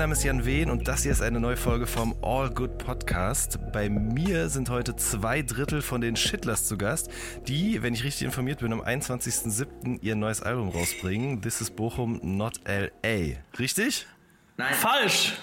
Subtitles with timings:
[0.00, 3.58] Name ist Jan Wehn und das hier ist eine neue Folge vom All Good Podcast.
[3.70, 7.10] Bei mir sind heute zwei Drittel von den Shitlers zu Gast,
[7.46, 9.98] die, wenn ich richtig informiert bin, am 21.07.
[10.00, 11.42] ihr neues Album rausbringen.
[11.42, 13.40] This is Bochum, not LA.
[13.58, 14.06] Richtig?
[14.56, 15.34] Nein, Falsch!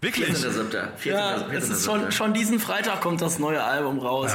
[0.00, 0.28] Wirklich?
[0.28, 1.08] 14.7.
[1.08, 4.30] Ja, es ist schon, schon diesen Freitag kommt das neue Album raus.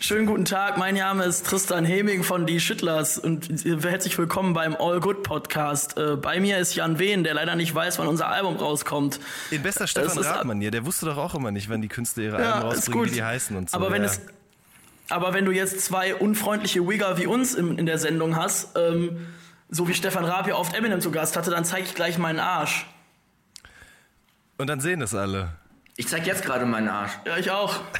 [0.00, 4.74] Schönen guten Tag, mein Name ist Tristan Heming von Die Schittlers und herzlich willkommen beim
[4.74, 5.96] All Good Podcast.
[5.96, 9.20] Äh, bei mir ist Jan Wehn, der leider nicht weiß, wann unser Album rauskommt.
[9.52, 12.42] In bester Stefan ist- Rathmann der wusste doch auch immer nicht, wann die Künstler ihre
[12.42, 13.76] Ja, Alben rausbringen, wie die heißen und so.
[13.76, 14.08] Aber wenn ja.
[14.08, 14.20] es
[15.10, 19.28] aber wenn du jetzt zwei unfreundliche Wigger wie uns in, in der Sendung hast, ähm,
[19.68, 22.40] so wie Stefan Raab hier oft Eminem zu Gast hatte, dann zeige ich gleich meinen
[22.40, 22.86] Arsch.
[24.58, 25.50] Und dann sehen das alle.
[25.96, 27.12] Ich zeig jetzt gerade meinen Arsch.
[27.26, 27.80] Ja, ich auch.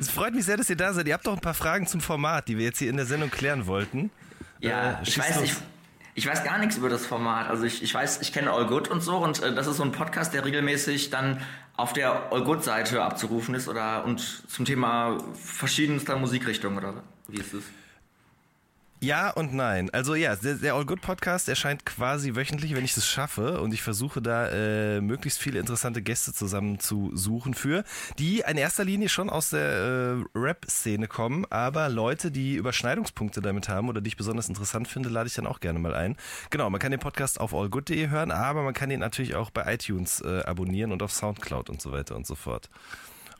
[0.00, 1.06] Es freut mich sehr, dass ihr da seid.
[1.08, 3.30] Ihr habt doch ein paar Fragen zum Format, die wir jetzt hier in der Sendung
[3.30, 4.10] klären wollten.
[4.60, 5.56] Ja, Äh, ich weiß nicht.
[6.14, 7.48] Ich weiß gar nichts über das Format.
[7.48, 9.82] Also ich, ich weiß, ich kenne All Good und so und äh, das ist so
[9.82, 11.40] ein Podcast, der regelmäßig dann
[11.76, 17.38] auf der All Good Seite abzurufen ist oder und zum Thema verschiedenster Musikrichtungen oder wie
[17.38, 17.64] ist es?
[19.06, 19.88] Ja und nein.
[19.90, 23.60] Also ja, der, der All Good Podcast erscheint quasi wöchentlich, wenn ich es schaffe.
[23.60, 27.84] Und ich versuche da äh, möglichst viele interessante Gäste zusammen zu suchen für,
[28.18, 33.68] die in erster Linie schon aus der äh, Rap-Szene kommen, aber Leute, die Überschneidungspunkte damit
[33.68, 36.16] haben oder die ich besonders interessant finde, lade ich dann auch gerne mal ein.
[36.50, 39.72] Genau, man kann den Podcast auf allgood.de hören, aber man kann ihn natürlich auch bei
[39.72, 42.70] iTunes äh, abonnieren und auf Soundcloud und so weiter und so fort.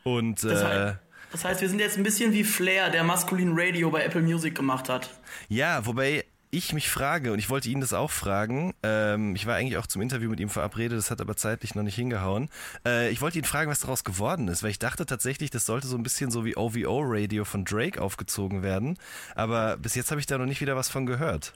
[0.04, 0.94] Und äh,
[1.32, 4.54] das heißt, wir sind jetzt ein bisschen wie Flair, der Maskulin Radio bei Apple Music
[4.54, 5.10] gemacht hat.
[5.48, 9.56] Ja, wobei ich mich frage, und ich wollte ihn das auch fragen, ähm, ich war
[9.56, 12.48] eigentlich auch zum Interview mit ihm verabredet, das hat aber zeitlich noch nicht hingehauen.
[12.86, 15.86] Äh, ich wollte ihn fragen, was daraus geworden ist, weil ich dachte tatsächlich, das sollte
[15.86, 18.98] so ein bisschen so wie OVO Radio von Drake aufgezogen werden,
[19.34, 21.52] aber bis jetzt habe ich da noch nicht wieder was von gehört.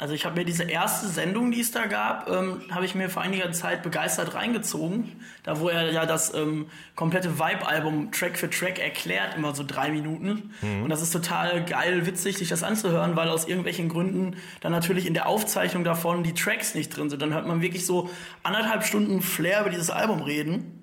[0.00, 3.10] Also ich habe mir diese erste Sendung, die es da gab, ähm, habe ich mir
[3.10, 5.20] vor einiger Zeit begeistert reingezogen.
[5.42, 9.90] Da wo er ja das ähm, komplette Vibe-Album Track für Track erklärt, immer so drei
[9.90, 10.54] Minuten.
[10.82, 15.04] Und das ist total geil, witzig, sich das anzuhören, weil aus irgendwelchen Gründen dann natürlich
[15.04, 17.20] in der Aufzeichnung davon die Tracks nicht drin sind.
[17.20, 18.08] Dann hört man wirklich so
[18.42, 20.80] anderthalb Stunden Flair über dieses Album reden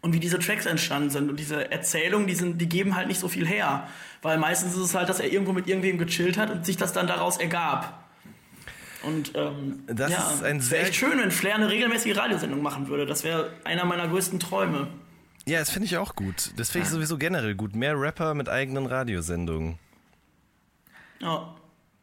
[0.00, 1.28] und wie diese Tracks entstanden sind.
[1.28, 3.88] Und diese Erzählungen, die, sind, die geben halt nicht so viel her.
[4.22, 6.94] Weil meistens ist es halt, dass er irgendwo mit irgendwem gechillt hat und sich das
[6.94, 8.01] dann daraus ergab.
[9.02, 12.88] Und ähm, Das ja, ist ein sehr- echt schön, wenn Flair eine regelmäßige Radiosendung machen
[12.88, 13.04] würde.
[13.06, 14.88] Das wäre einer meiner größten Träume.
[15.46, 16.52] Ja, das finde ich auch gut.
[16.56, 17.74] Das finde ich sowieso generell gut.
[17.74, 19.78] Mehr Rapper mit eigenen Radiosendungen.
[21.20, 21.54] Ja.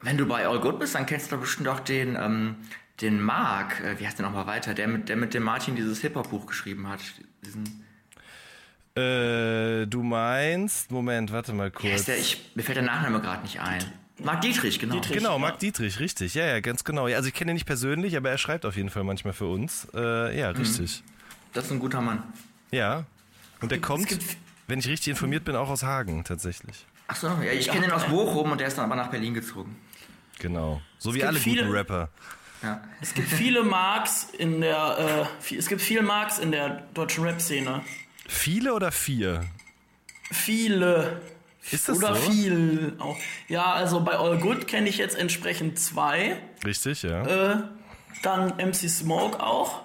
[0.01, 2.55] Wenn du bei All Good bist, dann kennst du doch bestimmt auch den, ähm,
[3.01, 5.99] den Mark, äh, wie heißt der nochmal weiter, der mit, der mit dem Martin dieses
[6.01, 6.99] Hip-Hop-Buch geschrieben hat.
[7.45, 7.85] Diesen,
[8.95, 12.05] Äh, du meinst, Moment, warte mal kurz.
[12.05, 12.17] der?
[12.17, 13.83] Ich, mir fällt der Nachname gerade nicht ein.
[14.23, 14.95] Marc Dietrich, genau.
[14.95, 15.17] Dietrich.
[15.17, 15.37] Genau, Ja.
[15.39, 16.33] Marc Dietrich, richtig.
[16.35, 17.07] Ja, ja, ganz genau.
[17.07, 19.45] Ja, also ich kenne ihn nicht persönlich, aber er schreibt auf jeden Fall manchmal für
[19.47, 19.87] uns.
[19.93, 21.03] Äh, ja, richtig.
[21.53, 22.23] Das ist ein guter Mann.
[22.71, 23.05] Ja.
[23.61, 24.19] Und der kommt, es
[24.67, 26.85] wenn ich richtig informiert bin, auch aus Hagen tatsächlich.
[27.07, 29.33] Ach so, ja, ich kenne ihn aus Bochum und der ist dann aber nach Berlin
[29.33, 29.75] gezogen.
[30.37, 30.81] Genau.
[30.99, 32.09] So wie gibt alle viele- guten Rapper.
[32.61, 32.81] Ja.
[33.01, 37.81] Es gibt viele Marks in der, äh, es gibt viele Marks in der deutschen Rap-Szene.
[38.27, 39.45] Viele oder vier?
[40.31, 41.21] Viele.
[41.71, 42.31] Ist das Oder so?
[42.31, 43.17] viel auch.
[43.47, 46.41] Ja, also bei All Good kenne ich jetzt entsprechend zwei.
[46.65, 47.23] Richtig, ja.
[47.25, 47.63] Äh,
[48.23, 49.81] dann MC Smoke auch.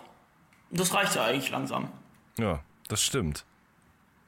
[0.71, 1.89] Das reicht ja eigentlich langsam.
[2.39, 3.45] Ja, das stimmt.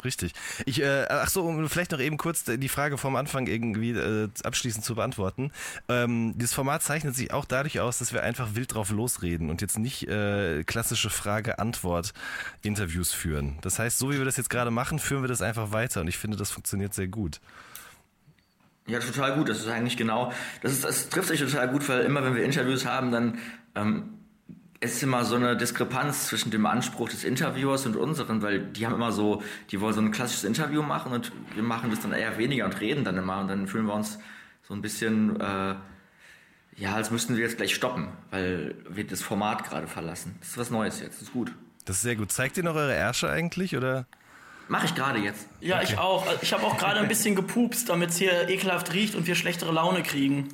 [0.06, 0.34] Richtig.
[0.66, 4.28] Ich, äh, ach so, um vielleicht noch eben kurz die Frage vom Anfang irgendwie äh,
[4.44, 5.50] abschließend zu beantworten.
[5.88, 9.62] Ähm, dieses Format zeichnet sich auch dadurch aus, dass wir einfach wild drauf losreden und
[9.62, 13.58] jetzt nicht äh, klassische Frage-Antwort-Interviews führen.
[13.62, 16.06] Das heißt, so wie wir das jetzt gerade machen, führen wir das einfach weiter und
[16.06, 17.40] ich finde, das funktioniert sehr gut.
[18.86, 19.48] Ja, total gut.
[19.48, 20.32] Das ist eigentlich genau,
[20.62, 23.40] das ist, das trifft sich total gut, weil immer wenn wir Interviews haben, dann
[23.74, 24.15] ähm,
[24.92, 28.94] ist immer so eine Diskrepanz zwischen dem Anspruch des Interviewers und unseren, weil die haben
[28.94, 32.38] immer so, die wollen so ein klassisches Interview machen und wir machen das dann eher
[32.38, 34.18] weniger und reden dann immer und dann fühlen wir uns
[34.66, 35.74] so ein bisschen, äh,
[36.76, 40.36] ja, als müssten wir jetzt gleich stoppen, weil wir das Format gerade verlassen.
[40.40, 41.52] Das ist was Neues jetzt, das ist gut.
[41.84, 42.32] Das ist sehr gut.
[42.32, 44.06] Zeigt ihr noch eure Ärsche eigentlich oder?
[44.68, 45.48] Mache ich gerade jetzt.
[45.60, 46.26] Ja, ich auch.
[46.42, 49.72] Ich habe auch gerade ein bisschen gepupst, damit es hier ekelhaft riecht und wir schlechtere
[49.72, 50.48] Laune kriegen.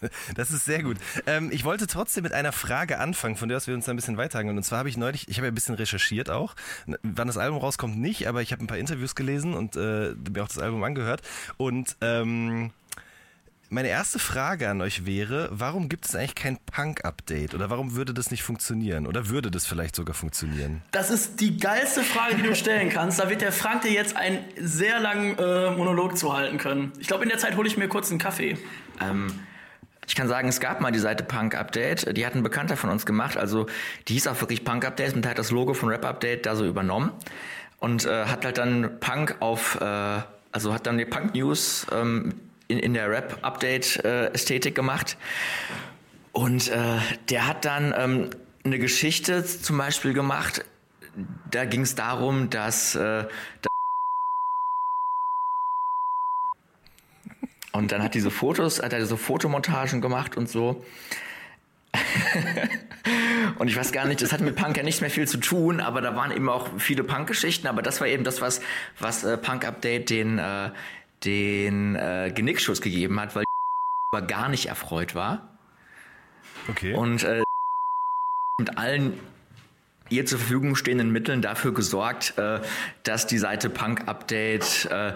[0.34, 0.96] Das ist sehr gut.
[1.26, 3.96] Ähm, ich wollte trotzdem mit einer Frage anfangen, von der aus wir uns da ein
[3.96, 4.56] bisschen weiterhangeln.
[4.56, 6.54] Und zwar habe ich neulich, ich habe ja ein bisschen recherchiert auch.
[7.02, 10.42] Wann das Album rauskommt, nicht, aber ich habe ein paar Interviews gelesen und äh, mir
[10.42, 11.22] auch das Album angehört.
[11.56, 12.72] Und ähm,
[13.72, 17.54] meine erste Frage an euch wäre, warum gibt es eigentlich kein Punk-Update?
[17.54, 19.06] Oder warum würde das nicht funktionieren?
[19.06, 20.82] Oder würde das vielleicht sogar funktionieren?
[20.90, 23.20] Das ist die geilste Frage, die du stellen kannst.
[23.20, 26.92] Da wird der Frank dir jetzt einen sehr langen äh, Monolog zu halten können.
[26.98, 28.58] Ich glaube, in der Zeit hole ich mir kurz einen Kaffee.
[29.00, 29.32] Ähm,
[30.10, 32.16] ich kann sagen, es gab mal die Seite Punk Update.
[32.16, 33.36] Die hat ein Bekannter von uns gemacht.
[33.36, 33.66] Also
[34.08, 36.66] die hieß auch wirklich Punk Update und hat das Logo von Rap Update da so
[36.66, 37.12] übernommen
[37.78, 39.84] und äh, hat halt dann Punk auf, äh,
[40.50, 42.34] also hat dann die Punk News ähm,
[42.66, 45.16] in, in der Rap-Update-Ästhetik gemacht.
[46.32, 46.98] Und äh,
[47.28, 48.30] der hat dann ähm,
[48.64, 50.64] eine Geschichte zum Beispiel gemacht.
[51.52, 53.26] Da ging es darum, dass, äh,
[57.72, 60.84] und dann hat diese Fotos, hat er so Fotomontagen gemacht und so.
[63.58, 65.80] und ich weiß gar nicht, das hat mit Punk ja nicht mehr viel zu tun,
[65.80, 68.60] aber da waren eben auch viele Punk-Geschichten, aber das war eben das, was,
[68.98, 70.70] was äh, Punk Update den, äh,
[71.24, 73.44] den äh, Genickschuss gegeben hat, weil
[74.12, 75.58] aber gar nicht erfreut war.
[76.68, 76.94] Okay.
[76.94, 77.42] Und äh,
[78.58, 79.18] mit allen
[80.10, 82.60] ihr zur Verfügung stehenden Mitteln dafür gesorgt, äh,
[83.04, 85.12] dass die Seite Punk Update äh,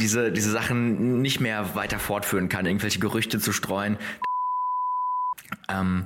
[0.00, 3.98] diese, diese Sachen nicht mehr weiter fortführen kann, irgendwelche Gerüchte zu streuen.
[5.68, 6.04] Ähm,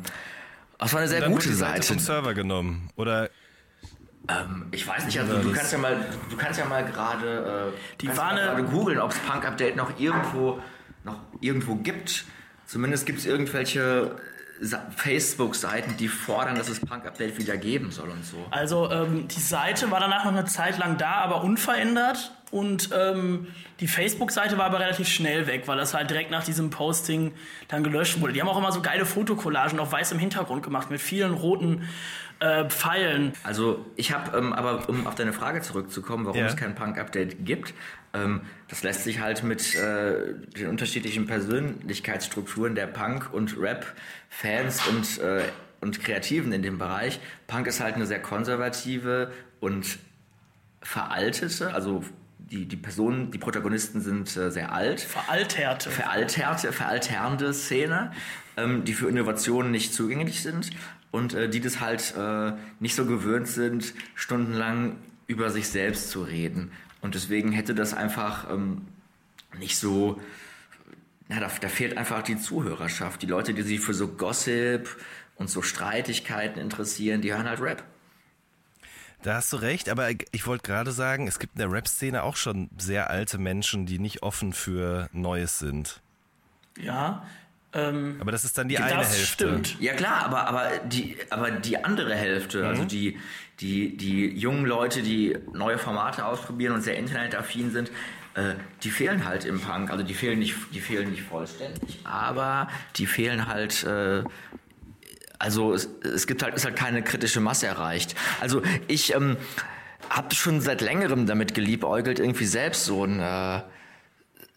[0.78, 1.86] das war eine sehr gute Seite Seite.
[1.94, 2.90] vom Server genommen.
[2.96, 3.30] Oder
[4.28, 5.96] Ähm, ich weiß nicht, also Ja, du kannst ja mal,
[6.28, 9.12] du kannst ja mal gerade, äh, Die kannst ja war mal eine- gerade googeln, ob
[9.12, 10.60] es Punk Update noch irgendwo,
[11.04, 12.24] noch irgendwo gibt.
[12.66, 14.16] Zumindest gibt es irgendwelche
[14.60, 18.44] Sa- Facebook-Seiten, die fordern, dass es Punk Update wieder geben soll und so.
[18.50, 22.32] Also ähm, die Seite war danach noch eine Zeit lang da, aber unverändert.
[22.50, 23.48] Und ähm,
[23.80, 27.32] die Facebook-Seite war aber relativ schnell weg, weil das halt direkt nach diesem Posting
[27.68, 28.32] dann gelöscht wurde.
[28.32, 31.82] Die haben auch immer so geile Fotokollagen auf weißem Hintergrund gemacht mit vielen roten
[32.40, 33.32] äh, Pfeilen.
[33.42, 36.46] Also ich habe, ähm, aber um auf deine Frage zurückzukommen, warum Ja.
[36.46, 37.74] es kein Punk-Update gibt,
[38.14, 45.18] ähm, das lässt sich halt mit äh, den unterschiedlichen Persönlichkeitsstrukturen der Punk- und Rap-Fans und,
[45.18, 45.42] äh,
[45.80, 47.20] und Kreativen in dem Bereich.
[47.46, 49.98] Punk ist halt eine sehr konservative und
[50.80, 52.04] veraltete, also
[52.50, 55.90] die, die Personen, die Protagonisten sind äh, sehr alt Veralterte.
[55.90, 58.12] veralterte, veralternde Szene,
[58.56, 60.70] ähm, die für Innovationen nicht zugänglich sind
[61.10, 64.96] und äh, die das halt äh, nicht so gewöhnt sind, stundenlang
[65.26, 66.72] über sich selbst zu reden.
[67.00, 68.86] Und deswegen hätte das einfach ähm,
[69.58, 70.20] nicht so,
[71.28, 73.22] na, da, da fehlt einfach die Zuhörerschaft.
[73.22, 74.96] Die Leute, die sich für so Gossip
[75.36, 77.84] und so Streitigkeiten interessieren, die hören halt Rap.
[79.22, 82.36] Da hast du recht, aber ich wollte gerade sagen, es gibt in der Rap-Szene auch
[82.36, 86.00] schon sehr alte Menschen, die nicht offen für Neues sind.
[86.78, 87.22] ja.
[87.74, 89.26] Ähm, Aber das ist dann die das eine Hälfte.
[89.26, 89.76] stimmt.
[89.78, 93.18] Ja klar, aber, aber, die, aber die andere Hälfte, also die,
[93.60, 97.90] die, die jungen Leute, die neue Formate ausprobieren und sehr internetaffin sind,
[98.36, 99.90] äh, die fehlen halt im Punk.
[99.90, 103.84] Also die fehlen nicht, die fehlen nicht vollständig, aber die fehlen halt.
[103.84, 104.24] Äh,
[105.38, 108.14] also es, es gibt halt, ist halt keine kritische Masse erreicht.
[108.40, 109.36] Also ich ähm,
[110.10, 113.62] habe schon seit längerem damit geliebäugelt, irgendwie selbst so ein äh,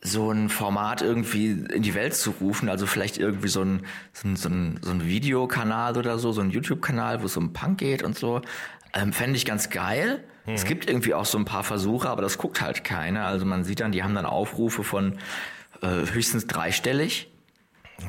[0.04, 4.28] so ein Format irgendwie in die Welt zu rufen, also vielleicht irgendwie so ein, so
[4.28, 7.78] ein, so ein, so ein Videokanal oder so, so ein YouTube-Kanal, wo es um Punk
[7.78, 8.42] geht und so,
[8.94, 10.24] ähm, fände ich ganz geil.
[10.48, 13.28] Es gibt irgendwie auch so ein paar Versuche, aber das guckt halt keiner.
[13.28, 15.20] Also man sieht dann, die haben dann Aufrufe von
[15.84, 17.32] äh, höchstens dreistellig.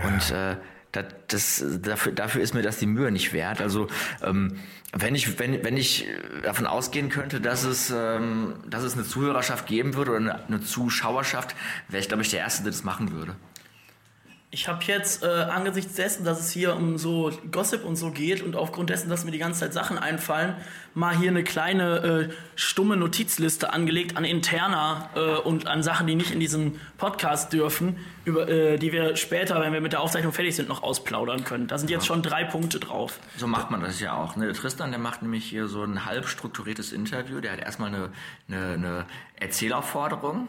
[0.03, 0.57] Und äh,
[0.93, 3.61] das, das, dafür, dafür ist mir das die Mühe nicht wert.
[3.61, 3.89] Also
[4.23, 4.59] ähm,
[4.93, 6.07] wenn ich wenn, wenn ich
[6.43, 10.61] davon ausgehen könnte, dass es ähm, dass es eine Zuhörerschaft geben würde oder eine, eine
[10.61, 11.57] Zuschauerschaft,
[11.89, 13.35] wäre ich glaube ich der erste, der das machen würde.
[14.55, 18.43] Ich habe jetzt äh, angesichts dessen, dass es hier um so Gossip und so geht
[18.43, 20.57] und aufgrund dessen, dass mir die ganze Zeit Sachen einfallen,
[20.93, 26.17] mal hier eine kleine äh, stumme Notizliste angelegt an Interna äh, und an Sachen, die
[26.17, 30.35] nicht in diesen Podcast dürfen, über, äh, die wir später, wenn wir mit der Aufzeichnung
[30.35, 31.67] fertig sind, noch ausplaudern können.
[31.67, 33.21] Da sind jetzt schon drei Punkte drauf.
[33.39, 34.37] So macht man das ja auch.
[34.37, 34.45] Ne?
[34.45, 37.41] Der Tristan, der macht nämlich hier so ein halb strukturiertes Interview.
[37.41, 38.11] Der hat erstmal eine,
[38.49, 39.07] eine, eine
[39.37, 40.49] Erzählaufforderung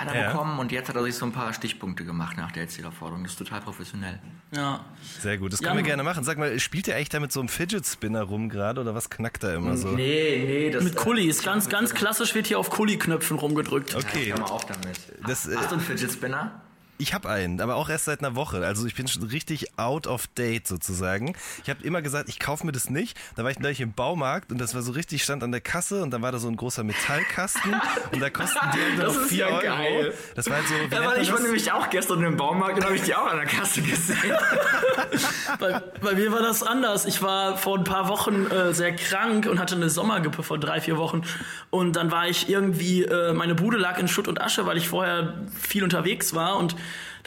[0.00, 0.30] hat er Ja.
[0.32, 3.22] bekommen und jetzt hat er sich so ein paar Stichpunkte gemacht nach der Erzählaufforderung.
[3.24, 4.18] Das ist total professionell.
[4.54, 4.84] Ja.
[5.20, 6.24] Sehr gut, das Ja, können wir man- gerne machen.
[6.24, 9.10] Sag mal, spielt ihr eigentlich da mit so einem Fidget Spinner rum gerade oder was
[9.10, 9.88] knackt da immer so?
[9.88, 11.42] Nee, nee, das Mit Kullis.
[11.42, 13.94] Ganz, ganz klassisch wird hier auf Kulli-Knöpfen rumgedrückt.
[13.94, 14.98] Okay, Hör mal auf damit.
[15.26, 16.62] Das, äh, Hast du einen Fidget Spinner?
[17.00, 18.66] Ich habe einen, aber auch erst seit einer Woche.
[18.66, 21.36] Also ich bin schon richtig out of date sozusagen.
[21.62, 23.16] Ich habe immer gesagt, ich kaufe mir das nicht.
[23.36, 26.02] Da war ich gleich im Baumarkt und das war so richtig, stand an der Kasse
[26.02, 27.72] und dann war da so ein großer Metallkasten
[28.12, 29.60] und da kosten die noch ist 4 ja Euro.
[29.62, 30.14] geil.
[30.34, 32.96] Das war halt so, weil man ich war nämlich auch gestern im Baumarkt und habe
[32.96, 34.18] ich die auch an der Kasse gesehen.
[35.58, 37.04] Bei, bei mir war das anders.
[37.04, 40.80] Ich war vor ein paar Wochen äh, sehr krank und hatte eine Sommergrippe vor drei,
[40.80, 41.22] vier Wochen.
[41.70, 44.88] Und dann war ich irgendwie, äh, meine Bude lag in Schutt und Asche, weil ich
[44.88, 46.56] vorher viel unterwegs war.
[46.56, 46.76] Und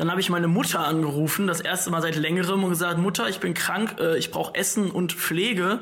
[0.02, 3.40] dann habe ich meine Mutter angerufen, das erste Mal seit längerem, und gesagt, Mutter, ich
[3.40, 5.78] bin krank, äh, ich brauche Essen und Pflege.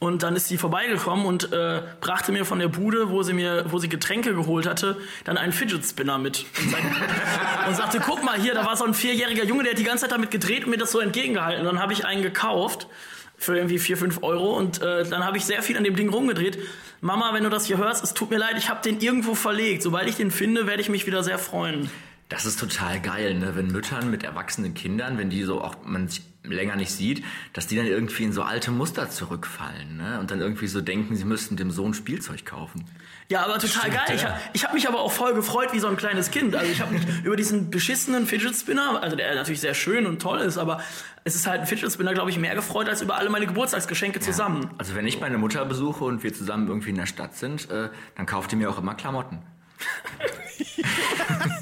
[0.00, 3.66] Und dann ist sie vorbeigekommen und äh, brachte mir von der Bude, wo sie mir,
[3.68, 6.46] wo sie Getränke geholt hatte, dann einen Fidget Spinner mit.
[7.68, 10.02] Und, sagte, guck mal hier, da war so ein vierjähriger Junge, der hat die ganze
[10.02, 11.64] Zeit damit gedreht und mir das so entgegengehalten.
[11.64, 12.88] Und dann habe ich einen gekauft
[13.38, 16.08] für irgendwie vier, fünf Euro und äh, dann habe ich sehr viel an dem Ding
[16.08, 16.58] rumgedreht.
[17.00, 19.84] Mama, wenn du das hier hörst, es tut mir leid, ich habe den irgendwo verlegt.
[19.84, 21.88] Sobald ich den finde, werde ich mich wieder sehr freuen.
[22.34, 23.54] Das ist total geil, ne?
[23.54, 27.68] wenn Müttern mit erwachsenen Kindern, wenn die so auch man sich länger nicht sieht, dass
[27.68, 30.18] die dann irgendwie in so alte Muster zurückfallen ne?
[30.18, 32.84] und dann irgendwie so denken, sie müssten dem Sohn Spielzeug kaufen.
[33.30, 34.02] Ja, aber total geil.
[34.14, 36.54] Ich, hab- ich habe mich aber auch voll gefreut wie so ein kleines Kind.
[36.56, 40.20] Also ich habe mich über diesen beschissenen Fidget Spinner, also der natürlich sehr schön und
[40.20, 40.82] toll ist, aber
[41.22, 44.18] es ist halt ein Fidget Spinner, glaube ich, mehr gefreut als über alle meine Geburtstagsgeschenke
[44.20, 44.68] zusammen.
[44.76, 47.88] Also wenn ich meine Mutter besuche und wir zusammen irgendwie in der Stadt sind, äh,
[48.16, 49.38] dann kauft die mir auch immer Klamotten.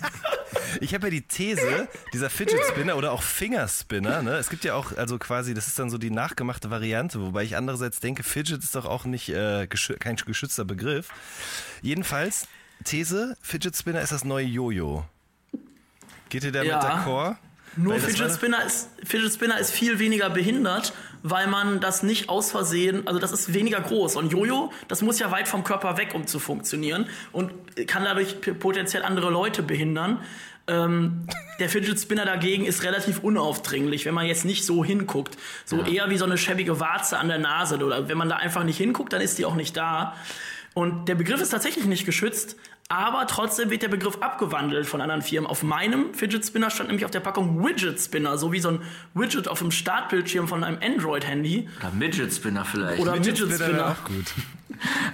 [0.81, 4.37] Ich habe ja die These, dieser Fidget Spinner oder auch Fingerspinner, ne?
[4.37, 7.57] Es gibt ja auch, also quasi, das ist dann so die nachgemachte Variante, wobei ich
[7.57, 11.09] andererseits denke, Fidget ist doch auch nicht äh, geschü kein geschützter Begriff.
[11.83, 12.47] Jedenfalls,
[12.85, 15.05] These, Fidget Spinner ist das neue Jojo.
[16.29, 16.81] Geht ihr damit Ja.
[16.81, 17.37] d'accord?
[17.76, 22.50] Nur Fidget Spinner, ist, Fidget Spinner ist viel weniger behindert, weil man das nicht aus
[22.50, 24.17] Versehen, also das ist weniger groß.
[24.17, 27.50] Und Jojo, das muss ja weit vom Körper weg, um zu funktionieren und
[27.87, 30.21] kann dadurch potenziell andere Leute behindern.
[30.69, 31.26] Ähm,
[31.59, 35.37] der Fidget Spinner dagegen ist relativ unaufdringlich, wenn man jetzt nicht so hinguckt.
[35.64, 37.76] So eher wie so eine schäbige Warze an der Nase.
[37.85, 40.14] Oder wenn man da einfach nicht hinguckt, dann ist die auch nicht da.
[40.75, 42.57] Und der Begriff ist tatsächlich nicht geschützt,
[42.88, 45.49] aber trotzdem wird der Begriff abgewandelt von anderen Firmen.
[45.49, 48.83] Auf meinem Fidget Spinner stand nämlich auf der Packung Widget Spinner, so wie so ein
[49.14, 51.69] Widget auf dem Startbildschirm von einem Android-Handy.
[51.78, 53.00] Oder Midget Spinner vielleicht.
[53.00, 53.90] Oder Fidget Fidget Spinner Spinner.
[53.90, 54.35] auch gut.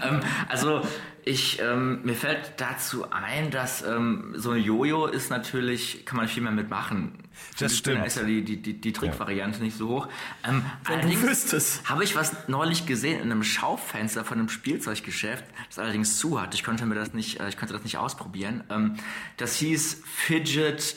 [0.03, 0.83] Ähm, also
[1.29, 6.27] ich, ähm, mir fällt dazu ein, dass ähm, so ein Jojo ist natürlich, kann man
[6.27, 7.13] viel mehr mitmachen.
[7.59, 8.07] Das Da stimmt.
[8.07, 10.09] ist ja die, die, die, Trickvariante nicht so hoch.
[10.43, 11.89] Ähm, Wenn du allerdings wüsstest.
[11.89, 16.55] habe ich was neulich gesehen in einem Schaufenster von einem Spielzeuggeschäft, das allerdings zu hat.
[16.55, 18.65] Ich konnte mir das nicht, äh, ich konnte das nicht ausprobieren.
[18.71, 18.95] Ähm,
[19.37, 20.97] das hieß Fidget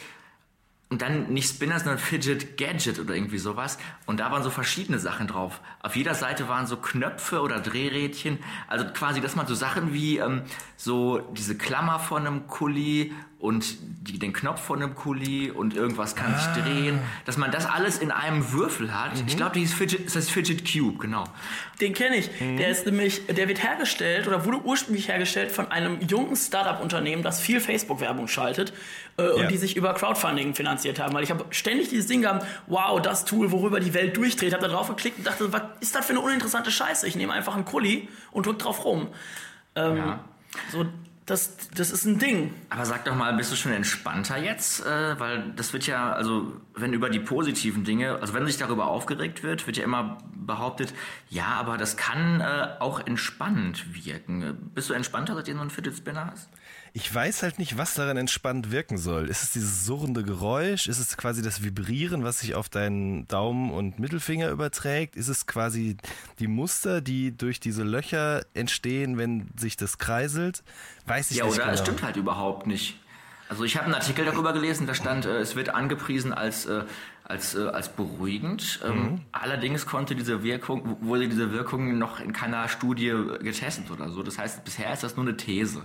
[0.91, 3.77] und dann nicht Spinner, sondern Fidget Gadget oder irgendwie sowas.
[4.05, 5.61] Und da waren so verschiedene Sachen drauf.
[5.81, 8.39] Auf jeder Seite waren so Knöpfe oder Drehrädchen.
[8.67, 10.41] Also quasi, dass man so Sachen wie ähm,
[10.75, 13.65] so diese Klammer von einem Kuli und
[14.07, 17.97] die, den Knopf von einem Kuli und irgendwas kann sich drehen, dass man das alles
[17.97, 19.11] in einem Würfel hat.
[19.27, 21.23] Ich glaube, die ist Fidget, das heißt Fidget Cube, genau.
[21.79, 22.29] Den kenne ich.
[22.39, 27.41] Der ist nämlich, der wird hergestellt oder wurde ursprünglich hergestellt von einem jungen Startup-Unternehmen, das
[27.41, 28.73] viel Facebook-Werbung schaltet
[29.17, 29.47] äh, und Ja.
[29.47, 31.13] die sich über Crowdfunding finanziert haben.
[31.15, 34.61] Weil ich habe ständig dieses Ding gehabt, wow, das Tool, worüber die Welt durchdreht, habe
[34.67, 37.07] da drauf geklickt und dachte, was ist das für eine uninteressante Scheiße?
[37.07, 39.07] Ich nehme einfach einen Kuli und drück drauf rum.
[39.75, 40.19] Ähm, Ja.
[40.71, 40.85] So,
[41.25, 42.53] das, das ist ein Ding.
[42.69, 44.85] Aber sag doch mal, bist du schon entspannter jetzt?
[44.85, 48.87] Äh, weil das wird ja, also wenn über die positiven Dinge, also wenn sich darüber
[48.87, 50.17] aufgeregt wird, wird ja immer
[50.55, 50.93] behauptet,
[51.29, 54.57] ja, aber das kann äh, auch entspannend wirken.
[54.73, 56.49] Bist du entspannter, seitdem du einen Fidget Spinner hast?
[56.93, 59.29] Ich weiß halt nicht, was daran entspannt wirken soll.
[59.29, 60.87] Ist es dieses surrende Geräusch?
[60.87, 65.15] Ist es quasi das Vibrieren, was sich auf deinen Daumen und Mittelfinger überträgt?
[65.15, 65.95] Ist es quasi
[66.39, 70.63] die Muster, die durch diese Löcher entstehen, wenn sich das kreiselt?
[71.05, 71.63] Weiß ich Ja, nicht oder?
[71.63, 71.73] genau.
[71.75, 72.99] Es stimmt halt überhaupt nicht.
[73.47, 76.83] Also ich habe einen Artikel darüber gelesen, da stand, äh, es wird angepriesen als, äh,
[77.23, 78.79] als, äh, als beruhigend.
[78.85, 79.21] Ähm, Mhm.
[79.31, 84.23] Allerdings konnte diese Wirkung, wurde diese Wirkung noch in keiner Studie getestet oder so.
[84.23, 85.81] Das heißt, bisher ist das nur eine These.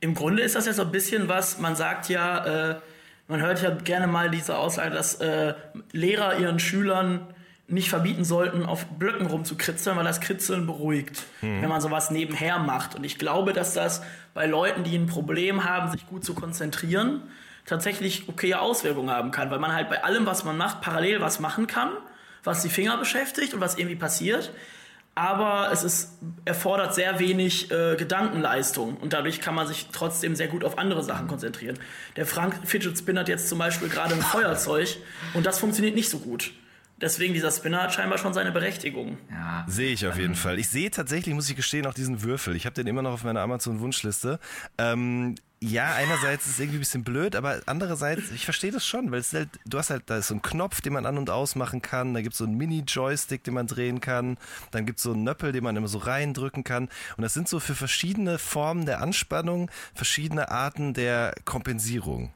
[0.00, 2.80] Im Grunde ist das ja so ein bisschen was, man sagt ja, äh,
[3.28, 5.54] man hört ja gerne mal diese Aussage, dass äh,
[5.92, 7.20] Lehrer ihren Schülern
[7.66, 12.94] nicht verbieten sollten, auf Blöcken rumzukritzeln, weil das Kritzeln beruhigt, wenn man sowas nebenher macht.
[12.94, 14.02] Und ich glaube, dass das
[14.34, 17.22] bei Leuten, die ein Problem haben, sich gut zu konzentrieren,
[17.66, 21.40] tatsächlich okaye Auswirkungen haben kann, weil man halt bei allem, was man macht, parallel was
[21.40, 21.90] machen kann,
[22.42, 24.52] was die Finger beschäftigt und was irgendwie passiert
[25.14, 30.48] aber es ist, erfordert sehr wenig äh, Gedankenleistung und dadurch kann man sich trotzdem sehr
[30.48, 31.78] gut auf andere Sachen konzentrieren.
[32.16, 34.96] Der Frank Fidget Spinner hat jetzt zum Beispiel gerade ein Feuerzeug
[35.34, 36.52] und das funktioniert nicht so gut.
[37.04, 39.18] Deswegen, dieser Spinner hat scheinbar schon seine Berechtigung.
[39.30, 39.66] Ja.
[39.68, 40.58] Sehe ich auf jeden Fall.
[40.58, 42.56] Ich sehe tatsächlich, muss ich gestehen, auch diesen Würfel.
[42.56, 44.40] Ich habe den immer noch auf meiner Amazon-Wunschliste.
[44.78, 49.10] Ähm, ja, einerseits ist es irgendwie ein bisschen blöd, aber andererseits, ich verstehe das schon,
[49.10, 51.28] weil es halt, du hast halt, da ist so ein Knopf, den man an- und
[51.28, 54.38] ausmachen kann, da gibt es so einen Mini-Joystick, den man drehen kann,
[54.70, 56.88] dann gibt es so einen Nöppel, den man immer so reindrücken kann.
[57.18, 62.32] Und das sind so für verschiedene Formen der Anspannung, verschiedene Arten der Kompensierung.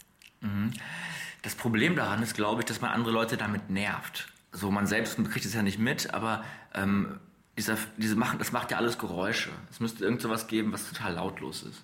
[1.41, 4.29] Das Problem daran ist, glaube ich, dass man andere Leute damit nervt.
[4.53, 6.43] So, man selbst kriegt es ja nicht mit, aber
[6.75, 7.19] ähm,
[7.57, 9.51] dieser, diese machen, das macht ja alles Geräusche.
[9.71, 11.83] Es müsste irgend sowas geben, was total lautlos ist.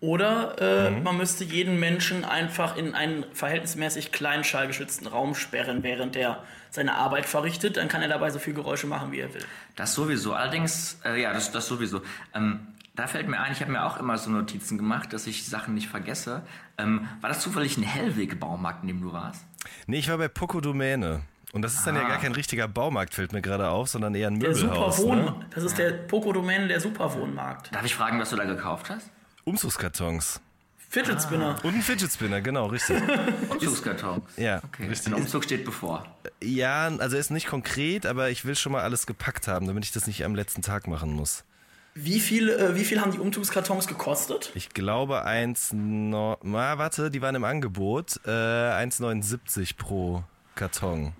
[0.00, 6.14] Oder äh, man müsste jeden Menschen einfach in einen verhältnismäßig kleinen schallgeschützten Raum sperren, während
[6.14, 7.78] er seine Arbeit verrichtet.
[7.78, 9.44] Dann kann er dabei so viel Geräusche machen, wie er will.
[9.76, 10.34] Das sowieso.
[10.34, 12.02] Allerdings, äh, ja, das, das sowieso.
[12.34, 15.46] Ähm, da fällt mir ein, ich habe mir auch immer so Notizen gemacht, dass ich
[15.46, 16.42] Sachen nicht vergesse.
[16.76, 19.42] Ähm, war das zufällig ein Hellweg-Baumarkt, in dem du warst?
[19.86, 21.22] Nee, ich war bei Poco Domäne.
[21.54, 22.08] Und das ist dann ja Ah.
[22.08, 24.96] gar kein richtiger Baumarkt, fällt mir gerade auf, sondern eher ein Der Möbelhaus.
[24.98, 25.34] Superwohn, Ne?
[25.54, 27.74] das ist der Poco-Domäne, der Superwohnmarkt.
[27.74, 29.08] Darf ich fragen, was du da gekauft hast?
[29.44, 30.40] Umzugskartons.
[30.90, 31.56] Fidget Spinner.
[31.62, 33.00] Und ein Fidget Spinner, genau, richtig.
[33.50, 34.22] Umzugskarton.
[34.36, 35.12] Ja, Okay, richtig.
[35.12, 36.06] ein Umzug steht bevor.
[36.42, 39.92] Ja, also ist nicht konkret, aber ich will schon mal alles gepackt haben, damit ich
[39.92, 41.44] das nicht am letzten Tag machen muss.
[41.94, 44.50] Wie viel, äh, wie viel haben die Umzugskartons gekostet?
[44.54, 50.24] Ich glaube 1, no, na, warte, die waren im Angebot, äh, 1,79 pro
[50.56, 51.12] Karton.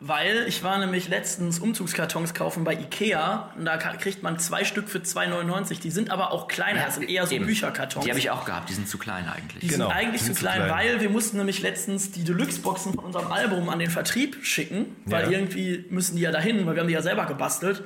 [0.00, 4.88] Weil ich war nämlich letztens Umzugskartons kaufen bei Ikea und da kriegt man zwei Stück
[4.88, 5.80] für 2,99.
[5.80, 7.46] Die sind aber auch kleiner, das sind eher so Eben.
[7.46, 8.04] Bücherkartons.
[8.04, 9.68] Die habe ich auch gehabt, die sind zu klein Die eigentlich.
[9.68, 10.70] Genau, sind eigentlich die sind zu zu klein, klein.
[10.70, 15.24] weil wir mussten nämlich letztens die Deluxe-Boxen von unserem Album an den Vertrieb schicken, weil
[15.24, 15.30] Ja.
[15.36, 17.82] irgendwie müssen die ja dahin, weil wir haben die ja selber gebastelt.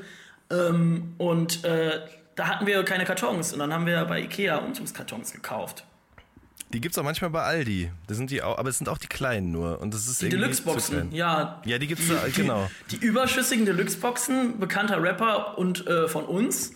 [0.50, 1.98] Ähm, und äh,
[2.34, 5.84] da hatten wir keine Kartons und dann haben wir bei Ikea Umzugskartons gekauft.
[6.72, 7.90] Die gibt's auch manchmal bei Aldi.
[8.06, 9.80] Das sind die auch, aber es sind auch die kleinen nur.
[9.80, 11.60] Und das ist Die Deluxe-Boxen, ja.
[11.64, 12.70] Ja, die gibt's da, genau.
[12.90, 16.72] Die, die überschüssigen Deluxe-Boxen, bekannter Rapper und äh, von uns,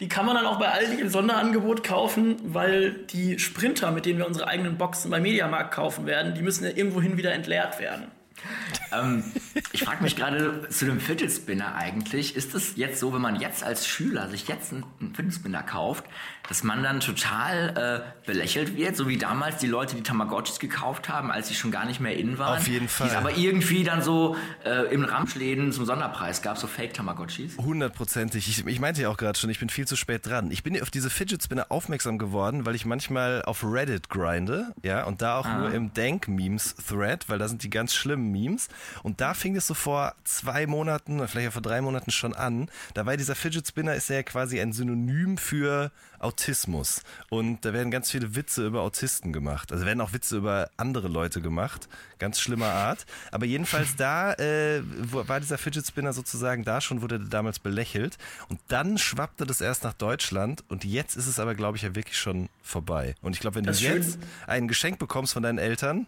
[0.00, 4.18] die kann man dann auch bei Aldi im Sonderangebot kaufen, weil die Sprinter, mit denen
[4.18, 8.10] wir unsere eigenen Boxen beim Mediamarkt kaufen werden, die müssen ja irgendwohin wieder entleert werden.
[8.92, 9.24] Ähm,
[9.72, 13.40] ich frage mich gerade zu dem Fidget Spinner eigentlich, ist es jetzt so, wenn man
[13.40, 16.04] jetzt als Schüler sich jetzt einen Fidget Spinner kauft,
[16.48, 21.08] dass man dann total äh, belächelt wird, so wie damals die Leute, die Tamagotchis gekauft
[21.08, 22.58] haben, als sie schon gar nicht mehr in waren.
[22.58, 23.06] Auf jeden Die Fall.
[23.08, 27.56] es aber irgendwie dann so äh, im Ramschläden zum Sonderpreis gab, so Fake Tamagotchis.
[27.56, 28.48] Hundertprozentig.
[28.48, 30.50] Ich, ich meinte ja auch gerade schon, ich bin viel zu spät dran.
[30.50, 35.04] Ich bin auf diese Fidget Spinner aufmerksam geworden, weil ich manchmal auf Reddit grinde, ja,
[35.04, 38.68] und da auch nur im Dank-Memes-Thread, weil da sind die ganz schlimmen Memes.
[39.02, 42.68] Und da fing es so vor zwei Monaten, vielleicht auch vor drei Monaten schon an.
[42.94, 47.02] Da war dieser Fidget Spinner ist ja quasi ein Synonym für Autismus.
[47.30, 49.72] Und da werden ganz viele Witze über Autisten gemacht.
[49.72, 51.88] Also werden auch Witze über andere Leute gemacht.
[52.18, 53.06] Ganz schlimmer Art.
[53.30, 58.18] Aber jedenfalls da äh, war dieser Fidget Spinner sozusagen da schon, wurde damals belächelt.
[58.48, 60.64] Und dann schwappte das erst nach Deutschland.
[60.68, 63.14] Und jetzt ist es aber, glaube ich, ja wirklich schon vorbei.
[63.20, 63.96] Und ich glaube, wenn du Das schön.
[63.96, 66.06] jetzt ein Geschenk bekommst von deinen Eltern,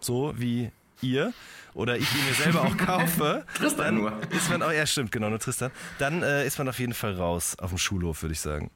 [0.00, 0.70] so wie
[1.02, 1.32] ihr,
[1.74, 4.12] oder ich ihn mir selber auch kaufe, Tristan dann nur.
[4.30, 7.14] ist man auch, ja stimmt, genau, nur Tristan, dann äh, ist man auf jeden Fall
[7.14, 8.70] raus auf dem Schulhof, würde ich sagen.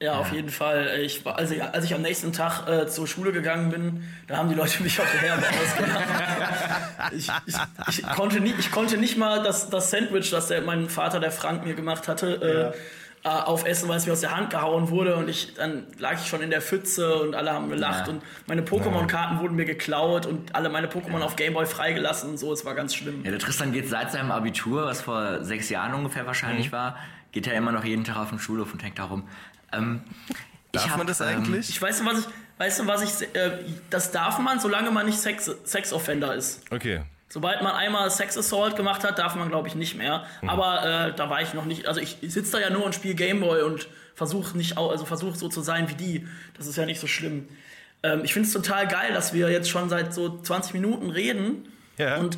[0.00, 0.98] Ja, auf jeden Fall.
[1.02, 4.36] Ich, war- als, ich, als ich am nächsten Tag äh, zur Schule gegangen bin, da
[4.38, 7.12] haben die Leute mich auf der Herbe ausgelacht.
[7.12, 10.88] Ich, ich, ich, konnte nie, ich konnte nicht mal das, das Sandwich, das der, mein
[10.88, 12.76] Vater, der Frank, mir gemacht hatte, äh,
[13.24, 15.16] äh, aufessen, weil es mir aus der Hand gehauen wurde.
[15.16, 18.08] Und ich, dann lag ich schon in der Pfütze und alle haben gelacht.
[18.08, 18.14] Ja.
[18.14, 22.52] Und meine Pokémon-Karten wurden mir geklaut und alle meine Pokémon auf Gameboy freigelassen und so.
[22.52, 23.24] Es war ganz schlimm.
[23.24, 26.96] Ja, der Tristan geht seit seinem Abitur, was vor sechs Jahren ungefähr wahrscheinlich war,
[27.30, 29.28] geht er immer noch jeden Tag auf den Schulhof und hängt da rum.
[29.72, 30.02] Ähm,
[30.72, 31.68] Darf ich hab, man das ähm, eigentlich?
[31.68, 32.26] Ich weiß, was ich,
[32.58, 33.58] weißt du, was ich, äh,
[33.90, 36.62] das darf man, solange man nicht Sex, Sex-Offender ist.
[36.70, 37.02] okay.
[37.32, 40.26] Sobald man einmal Sex Assault gemacht hat, darf man, glaube ich, nicht mehr.
[40.46, 41.86] Aber äh, da war ich noch nicht.
[41.86, 45.34] Also ich, ich sitze da ja nur und spiele Gameboy und versuche nicht, also versuche
[45.38, 46.28] so zu sein wie die.
[46.58, 47.48] Das ist ja nicht so schlimm.
[48.02, 51.64] Ähm, ich finde es total geil, dass wir jetzt schon seit so 20 Minuten reden
[51.96, 52.18] Ja.
[52.18, 52.36] und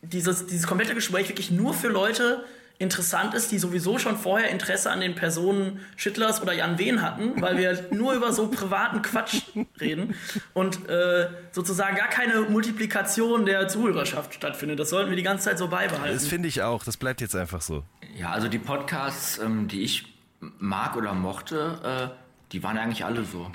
[0.00, 2.44] dieses, dieses komplette Gespräch wirklich nur für Leute
[2.78, 7.40] interessant ist, die sowieso schon vorher Interesse an den Personen Schittlers oder Jan Wehn hatten,
[7.40, 9.42] weil wir nur über so privaten Quatsch
[9.80, 10.14] reden
[10.54, 14.78] und äh, sozusagen gar keine Multiplikation der Zuhörerschaft stattfindet.
[14.80, 16.14] Das sollten wir die ganze Zeit so beibehalten.
[16.14, 17.84] Das finde ich auch, das bleibt jetzt einfach so.
[18.16, 23.24] Ja, also die Podcasts, ähm, die ich mag oder mochte, äh, die waren eigentlich alle
[23.24, 23.50] so.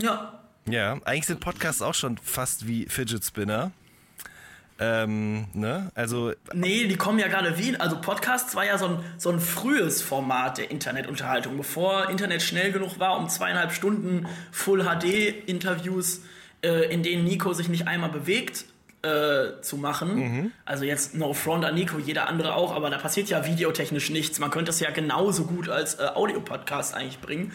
[0.00, 3.72] ja, Ja, eigentlich sind Podcasts auch schon fast wie Fidget Spinner.
[4.84, 5.92] Ähm, ne?
[5.94, 9.38] Also, nee, die kommen ja gerade wie, also Podcasts war ja so ein, so ein
[9.38, 16.22] frühes Format der Internetunterhaltung, bevor Internet schnell genug war, um zweieinhalb Stunden Full HD Interviews,
[16.64, 18.64] äh, in denen Nico sich nicht einmal bewegt,
[19.02, 20.52] äh, zu machen.
[20.64, 24.38] Also jetzt no front an Nico, jeder andere auch, aber da passiert ja videotechnisch nichts.
[24.38, 27.52] Man könnte es ja genauso gut als äh, Audio-Podcast eigentlich bringen.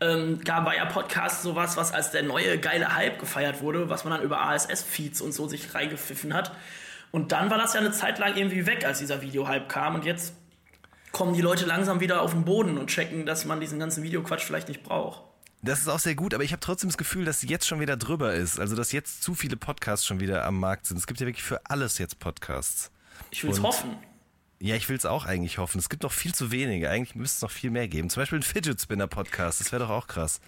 [0.00, 4.04] Ähm, gab war ja Podcast sowas, was als der neue geile Hype gefeiert wurde, was
[4.04, 6.52] man dann über ASS-Feeds und so sich reingepfiffen hat.
[7.12, 9.94] Und dann war das ja eine Zeit lang irgendwie weg, als dieser Video-Hype kam.
[9.94, 10.34] Und jetzt
[11.12, 14.42] kommen die Leute langsam wieder auf den Boden und checken, dass man diesen ganzen Videoquatsch
[14.42, 15.22] vielleicht nicht braucht.
[15.62, 17.96] Das ist auch sehr gut, aber ich habe trotzdem das Gefühl, dass jetzt schon wieder
[17.96, 18.58] drüber ist.
[18.58, 20.96] Also, dass jetzt zu viele Podcasts schon wieder am Markt sind.
[20.96, 22.90] Es gibt ja wirklich für alles jetzt Podcasts.
[23.30, 23.98] Ich will es hoffen.
[24.58, 25.78] Ja, ich will es auch eigentlich hoffen.
[25.78, 26.88] Es gibt noch viel zu wenige.
[26.88, 28.08] Eigentlich müsste es noch viel mehr geben.
[28.08, 29.60] Zum Beispiel ein Fidget Spinner Podcast.
[29.60, 30.40] Das wäre doch auch krass.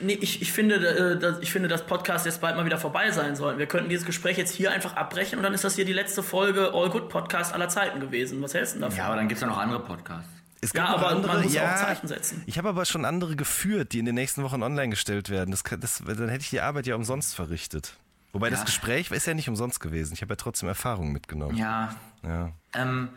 [0.00, 3.10] Nee, ich, ich, finde, äh, dass, ich finde, dass Podcast jetzt bald mal wieder vorbei
[3.10, 3.58] sein soll.
[3.58, 6.22] Wir könnten dieses Gespräch jetzt hier einfach abbrechen und dann ist das hier die letzte
[6.22, 8.40] Folge All Good Podcast aller Zeiten gewesen.
[8.42, 8.98] Was hältst du denn davon?
[8.98, 10.39] Ja, aber dann gibt es ja noch andere Podcasts.
[10.60, 12.42] Es Ja, aber man muss auch Zeichen setzen.
[12.46, 15.50] Ich habe aber schon andere geführt, die in den nächsten Wochen online gestellt werden.
[15.50, 17.94] Das, das, dann hätte ich die Arbeit ja umsonst verrichtet.
[18.32, 18.64] Wobei das Ja.
[18.66, 20.12] Gespräch ist ja nicht umsonst gewesen.
[20.14, 21.56] Ich habe ja trotzdem Erfahrungen mitgenommen.
[21.56, 21.94] Ja.
[22.22, 22.52] Ja.
[22.74, 23.08] Ähm,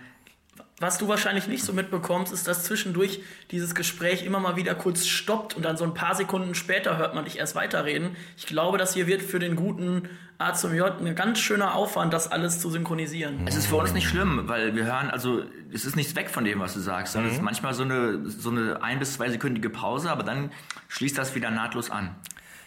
[0.83, 5.07] Was du wahrscheinlich nicht so mitbekommst, ist, dass zwischendurch dieses Gespräch immer mal wieder kurz
[5.07, 8.17] stoppt und dann so ein paar Sekunden später hört man dich erst weiterreden.
[8.35, 12.11] Ich glaube, das hier wird für den guten A zum J ein ganz schöner Aufwand,
[12.11, 13.47] das alles zu synchronisieren.
[13.47, 16.43] Es ist für uns nicht schlimm, weil wir hören, also es ist nichts weg von
[16.43, 19.69] dem, was du sagst, sondern es ist manchmal so eine, so eine ein- bis zweisekündige
[19.69, 20.51] Pause, aber dann
[20.89, 22.13] schließt das wieder nahtlos an.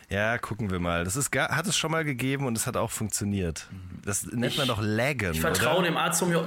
[0.09, 1.05] Ja, gucken wir mal.
[1.05, 3.68] Das ist hat es schon mal gegeben und es hat auch funktioniert.
[4.07, 5.33] Das nennt man doch Laggen.
[5.33, 5.88] Ich vertraue oder?
[5.88, 6.46] dem A zum J.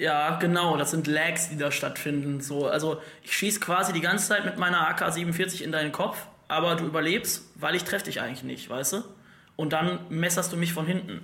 [0.00, 2.40] Ja, genau, das sind Lags, die da stattfinden.
[2.40, 6.16] So, also ich schieß quasi die ganze Zeit mit meiner AK-47 in deinen Kopf,
[6.48, 9.04] aber du überlebst, weil ich treffe dich eigentlich nicht, weißt du?
[9.56, 11.20] Und dann messerst du mich von hinten.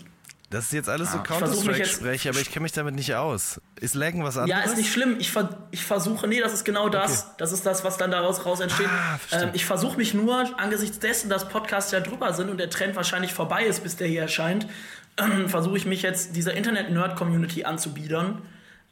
[0.50, 3.62] Das ist jetzt alles so versuch mich Counter-Strike-Sprech, aber ich kenne mich damit nicht aus.
[3.80, 4.62] Ist Laggen was anderes?
[4.62, 5.16] Ja, ist nicht schlimm.
[5.20, 7.34] Ich, ver ich versuche, nee, das ist genau das.
[7.38, 8.90] Das ist das, was dann daraus raus entsteht.
[8.90, 12.68] Ah, ähm, ich versuche mich nur, angesichts dessen, dass Podcasts ja drüber sind und der
[12.68, 14.68] Trend wahrscheinlich vorbei ist, bis der hier erscheint,
[15.16, 18.42] ähm, versuche ich mich jetzt dieser Internet-Nerd-Community anzubiedern,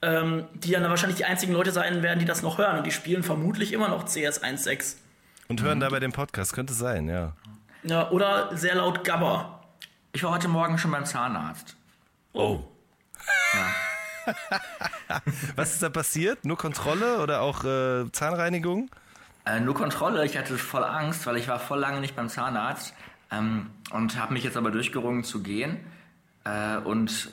[0.04, 2.78] ähm, die dann wahrscheinlich die einzigen Leute sein werden, die das noch hören.
[2.78, 4.96] Und die spielen vermutlich immer noch CS 1.6.
[5.48, 6.52] Und hören dabei den Podcast.
[6.52, 7.32] Könnte sein, ja.
[7.82, 9.60] Ja, oder sehr laut Gabber.
[10.12, 11.76] Ich war heute Morgen schon beim Zahnarzt.
[12.32, 12.60] Oh.
[15.56, 16.44] Was ist da passiert?
[16.44, 18.90] Nur Kontrolle oder auch äh, Zahnreinigung?
[19.44, 22.94] Äh, nur Kontrolle, ich hatte voll Angst, weil ich war voll lange nicht beim Zahnarzt
[23.30, 25.78] ähm, und habe mich jetzt aber durchgerungen zu gehen.
[26.44, 27.30] Äh, und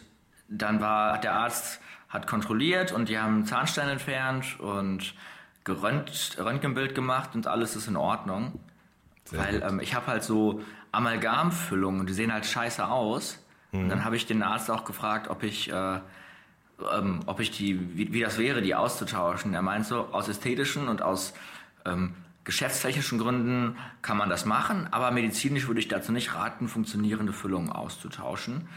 [0.50, 1.80] dann war der Arzt
[2.12, 5.15] hat kontrolliert und die haben Zahnstein entfernt und
[5.63, 8.60] gerönt, Röntgenbild gemacht und alles ist in Ordnung.
[9.32, 13.39] weil ähm, ich habe halt so Amalgamfüllungen, die sehen halt scheiße aus.
[13.74, 16.00] Und dann habe ich den Arzt auch gefragt, ob ich, äh,
[16.93, 19.54] ähm, ob ich die, wie, wie das wäre, die auszutauschen.
[19.54, 21.34] Er meint so, aus ästhetischen und aus
[21.86, 27.32] ähm, geschäftstechnischen Gründen kann man das machen, aber medizinisch würde ich dazu nicht raten, funktionierende
[27.32, 28.67] Füllungen auszutauschen.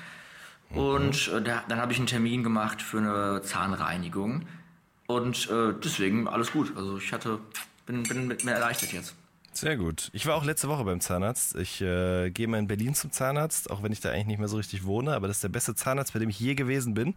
[0.74, 4.46] Und äh, da, dann habe ich einen Termin gemacht für eine Zahnreinigung.
[5.06, 6.76] Und äh, deswegen alles gut.
[6.76, 7.38] Also ich hatte,
[7.86, 9.14] bin, bin mit mir erleichtert jetzt.
[9.54, 10.10] Sehr gut.
[10.12, 11.54] Ich war auch letzte Woche beim Zahnarzt.
[11.54, 14.48] Ich äh, gehe mal in Berlin zum Zahnarzt, auch wenn ich da eigentlich nicht mehr
[14.48, 17.14] so richtig wohne, aber das ist der beste Zahnarzt, bei dem ich je gewesen bin.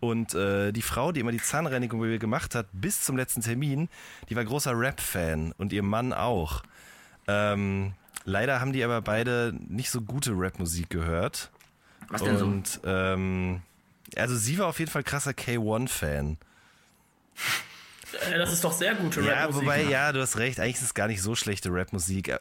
[0.00, 3.42] Und äh, die Frau, die immer die Zahnreinigung bei mir gemacht hat, bis zum letzten
[3.42, 3.90] Termin,
[4.30, 6.62] die war großer Rap-Fan und ihr Mann auch.
[7.28, 7.92] Ähm,
[8.24, 11.50] leider haben die aber beide nicht so gute Rap-Musik gehört.
[12.08, 12.44] Was denn so?
[12.46, 13.62] Und ähm,
[14.16, 16.36] also sie war auf jeden Fall krasser K1-Fan.
[18.32, 19.62] Äh, das ist doch sehr gute Ja, Rapmusik.
[19.62, 22.28] wobei, ja, du hast recht, eigentlich ist es gar nicht so schlechte Rapmusik.
[22.28, 22.38] Äh,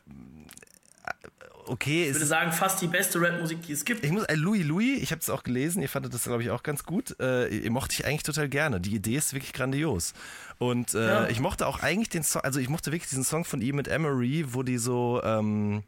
[1.65, 4.03] Okay, Ich würde sagen, fast die beste Rapmusik, die es gibt.
[4.03, 6.49] ich muss, äh, Louis Louis, ich habe es auch gelesen, ihr fandet das, glaube ich,
[6.49, 7.15] auch ganz gut.
[7.21, 8.81] Äh, ihr mochte ich eigentlich total gerne.
[8.81, 10.13] Die Idee ist wirklich grandios.
[10.57, 11.27] Und äh, Ja.
[11.29, 13.87] ich mochte auch eigentlich den Song, also ich mochte wirklich diesen Song von ihm mit
[13.87, 15.83] Emery, wo die so ähm,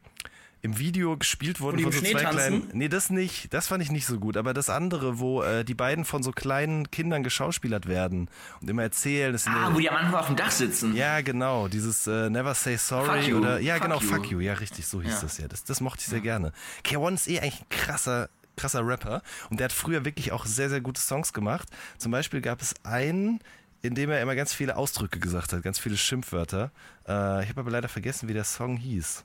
[0.66, 2.38] im Video gespielt wurden von so Schnee zwei tanzen?
[2.38, 2.70] kleinen.
[2.74, 3.54] Nee, das nicht.
[3.54, 4.36] Das fand ich nicht so gut.
[4.36, 8.30] Aber das andere, wo äh, die beiden von so kleinen Kindern geschauspielert werden
[8.62, 9.32] und immer erzählen.
[9.32, 10.96] Das Ah, wo die am Anfang auf dem Dach sitzen.
[10.96, 14.08] ja, genau, dieses äh, Never Say Sorry oder ja, Fuck genau, you.
[14.08, 15.22] Fuck You, ja, richtig, so hieß Ja.
[15.22, 15.48] das ja.
[15.48, 16.52] Das, das mochte ich sehr gerne.
[16.84, 20.70] K1 ist eh eigentlich ein krasser, krasser Rapper und der hat früher wirklich auch sehr,
[20.70, 21.70] sehr gute Songs gemacht.
[22.00, 23.40] Zum Beispiel gab es einen,
[23.84, 26.72] in dem er immer ganz viele Ausdrücke gesagt hat, ganz viele Schimpfwörter.
[27.08, 29.24] Äh, ich habe aber leider vergessen, wie der Song hieß.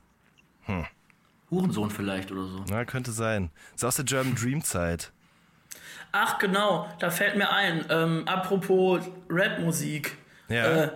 [1.50, 2.64] Hurensohn vielleicht oder so.
[2.68, 3.50] Na, könnte sein.
[3.74, 5.12] Ist aus der German Dream Zeit.
[6.12, 10.16] Ach genau, da fällt mir ein, ähm, apropos Rapmusik.
[10.48, 10.64] Ja.
[10.64, 10.90] Äh,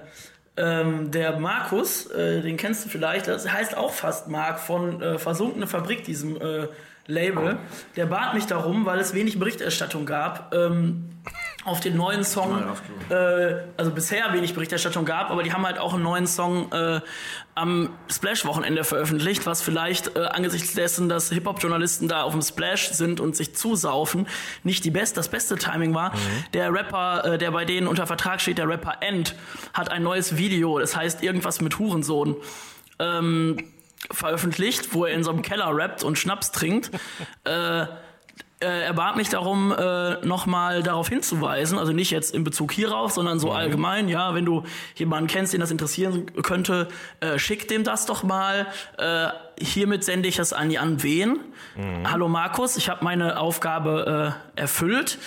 [0.57, 5.19] ähm, der Markus, äh, den kennst du vielleicht, das heißt auch fast Mark von äh,
[5.19, 6.69] Versunkene Fabrik, diesem äh,
[7.07, 7.59] Label.
[7.97, 11.11] Der bat mich darum, weil es wenig Berichterstattung gab, ähm,
[11.65, 12.63] auf den neuen Song,
[13.09, 17.01] äh, also bisher wenig Berichterstattung gab, aber die haben halt auch einen neuen Song äh,
[17.55, 23.19] am Splash-Wochenende veröffentlicht, was vielleicht äh, angesichts dessen, dass Hip-Hop-Journalisten da auf dem Splash sind
[23.19, 24.27] und sich zusaufen,
[24.63, 26.13] nicht die best, das beste Timing war.
[26.53, 29.35] Der Rapper, äh, der bei denen unter Vertrag steht, der Rapper End,
[29.73, 32.37] hat ein neues Video, das heißt irgendwas mit Hurensohn.
[32.99, 33.71] Ähm,
[34.11, 36.91] veröffentlicht, wo er in so einem Keller rappt und Schnaps trinkt.
[37.45, 37.87] äh,
[38.65, 43.13] äh, er bat mich darum, äh, nochmal darauf hinzuweisen, also nicht jetzt in Bezug hierauf,
[43.13, 46.89] sondern so allgemein, ja, wenn du jemanden kennst, den das interessieren könnte,
[47.21, 48.67] äh, schick dem das doch mal.
[48.99, 49.29] Äh,
[49.61, 51.39] hiermit sende ich es an Jan Wehn.
[52.05, 55.19] Hallo Markus, ich habe meine Aufgabe äh, erfüllt.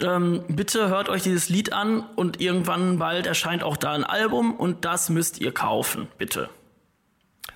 [0.00, 4.54] Ähm, bitte hört euch dieses Lied an und irgendwann bald erscheint auch da ein Album
[4.54, 6.48] und das müsst ihr kaufen, bitte.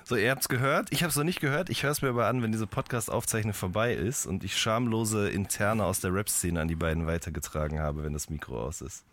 [0.07, 0.87] So, ihr habt's gehört.
[0.91, 1.69] Ich hab's noch nicht gehört.
[1.69, 5.83] Ich höre es mir aber an, wenn diese Podcast-Aufzeichnung vorbei ist und ich schamlose Interne
[5.83, 9.03] aus der Rap-Szene an die beiden weitergetragen habe, wenn das Mikro aus ist.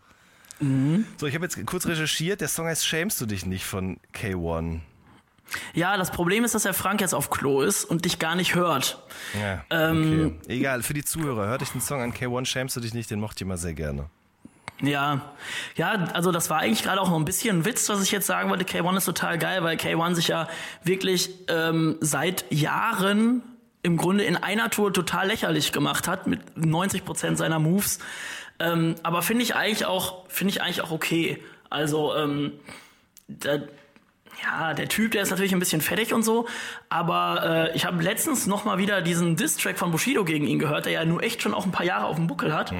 [1.17, 2.39] So, ich habe jetzt kurz recherchiert.
[2.39, 4.79] Der Song heißt Schämst du dich nicht von K1.
[5.73, 8.55] Ja, das Problem ist, dass der Frank jetzt auf Klo ist und dich gar nicht
[8.55, 9.03] hört.
[9.37, 10.53] Ja, Ähm, okay.
[10.53, 13.19] Egal, für die Zuhörer, hört euch den Song an K1 Schämst du dich nicht, den
[13.19, 14.09] mochte ich immer sehr gerne.
[14.81, 15.33] Ja,
[15.75, 18.27] ja, also das war eigentlich gerade auch noch ein bisschen ein Witz, was ich jetzt
[18.27, 18.65] sagen wollte.
[18.65, 20.49] K1 ist total geil, weil K1 sich ja
[20.83, 23.41] wirklich ähm, seit Jahren
[23.83, 27.99] im Grunde in einer Tour total lächerlich gemacht hat mit 90 Prozent seiner Moves.
[28.59, 31.41] Ähm, aber finde ich eigentlich auch, finde ich eigentlich auch okay.
[31.69, 32.53] Also ähm,
[33.27, 33.59] da,
[34.43, 36.47] ja, der Typ, der ist natürlich ein bisschen fettig und so,
[36.89, 40.85] aber äh, ich habe letztens noch mal wieder diesen Diss-Track von Bushido gegen ihn gehört,
[40.85, 42.73] der ja nur echt schon auch ein paar Jahre auf dem Buckel hat.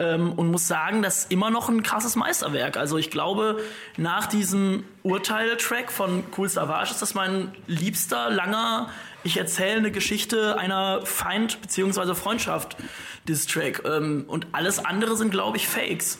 [0.00, 2.76] Ähm, und muss sagen, das ist immer noch ein krasses Meisterwerk.
[2.76, 3.60] Also ich glaube,
[3.96, 8.90] nach diesem Urteil-Track von Cool Savage ist das mein liebster, langer,
[9.24, 12.14] ich erzähle eine Geschichte einer Feind- bzw.
[12.14, 13.82] Freundschaft-Diss-Track.
[13.84, 16.18] Ähm, und alles andere sind, glaube ich, Fakes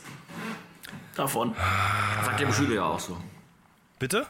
[1.15, 1.55] davon.
[2.25, 3.17] Sagt der Bushido ja auch so.
[3.99, 4.27] Bitte?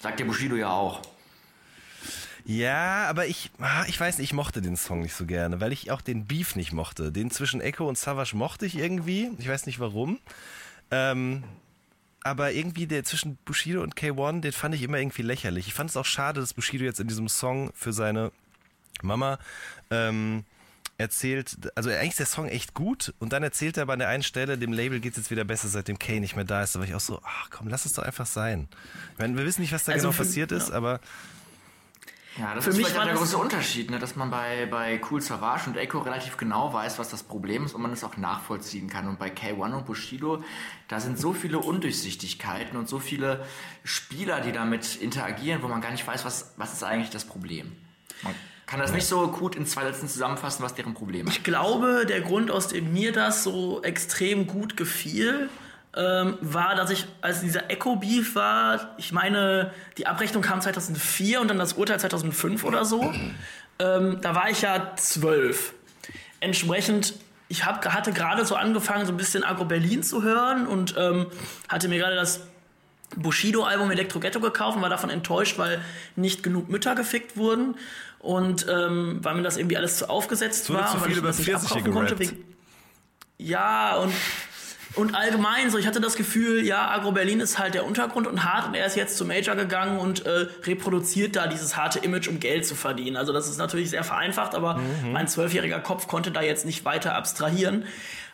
[0.00, 1.02] Sagt der Bushido ja auch.
[2.50, 5.70] Ja, aber ich, ah, ich weiß nicht, ich mochte den Song nicht so gerne, weil
[5.70, 7.12] ich auch den Beef nicht mochte.
[7.12, 9.30] Den zwischen Echo und Savage mochte ich irgendwie.
[9.38, 10.18] Ich weiß nicht warum.
[10.90, 11.44] Ähm,
[12.22, 15.66] aber irgendwie der zwischen Bushido und K1, den fand ich immer irgendwie lächerlich.
[15.66, 18.32] Ich fand es auch schade, dass Bushido jetzt in diesem Song für seine
[19.02, 19.38] Mama
[19.90, 20.44] ähm,
[20.96, 24.08] erzählt, also eigentlich ist der Song echt gut und dann erzählt er aber an der
[24.08, 26.74] einen Stelle, dem Label geht's jetzt wieder besser, seitdem Kay nicht mehr da ist.
[26.74, 28.68] Da war ich auch so, ach komm, lass es doch einfach sein.
[29.12, 30.98] Ich meine, wir wissen nicht, was da Also genau für- passiert ist, aber
[32.38, 33.98] Ja, das Für ist mich vielleicht der große Unterschied, ne?
[33.98, 37.74] dass man bei, bei Cool Savage und Echo relativ genau weiß, was das Problem ist
[37.74, 39.08] und man es auch nachvollziehen kann.
[39.08, 40.44] Und bei K1 und Bushido,
[40.86, 43.44] da sind so viele Undurchsichtigkeiten und so viele
[43.82, 47.72] Spieler, die damit interagieren, wo man gar nicht weiß, was, was ist eigentlich das Problem.
[48.22, 48.34] Man
[48.66, 51.38] kann das nicht so gut in zwei Sätzen zusammenfassen, was deren Problem ist.
[51.38, 55.48] Ich glaube, der Grund, aus dem mir das so extrem gut gefiel,
[55.96, 61.48] ähm, war, dass ich, als dieser Echo-Beef war, ich meine, die Abrechnung kam 2004 und
[61.48, 63.12] dann das Urteil 2005 oder so,
[63.78, 65.74] ähm, da war ich ja zwölf.
[66.40, 67.14] Entsprechend,
[67.48, 71.26] ich hab, hatte gerade so angefangen, so ein bisschen Agro Berlin zu hören und ähm,
[71.68, 72.40] hatte mir gerade das
[73.16, 75.80] Bushido-Album Electro Ghetto gekauft und war davon enttäuscht, weil
[76.14, 77.76] nicht genug Mütter gefickt wurden
[78.18, 81.12] und ähm, weil mir das irgendwie alles zu aufgesetzt wurde war zu und weil viel
[81.12, 82.18] ich über das nicht 40 abkaufen konnte.
[82.18, 82.44] Wegen,
[83.38, 84.12] ja, und,
[84.98, 88.44] und allgemein so, ich hatte das Gefühl, ja, Agro Berlin ist halt der Untergrund und
[88.44, 92.28] hart und er ist jetzt zum Major gegangen und äh, reproduziert da dieses harte Image,
[92.28, 93.16] um Geld zu verdienen.
[93.16, 95.12] Also das ist natürlich sehr vereinfacht, aber Mhm.
[95.12, 97.84] mein zwölfjähriger Kopf konnte da jetzt nicht weiter abstrahieren.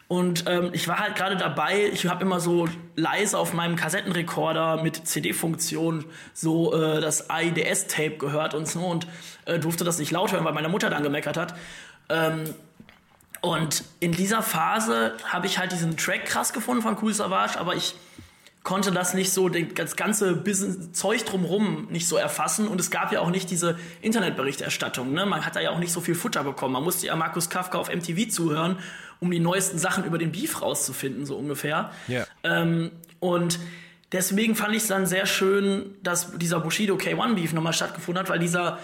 [0.06, 4.82] Und ähm, ich war halt gerade dabei, ich habe immer so leise auf meinem Kassettenrekorder
[4.82, 9.06] mit CD-Funktion so äh, das AIDS-Tape gehört und so und
[9.46, 11.54] äh, durfte das nicht laut hören, weil meine Mutter dann gemeckert hat.
[12.10, 12.44] Ähm,
[13.44, 17.74] und in dieser Phase habe ich halt diesen Track krass gefunden von Cool Savage, aber
[17.76, 17.94] ich
[18.62, 22.90] konnte das nicht so, den- das ganze Business Zeug drumrum nicht so erfassen und es
[22.90, 25.12] gab ja auch nicht diese Internetberichterstattung.
[25.12, 25.26] Ne?
[25.26, 26.72] Man hat da ja auch nicht so viel Futter bekommen.
[26.72, 28.78] Man musste ja Markus Kafka auf MTV zuhören,
[29.20, 31.90] um die neuesten Sachen über den Beef rauszufinden, so ungefähr.
[32.08, 32.24] Ja.
[32.42, 33.58] Ähm, und
[34.12, 38.30] deswegen fand ich es dann sehr schön, dass dieser Bushido K1 Beef nochmal stattgefunden hat,
[38.30, 38.78] weil dieser,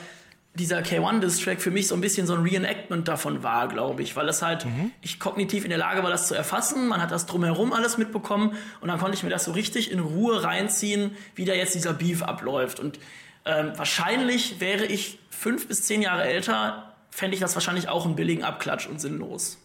[0.54, 4.02] dieser K1 Diss Track für mich so ein bisschen so ein Reenactment davon war, glaube
[4.02, 4.66] ich, weil es halt,
[5.00, 8.56] ich kognitiv in der Lage war, das zu erfassen, man hat das drumherum alles mitbekommen
[8.80, 11.92] und dann konnte ich mir das so richtig in Ruhe reinziehen, wie da jetzt dieser
[11.92, 12.80] Beef abläuft.
[12.80, 12.98] Und
[13.44, 18.16] ähm, wahrscheinlich wäre ich fünf bis zehn Jahre älter, fände ich das wahrscheinlich auch einen
[18.16, 19.58] billigen Abklatsch und sinnlos.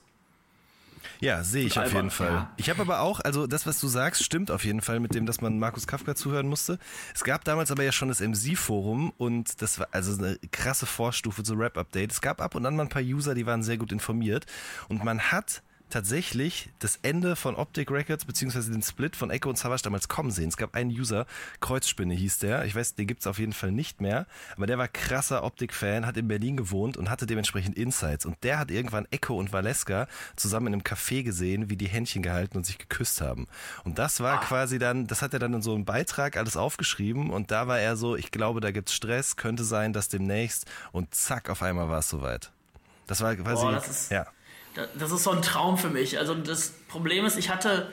[1.20, 2.32] Ja, sehe ich auf jeden Fall.
[2.32, 2.54] ja.
[2.58, 5.26] Ich habe aber auch, also das, was du sagst, stimmt auf jeden Fall mit dem,
[5.26, 6.80] dass man Markus Kafka zuhören musste.
[7.14, 11.44] Es gab damals aber ja schon das MC-Forum und das war also eine krasse Vorstufe
[11.44, 12.12] zu Rap-Update.
[12.12, 14.46] Es gab ab und an mal ein paar User, die waren sehr gut informiert
[14.90, 19.58] und man hat tatsächlich das Ende von Optic Records beziehungsweise den Split von Echo und
[19.58, 20.50] Savage damals kommen sehen.
[20.50, 21.26] Es gab einen User,
[21.60, 22.66] Kreuzspinne hieß der.
[22.66, 24.26] Ich weiß, den gibt's auf jeden Fall nicht mehr.
[24.56, 28.26] Aber der war krasser Optik-Fan, hat in Berlin gewohnt und hatte dementsprechend Insights.
[28.26, 32.24] Und der hat irgendwann Echo und Valeska zusammen in einem Café gesehen, wie die Händchen
[32.24, 33.48] gehalten und sich geküsst haben.
[33.84, 37.30] Und das war quasi dann, das hat er dann in so einem Beitrag alles aufgeschrieben
[37.30, 41.14] und da war er so, ich glaube, da gibt's Stress, könnte sein, dass demnächst und
[41.14, 42.52] zack, auf einmal war es soweit.
[43.08, 44.26] Das war quasi, Boah, das ja.
[44.76, 46.20] Da- Das ist so ein Traum für mich.
[46.20, 47.90] Also das Problem ist, ich hatte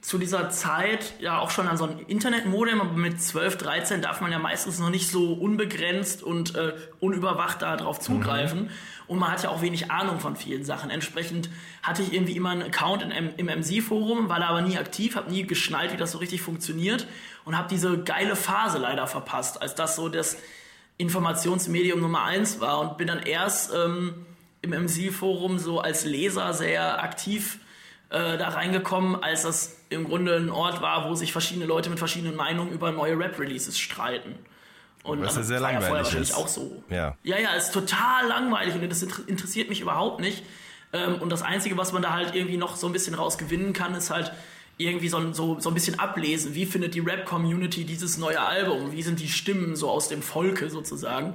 [0.00, 4.20] zu dieser Zeit ja auch schon an so ein Internetmodem, aber mit 12, 13 darf
[4.20, 8.70] man ja meistens noch nicht so unbegrenzt und äh, unüberwacht da drauf zugreifen.
[9.08, 10.90] Und man hat ja auch wenig Ahnung von vielen Sachen.
[10.90, 11.50] Entsprechend
[11.82, 15.30] hatte ich irgendwie immer einen Account in, im MC-Forum, war da aber nie aktiv, habe
[15.32, 17.06] nie geschnallt, wie das so richtig funktioniert
[17.44, 20.36] und habe diese geile Phase leider verpasst, als das so das
[20.98, 24.26] Informationsmedium Nummer eins war und bin dann erst ähm,
[24.62, 27.58] im MC-Forum so als Leser sehr aktiv
[28.10, 31.98] äh, da reingekommen, als das im Grunde ein Ort war, wo sich verschiedene Leute mit
[31.98, 34.34] verschiedenen Meinungen über neue Rap-Releases streiten.
[35.04, 36.36] Und Was ja das sehr ja vorher langweilig wahrscheinlich ist.
[36.36, 36.82] auch so.
[36.90, 37.16] Ja.
[37.22, 40.42] Ja, ja, ist total langweilig und das inter- interessiert mich überhaupt nicht.
[40.92, 43.94] Ähm, und das Einzige, was man da halt irgendwie noch so ein bisschen rausgewinnen kann,
[43.94, 44.32] ist halt
[44.76, 46.54] irgendwie so, ein- so, so ein bisschen ablesen.
[46.54, 48.92] Wie findet die Rap-Community dieses neue Album?
[48.92, 51.34] Wie sind die Stimmen so aus dem Volke sozusagen?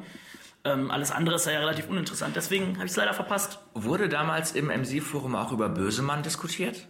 [0.66, 2.36] Ähm, alles andere ist ja relativ uninteressant.
[2.36, 3.60] Deswegen habe ich es leider verpasst.
[3.74, 6.88] Wurde damals im MC-Forum auch über Bösemann diskutiert?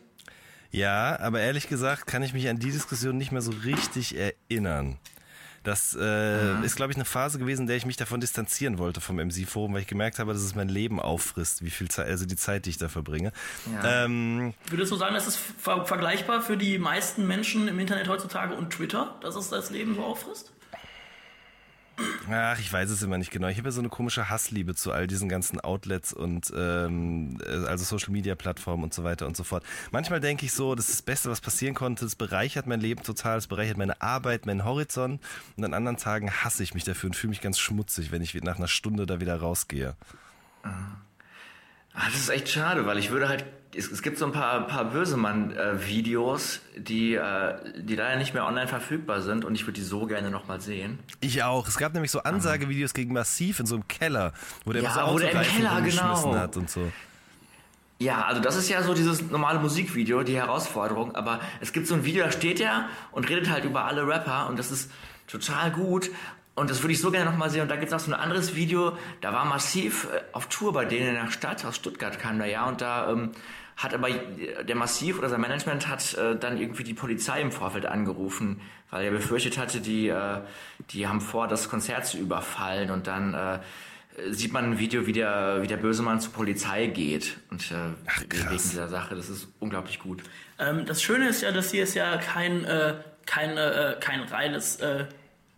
[0.69, 4.97] Ja, aber ehrlich gesagt kann ich mich an die Diskussion nicht mehr so richtig erinnern.
[5.63, 8.99] Das äh, ist, glaube ich, eine Phase gewesen, in der ich mich davon distanzieren wollte
[8.99, 12.25] vom MC-Forum, weil ich gemerkt habe, dass es mein Leben auffrisst, wie viel Zeit, also
[12.25, 13.31] die Zeit, die ich da verbringe.
[13.71, 14.03] Ja.
[14.05, 18.55] Ähm, Würdest du sagen, das ist ver vergleichbar für die meisten Menschen im Internet heutzutage
[18.55, 20.51] und Twitter, dass es das Leben so auffrisst?
[22.29, 23.47] Ach, ich weiß es immer nicht genau.
[23.47, 27.67] Ich habe ja so eine komische Hassliebe zu all diesen ganzen Outlets und ähm, äh,
[27.67, 29.63] also Social Media Plattformen und so weiter und so fort.
[29.91, 32.05] Manchmal denke ich so, das ist das Beste, was passieren konnte.
[32.05, 35.21] Es bereichert mein Leben total, es bereichert meine Arbeit, meinen Horizont.
[35.57, 38.33] Und an anderen Tagen hasse ich mich dafür und fühle mich ganz schmutzig, wenn ich
[38.35, 39.95] nach einer Stunde da wieder rausgehe.
[40.63, 43.45] Ah, das ist echt schade, weil ich würde halt.
[43.75, 48.67] Es, es gibt so ein paar, paar Bösemann-Videos, die, äh, die leider nicht mehr online
[48.67, 50.99] verfügbar sind und ich würde die so gerne nochmal sehen.
[51.21, 51.67] Ich auch.
[51.67, 54.33] Es gab nämlich so Ansagevideos gegen Massiv in so einem Keller,
[54.65, 56.35] wo der Ja, wo der im Keller, genau.
[56.35, 56.91] hat und so.
[57.99, 61.93] Ja, also das ist ja so dieses normale Musikvideo, die Herausforderung, aber es gibt so
[61.95, 64.91] ein Video, da steht er und redet halt über alle Rapper und das ist
[65.27, 66.09] total gut
[66.55, 68.19] und das würde ich so gerne nochmal sehen und da gibt es auch so ein
[68.19, 72.19] anderes Video, da war Massiv äh, auf Tour bei denen in der Stadt, aus Stuttgart
[72.19, 73.31] kam der ja und da ähm,
[73.77, 77.85] hat aber der Massiv oder sein Management hat äh, dann irgendwie die Polizei im Vorfeld
[77.85, 80.41] angerufen, weil er befürchtet hatte, die, äh,
[80.91, 83.59] die haben vor, das Konzert zu überfallen und dann äh,
[84.29, 87.37] sieht man ein Video, wie der, wie der böse Mann zur Polizei geht.
[87.49, 88.25] Und äh, krass.
[88.29, 90.23] wegen dieser Sache, das ist unglaublich gut.
[90.59, 94.77] Ähm, das Schöne ist ja, dass hier ist ja kein, äh, kein, äh, kein reines
[94.77, 95.05] äh,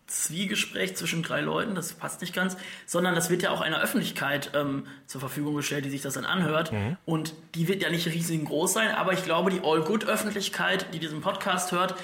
[0.06, 4.52] Zwiegespräch zwischen drei Leuten, das passt nicht ganz, sondern das wird ja auch einer Öffentlichkeit
[4.54, 6.72] ähm, zur Verfügung gestellt, die sich das dann anhört.
[7.04, 11.72] Und die wird ja nicht riesengroß sein, aber ich glaube, die All-Good-Öffentlichkeit, die diesen Podcast
[11.72, 11.96] hört,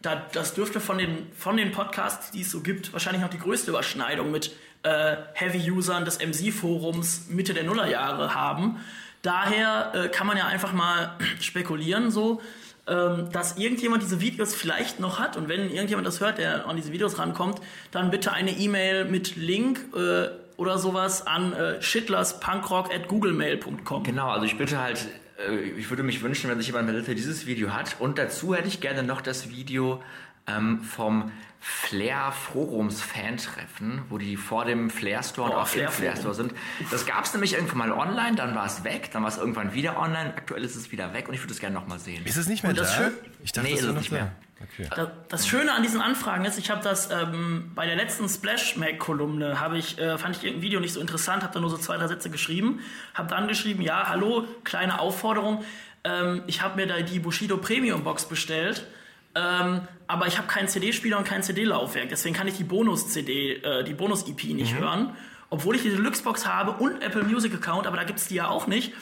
[0.00, 3.38] da, das dürfte von den, von den Podcasts, die es so gibt, wahrscheinlich noch die
[3.38, 8.80] größte Überschneidung mit äh, Heavy-Usern des MC-Forums Mitte der Nullerjahre haben.
[9.22, 12.40] Daher äh, kann man ja einfach mal spekulieren, so,
[12.86, 15.36] ähm, dass irgendjemand diese Videos vielleicht noch hat.
[15.36, 17.60] Und wenn irgendjemand das hört, der an diese Videos rankommt,
[17.92, 24.02] dann bitte eine E-Mail mit Link äh, oder sowas an äh, schittlers.punkrock.googlemail.com.
[24.02, 25.06] Genau, also ich bitte halt,
[25.48, 28.00] äh, ich würde mich wünschen, wenn sich jemand meldet, der dieses Video hat.
[28.00, 30.02] Und dazu hätte ich gerne noch das Video
[30.46, 35.86] ähm, vom Flair Forums Fan-Treffen, wo die vor dem Flair Store und Oh, auch Flair
[35.86, 36.16] im Flair.
[36.16, 36.52] Store sind.
[36.90, 39.72] Das gab es nämlich irgendwann mal online, dann war es weg, dann war es irgendwann
[39.72, 40.34] wieder online.
[40.36, 42.24] Aktuell ist es wieder weg und ich würde es gerne nochmal sehen.
[42.26, 43.04] Ist es nicht mehr Und das da?
[43.04, 43.12] schön-
[43.44, 44.16] Ich dachte, Nee, das ist es nicht da.
[44.16, 44.32] mehr.
[44.60, 44.88] Okay.
[44.94, 48.76] Da- Das Schöne an diesen Anfragen ist, ich habe das ähm, bei der letzten Splash
[48.76, 51.70] Mag Kolumne habe ich äh, fand ich irgendein Video nicht so interessant, habe da nur
[51.70, 52.80] so zwei drei Sätze geschrieben,
[53.14, 55.64] habe dann geschrieben, ja hallo kleine Aufforderung,
[56.04, 58.86] ähm, ich habe mir da die Bushido Premium Box bestellt,
[59.34, 63.54] ähm, aber ich habe keinen CD-Spieler und kein CD-Laufwerk, deswegen kann ich die Bonus CD,
[63.54, 65.16] äh, die Bonus EP nicht hören,
[65.50, 68.48] obwohl ich die Deluxe Box habe und Apple Music Account, aber da gibt's die ja
[68.48, 68.92] auch nicht.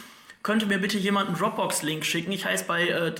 [0.42, 2.32] Könnte mir bitte jemand einen Dropbox-Link schicken?
[2.32, 3.14] Ich heiße bei äh,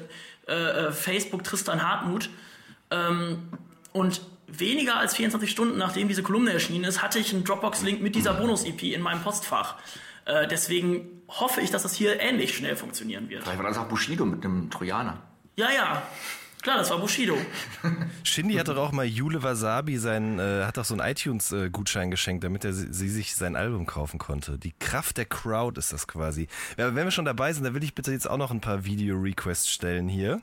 [0.49, 2.31] äh, äh, Facebook Tristan Hartmut.
[2.90, 3.49] Ähm,
[3.92, 8.14] und weniger als 24 Stunden nachdem diese Kolumne erschienen ist, hatte ich einen Dropbox-Link mit
[8.14, 9.77] dieser Bonus-EP in meinem Postfach.
[10.25, 13.44] Äh, deswegen hoffe ich, dass das hier ähnlich schnell funktionieren wird.
[13.44, 15.18] Vielleicht war das auch Bushido mit einem Trojaner.
[15.57, 16.03] Ja, ja.
[16.62, 17.38] Klar, das war Bushido.
[18.23, 22.44] Shindy hat doch auch mal Jule Wasabi seinen, äh, hat doch so einen iTunes-Gutschein geschenkt,
[22.44, 24.59] damit er sie, sich sein Album kaufen konnte.
[24.59, 26.49] Die Kraft der Crowd ist das quasi.
[26.77, 28.85] Ja, wenn wir schon dabei sind, dann will ich bitte jetzt auch noch ein paar
[28.85, 30.42] Video-Requests stellen hier.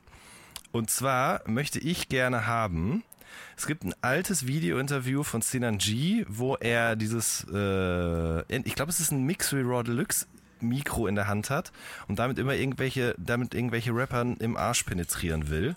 [0.72, 3.04] Und zwar möchte ich gerne haben,
[3.56, 9.00] es gibt ein altes Video-Interview von Sinan G, wo er dieses, äh, ich glaube, es
[9.00, 10.26] ist ein Mixery Raw Deluxe
[10.60, 11.72] Mikro in der Hand hat
[12.08, 15.74] und damit immer irgendwelche, damit irgendwelche Rappern im Arsch penetrieren will.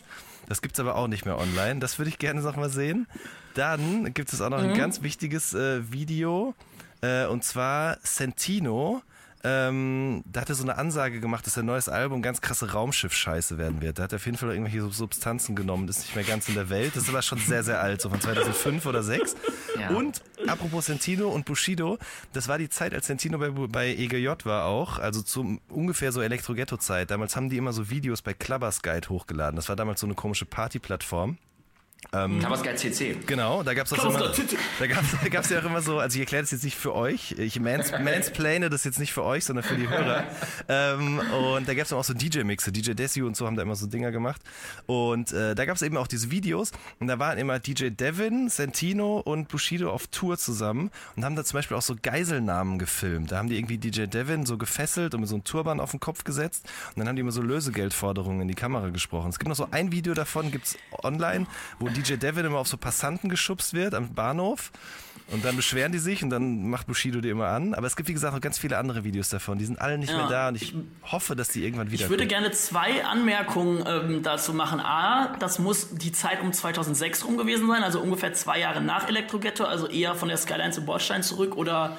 [0.51, 1.79] Das gibt's aber auch nicht mehr online.
[1.79, 3.07] Das würde ich gerne noch mal sehen.
[3.53, 6.55] Dann gibt es auch noch ein ganz wichtiges äh, Video.
[6.99, 9.01] Äh, und zwar Sentino.
[9.43, 13.57] Ähm, da hat er so eine Ansage gemacht, dass sein neues Album ganz krasse Raumschiff-Scheiße
[13.57, 13.97] werden wird.
[13.97, 16.55] Da hat er auf jeden Fall irgendwelche Substanzen genommen, das ist nicht mehr ganz in
[16.55, 16.95] der Welt.
[16.95, 19.35] Das ist aber schon sehr, sehr alt, so von 2005 oder 2006.
[19.79, 19.89] Ja.
[19.89, 21.97] Und apropos Sentino und Bushido,
[22.33, 26.21] das war die Zeit, als Sentino bei, bei EGJ war auch, also zu ungefähr so
[26.21, 27.09] Elektro-Ghetto-Zeit.
[27.09, 29.55] Damals haben die immer so Videos bei Clubbers Guide hochgeladen.
[29.55, 31.37] Das war damals so eine komische Party-Plattform.
[32.09, 33.15] Tabaskai CC.
[33.25, 34.31] Genau, da auch Klaus, immer,
[34.79, 36.95] da gab's, da gab's ja auch immer so, also ich erkläre das jetzt nicht für
[36.95, 40.25] euch, ich mans, mansplane das jetzt nicht für euch, sondern für die Hörer.
[40.67, 43.75] ähm, und da gab's dann auch so DJ-Mixe, DJ Desi und so haben da immer
[43.75, 44.41] so Dinger gemacht.
[44.87, 49.19] Und äh, da gab's eben auch diese Videos und da waren immer DJ Devin, Sentino
[49.19, 53.31] und Bushido auf Tour zusammen und haben da zum Beispiel auch so Geiselnamen gefilmt.
[53.31, 55.99] Da haben die irgendwie DJ Devin so gefesselt und mit so einem Turban auf den
[55.99, 59.29] Kopf gesetzt und dann haben die immer so Lösegeldforderungen in die Kamera gesprochen.
[59.29, 61.45] Es gibt noch so ein Video davon, gibt's online,
[61.79, 64.71] wo DJ Devin immer auf so Passanten geschubst wird am Bahnhof.
[65.27, 67.73] Und dann beschweren die sich und dann macht Bushido die immer an.
[67.73, 69.57] Aber es gibt, wie gesagt, noch ganz viele andere Videos davon.
[69.57, 70.17] Die sind alle nicht Ja.
[70.17, 70.75] mehr da und ich
[71.09, 74.81] hoffe, dass die irgendwann wieder Ich würde gerne zwei Anmerkungen ähm, dazu machen.
[74.81, 79.07] A, das muss die Zeit um 2006 rum gewesen sein, also ungefähr zwei Jahre nach
[79.07, 81.97] Elektroghetto, also eher von der Skyline zu Bordstein zurück oder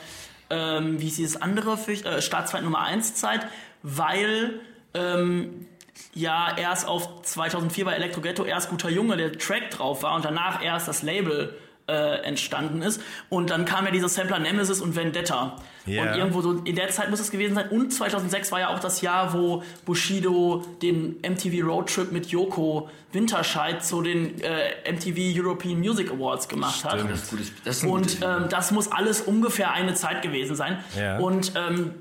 [0.51, 3.47] ähm, wie ist dieses andere, für, äh, Startzeit Nummer 1 Zeit,
[3.83, 4.61] weil
[4.93, 5.67] ähm,
[6.15, 10.63] ja erst auf 2004 bei Elektroghetto erst Guter Junge der Track drauf war und danach
[10.63, 11.57] erst das Label
[11.89, 13.01] äh, entstanden ist.
[13.29, 15.57] Und dann kam ja dieser Sampler Nemesis und Vendetta.
[15.85, 16.03] Ja.
[16.03, 17.69] Und irgendwo so in der Zeit muss es gewesen sein.
[17.71, 23.85] Und 2006 war ja auch das Jahr, wo Bushido den MTV Roadtrip mit Yoko Winterscheid
[23.85, 27.01] zu den äh, MTV European Music Awards gemacht hat.
[27.01, 30.55] Das ist, gutes, das ist Und gutes ähm, das muss alles ungefähr eine Zeit gewesen
[30.55, 30.79] sein.
[30.97, 31.19] Ja.
[31.19, 31.95] Und ähm,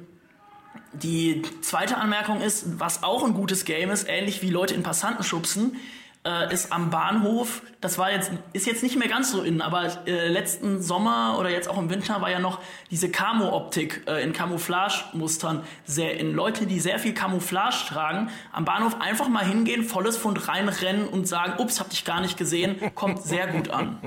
[0.93, 5.23] die zweite Anmerkung ist, was auch ein gutes Game ist, ähnlich wie Leute in Passanten
[5.23, 5.77] schubsen,
[6.23, 10.05] äh, ist am Bahnhof, das war jetzt, ist jetzt nicht mehr ganz so innen, aber
[10.07, 12.59] äh, letzten Sommer oder jetzt auch im Winter war ja noch
[12.91, 16.33] diese Camo-Optik äh, in Camouflage-Mustern sehr in.
[16.33, 21.27] Leute, die sehr viel Camouflage tragen, am Bahnhof einfach mal hingehen, volles Fund reinrennen und
[21.27, 23.97] sagen, ups, hab dich gar nicht gesehen, kommt sehr gut an.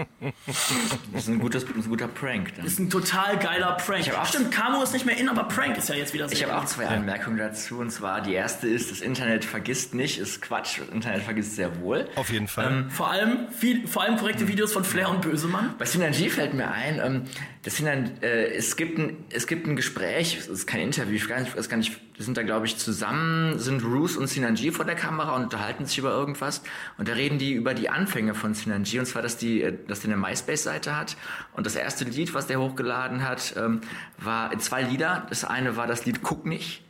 [1.12, 2.52] Das ist ein, gutes, ein guter Prank.
[2.56, 2.64] Dann.
[2.66, 4.08] Ist ein total geiler Prank.
[4.16, 6.44] auch- Stimmt, Camo ist nicht mehr in, aber Prank ist ja jetzt wieder sehr Ich
[6.44, 7.78] habe auch zwei Anmerkungen dazu.
[7.78, 10.78] Und zwar, die erste ist, das Internet vergisst nicht, ist Quatsch.
[10.78, 12.03] Das Internet vergisst sehr wohl.
[12.16, 12.66] Auf jeden Fall.
[12.66, 15.74] Ähm, Vor allem, viel, vor allem korrekte Videos von Flair und Bösemann.
[15.78, 17.22] Bei Synergy fällt mir ein, ähm,
[17.62, 21.28] das Synergy, äh, es, gibt ein, es gibt ein Gespräch, es ist kein Interview, ich
[21.28, 24.94] weiß gar nicht, wir sind da, glaube ich, zusammen, sind Roos und Synergy vor der
[24.94, 26.62] Kamera und unterhalten sich über irgendwas.
[26.96, 30.00] Und da reden die über die Anfänge von Synergy, und zwar, dass die, äh, dass
[30.00, 31.16] die eine MySpace-Seite hat.
[31.52, 33.80] Und das erste Lied, was der hochgeladen hat, ähm,
[34.18, 35.26] war zwei Lieder.
[35.28, 36.84] Das eine war das Lied Guck nicht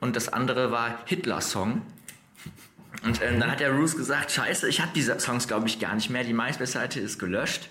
[0.00, 1.82] und das andere war Hitler-Song.
[3.02, 5.94] Und ähm, dann hat der Roos gesagt, scheiße, ich habe diese Songs, glaube ich, gar
[5.94, 6.24] nicht mehr.
[6.24, 7.68] Die MySpace-Seite ist gelöscht.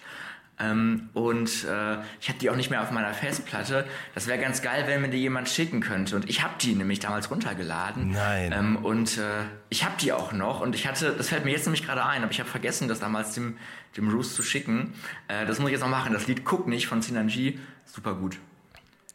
[0.62, 3.86] Ähm, und äh, ich habe die auch nicht mehr auf meiner Festplatte.
[4.14, 6.16] Das wäre ganz geil, wenn mir die jemand schicken könnte.
[6.18, 8.12] Und ich habe die nämlich damals runtergeladen.
[8.12, 8.52] Nein.
[8.52, 10.60] Ähm, und äh, ich habe die auch noch.
[10.60, 13.00] Und ich hatte, das fällt mir jetzt nämlich gerade ein, aber ich habe vergessen, das
[13.00, 13.58] damals dem,
[13.96, 14.94] dem Roos zu schicken.
[15.30, 16.12] Äh, das muss ich jetzt noch machen.
[16.12, 18.38] Das Lied Guck nicht von Sinanji, super gut.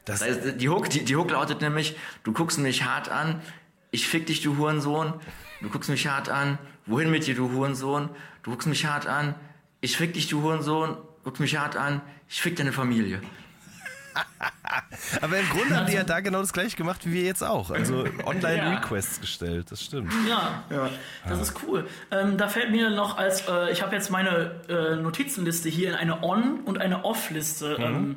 [0.06, 3.40] Das, Das heißt, die Hook, die, die Hook lautet nämlich, du guckst mich hart an,
[3.90, 5.14] ich fick dich, du Hurensohn,
[5.60, 8.10] du guckst mich hart an, wohin mit dir, du Hurensohn,
[8.42, 9.34] du guckst mich hart an,
[9.80, 13.20] ich fick dich, du Hurensohn, guckst mich hart an, ich fick deine Familie.
[15.20, 17.70] aber im Grunde haben die ja da genau das gleiche gemacht wie wir jetzt auch.
[17.70, 18.26] Also Ja.
[18.26, 20.12] Online-Requests gestellt, das stimmt.
[20.28, 20.64] Ja,
[21.28, 21.88] das ist cool.
[22.10, 25.94] Ähm, da fällt mir noch als, äh, ich habe jetzt meine äh, Notizenliste hier in
[25.96, 28.16] eine On- und eine Off-Liste ähm,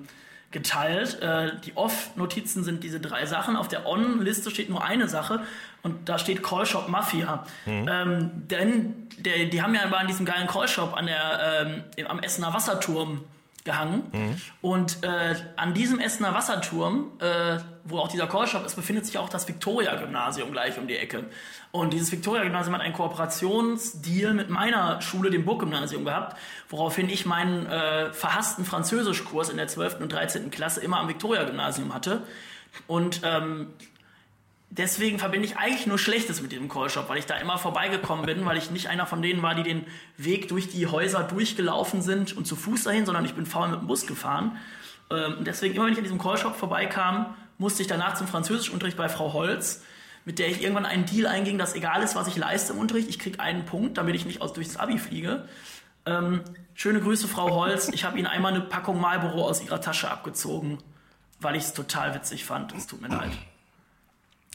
[0.52, 1.22] geteilt.
[1.22, 3.56] Äh, die Off-Notizen sind diese drei Sachen.
[3.56, 5.42] Auf der On-Liste steht nur eine Sache
[5.84, 7.46] und da steht Callshop Mafia.
[7.66, 11.66] Ähm, denn der, die haben ja immer an diesem geilen Callshop an der,
[11.98, 13.24] ähm, am Essener Wasserturm
[13.68, 14.12] gehangen.
[14.62, 19.30] Und äh, an diesem Essener Wasserturm, äh, wo auch dieser Callshop ist, befindet sich auch
[19.30, 21.26] das Victoria-Gymnasium gleich um die Ecke.
[21.72, 26.38] Und dieses Victoria-Gymnasium hat einen Kooperationsdeal mit meiner Schule, dem Burggymnasium, gehabt,
[26.70, 30.00] woraufhin ich meinen äh, verhassten Französischkurs in der 12.
[30.00, 30.50] und 13.
[30.50, 32.24] Klasse immer am Victoria-Gymnasium hatte.
[32.88, 33.68] Und ähm,
[34.70, 38.46] deswegen verbinde ich eigentlich nur Schlechtes mit diesem Callshop, weil ich da immer vorbeigekommen bin,
[38.46, 39.86] weil ich nicht einer von denen war, die den
[40.18, 43.82] Weg durch die Häuser durchgelaufen sind und zu Fuß dahin, sondern ich bin faul mit
[43.82, 44.58] dem Bus gefahren.
[45.10, 49.10] Ähm, deswegen, immer wenn ich an diesem Callshop vorbeikam, musste ich danach zum Französischunterricht bei
[49.10, 49.84] Frau Holz,
[50.26, 53.10] mit der ich irgendwann einen Deal einging, dass egal ist, was ich leiste im Unterricht,
[53.10, 55.48] ich kriege einen Punkt, damit ich nicht aus durchs Abi fliege.
[56.06, 56.42] Ähm,
[56.74, 57.90] schöne Grüße, Frau Holz.
[57.94, 60.80] Ich habe Ihnen einmal eine Packung Marlboro aus Ihrer Tasche abgezogen,
[61.40, 62.74] weil ich es total witzig fand.
[62.74, 63.32] Es tut mir leid.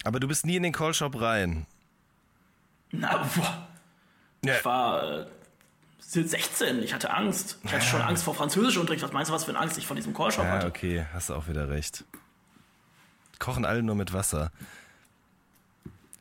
[0.04, 1.66] Aber du bist nie in den Callshop rein.
[2.90, 3.68] Na, boah.
[4.44, 4.56] Ja.
[4.56, 5.26] Ich war äh,
[6.00, 7.58] 16, ich hatte Angst.
[7.64, 9.02] Ich hatte schon Angst vor Französischunterricht.
[9.02, 10.66] Was meinst du, was für eine Angst ich vor diesem Callshop Ja, hatte?
[10.66, 12.04] okay, hast du auch wieder recht.
[13.38, 14.50] Kochen alle nur mit Wasser.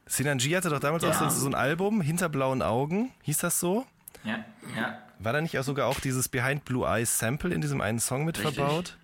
[0.05, 1.09] Sinanji hatte doch damals Ja.
[1.11, 3.85] auch so, so ein Album, Hinter blauen Augen, hieß das so?
[4.23, 4.43] Ja,
[4.75, 4.97] ja.
[5.19, 8.25] War da nicht auch sogar auch dieses Behind Blue Eyes Sample in diesem einen Song
[8.25, 8.55] mit Richtig.
[8.55, 8.97] verbaut?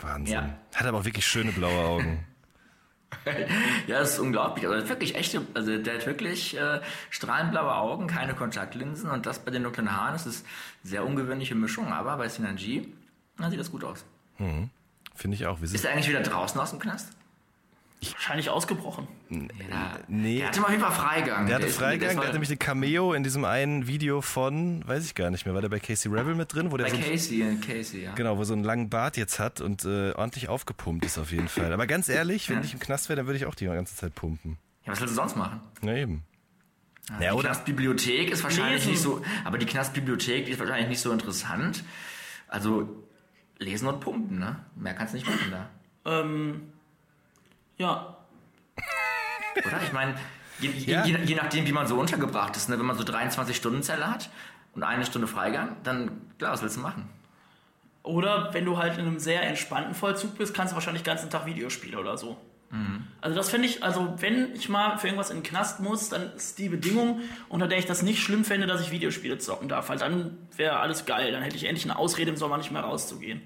[0.00, 0.34] Wahnsinn.
[0.34, 0.50] Ja.
[0.74, 2.24] Hat aber auch wirklich schöne blaue Augen.
[3.86, 4.66] Ja, das ist unglaublich.
[4.66, 9.50] Also wirklich echte, also der hat wirklich äh, strahlendblaue Augen, keine Kontaktlinsen und das bei
[9.50, 10.12] den dunklen Haaren.
[10.12, 10.46] Das ist
[10.82, 12.92] eine sehr ungewöhnliche Mischung, aber bei Sinanji
[13.38, 14.04] na, sieht das gut aus.
[15.14, 15.60] Finde ich auch.
[15.60, 17.08] Ist er eigentlich wieder draußen aus dem Knast?
[18.10, 19.06] Wahrscheinlich ausgebrochen.
[19.30, 20.38] Ja, nee.
[20.38, 21.46] Der hatte mal auf jeden Fall Freigang.
[21.46, 24.86] der hatte ist- Freigang, der war hat nämlich eine Cameo in diesem einen Video von,
[24.86, 26.90] weiß ich gar nicht mehr, war der bei Casey Rebel mit drin, wo der bei
[26.90, 28.12] so ein Casey, äh, Casey, ja.
[28.14, 31.48] Genau, wo so einen langen Bart jetzt hat und äh, ordentlich aufgepumpt ist auf jeden
[31.48, 31.72] Fall.
[31.72, 32.64] Aber ganz ehrlich, wenn Ja.
[32.64, 34.58] ich im Knast wäre, dann würde ich auch die ganze Zeit pumpen.
[34.84, 35.60] Ja, was willst du sonst machen?
[35.80, 36.24] Na eben.
[37.20, 37.48] die Ja, oder?
[37.50, 38.90] Knastbibliothek ist wahrscheinlich Lesen.
[38.92, 41.84] nicht so, aber die Knastbibliothek, die ist wahrscheinlich nicht so interessant.
[42.48, 42.88] Also
[43.58, 44.56] lesen und pumpen, ne?
[44.76, 45.68] Mehr kannst du nicht machen da.
[46.04, 46.62] Ähm,
[47.82, 48.16] ja,
[49.66, 49.82] Oder?
[49.82, 50.14] Ich meine,
[50.60, 51.04] je, je, Ja.
[51.04, 52.78] je, je nachdem, wie man so untergebracht ist, ne?
[52.78, 54.30] wenn man so 23-Stunden-Zelle hat
[54.74, 57.08] und eine Stunde Freigang, dann, klar, was willst du machen?
[58.02, 61.30] Oder wenn du halt in einem sehr entspannten Vollzug bist, kannst du wahrscheinlich den ganzen
[61.30, 62.36] Tag Videospiele oder so.
[63.20, 66.32] Also das finde ich, also wenn ich mal für irgendwas in den Knast muss, dann
[66.34, 67.20] ist die Bedingung,
[67.50, 69.90] unter der ich das nicht schlimm fände, dass ich Videospiele zocken darf.
[69.90, 71.32] Weil dann wäre alles geil.
[71.32, 73.42] Dann hätte ich endlich eine Ausrede, im Sommer nicht mehr rauszugehen.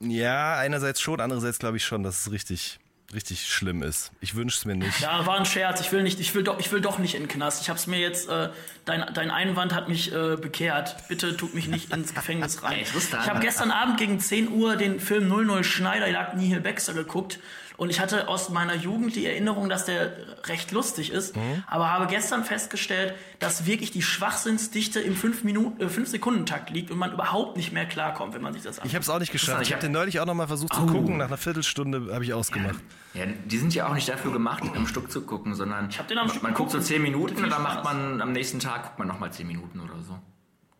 [0.00, 2.78] Ja, einerseits schon, andererseits glaube ich schon, dass es richtig,
[3.12, 4.12] richtig schlimm ist.
[4.20, 5.00] Ich wünsche es mir nicht.
[5.00, 5.80] Ja, war ein Scherz.
[5.80, 7.62] Ich will nicht, ich will doch, ich will doch nicht in den Knast.
[7.62, 8.50] Ich habe es mir jetzt, äh,
[8.84, 10.96] dein, dein Einwand hat mich äh, bekehrt.
[11.08, 12.78] Bitte tut mich nicht ins Gefängnis rein.
[12.80, 17.38] Ich habe gestern Abend gegen 10 Uhr den Film 00 Schneider jagt Nihil Baxter geguckt
[17.80, 20.12] und ich hatte aus meiner Jugend die Erinnerung, dass der
[20.48, 21.34] recht lustig ist,
[21.66, 26.68] aber habe gestern festgestellt, dass wirklich die Schwachsinnsdichte im 5 Minuten, äh, 5 Sekunden Takt
[26.68, 28.86] liegt und man überhaupt nicht mehr klarkommt, wenn man sich das anschaut.
[28.86, 29.62] Ich habe es auch nicht geschafft.
[29.62, 30.86] ich Ich habe hab- den neulich auch noch mal versucht zu Oh.
[30.86, 31.16] gucken.
[31.16, 32.76] Nach einer Viertelstunde habe ich ausgemacht.
[33.14, 36.18] Ja, die sind ja auch nicht dafür gemacht, am Stück zu gucken, sondern hab den
[36.18, 36.88] am Stück man guckt so geguckt.
[36.92, 40.02] 10 Minuten und dann macht man am nächsten Tag guckt man nochmal 10 Minuten oder
[40.02, 40.18] so.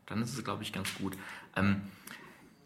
[0.07, 1.17] Dann ist es, glaube ich, ganz gut.
[1.57, 1.81] Ähm,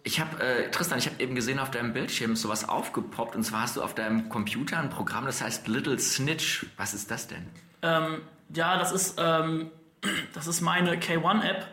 [0.05, 3.42] ich habe, äh, Tristan, ich habe eben gesehen, auf deinem Bildschirm ist sowas aufgepoppt und
[3.42, 6.66] zwar hast du auf deinem Computer ein Programm, das heißt Little Snitch.
[6.76, 7.46] Was ist das denn?
[7.82, 8.20] Ähm,
[8.55, 9.70] ja, das ist, ähm,
[10.34, 11.66] das ist meine K1-App.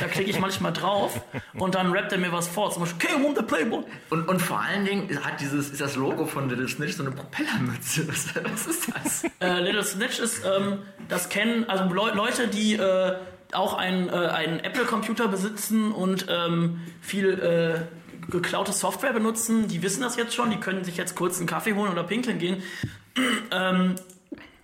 [0.00, 1.20] Da klicke ich manchmal drauf
[1.54, 2.70] und dann rappt er mir was vor.
[2.70, 3.84] Zum Beispiel K1 the Playboy.
[4.10, 7.12] Und, und vor allen Dingen hat dieses, ist das Logo von Little Snitch so eine
[7.12, 8.06] Propellermütze.
[8.06, 9.24] Was, was ist das?
[9.40, 13.16] Äh, Little Snitch ist, ähm, das kennen, also Leu Leute, die äh,
[13.52, 20.02] auch einen, äh, einen Apple-Computer besitzen und ähm, viel äh, geklaute Software benutzen, die wissen
[20.02, 22.62] das jetzt schon, die können sich jetzt kurz einen Kaffee holen oder pinkeln gehen.
[23.50, 23.94] ähm,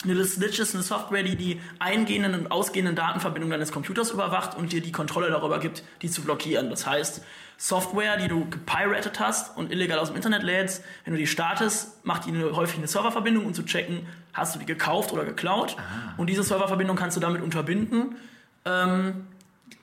[0.04, 4.72] Little Snitch ist eine Software, die die eingehenden und ausgehenden Datenverbindungen deines Computers überwacht und
[4.72, 6.68] dir die Kontrolle darüber gibt, die zu blockieren.
[6.68, 7.22] Das heißt,
[7.56, 12.04] Software, die du gepiratet hast und illegal aus dem Internet lädst, wenn du die startest,
[12.04, 15.76] macht die eine, häufig eine Serververbindung, um zu checken, hast du die gekauft oder geklaut.
[16.18, 18.16] Und diese Serververbindung kannst du damit unterbinden,
[18.64, 19.26] ähm,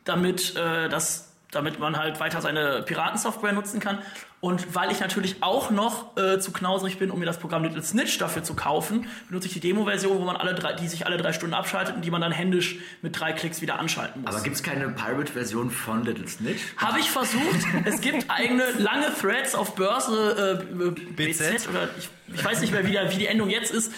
[0.03, 3.99] damit, äh, das, damit man halt weiter seine Piratensoftware nutzen kann.
[4.39, 7.83] Und weil ich natürlich auch noch äh, zu knauserig bin, um mir das Programm Little
[7.83, 11.17] Snitch dafür zu kaufen, benutze ich die Demo-Version, wo man alle drei, die sich alle
[11.17, 14.33] drei Stunden abschaltet und die man dann händisch mit drei Klicks wieder anschalten muss.
[14.33, 16.61] Aber gibt es keine Pirate-Version von Little Snitch?
[16.77, 17.67] Habe ich versucht.
[17.85, 21.69] Es gibt eigene lange Threads auf Börse äh, BZ, BZ?
[21.69, 23.93] oder ich, ich weiß nicht mehr, wie, der, wie die Endung jetzt ist,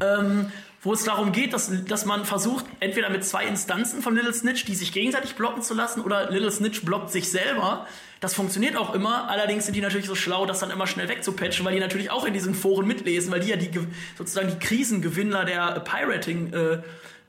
[0.00, 0.52] ähm,
[0.88, 4.64] wo es darum geht, dass, dass man versucht, entweder mit zwei Instanzen von Little Snitch,
[4.64, 7.86] die sich gegenseitig blocken zu lassen, oder Little Snitch blockt sich selber.
[8.20, 11.62] Das funktioniert auch immer, allerdings sind die natürlich so schlau, das dann immer schnell wegzupatchen,
[11.66, 13.86] weil die natürlich auch in diesen Foren mitlesen, weil die ja die Ge-
[14.16, 16.80] sozusagen die Krisengewinner der Pirating äh,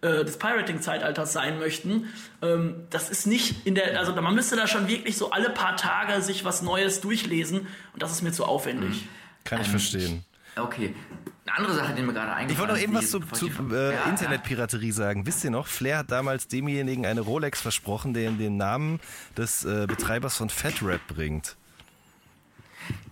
[0.08, 2.08] äh, des Pirating-Zeitalters sein möchten.
[2.42, 5.76] Ähm, das ist nicht in der, also man müsste da schon wirklich so alle paar
[5.76, 9.06] Tage sich was Neues durchlesen und das ist mir zu aufwendig.
[9.44, 10.24] Kann ich Ähm, verstehen.
[10.56, 10.96] Okay.
[11.46, 13.74] Eine andere Sache, die mir gerade eingefallen Ich wollte noch ist, eben was zu, zu
[13.74, 15.26] äh, Ja, Internetpiraterie sagen.
[15.26, 19.00] Wisst ihr noch, Flair hat damals demjenigen eine Rolex versprochen, der ihm den Namen
[19.36, 21.56] des äh, Betreibers von FatRap bringt.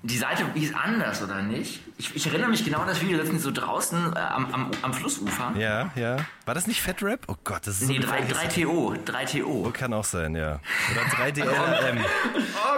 [0.03, 1.82] Die Seite hieß anders, oder nicht?
[1.97, 4.93] Ich, ich erinnere mich genau an das Video, letztens so draußen äh, am, am, am
[4.93, 5.51] Flussufer.
[5.57, 6.17] Ja, ja.
[6.45, 7.21] War das nicht Fat Rap?
[7.28, 9.71] Oh Gott, das ist Nee, so 3, gefährliches- 3TO, 3TO.
[9.71, 10.59] Kann auch sein, ja.
[10.91, 11.97] Oder 3DLM.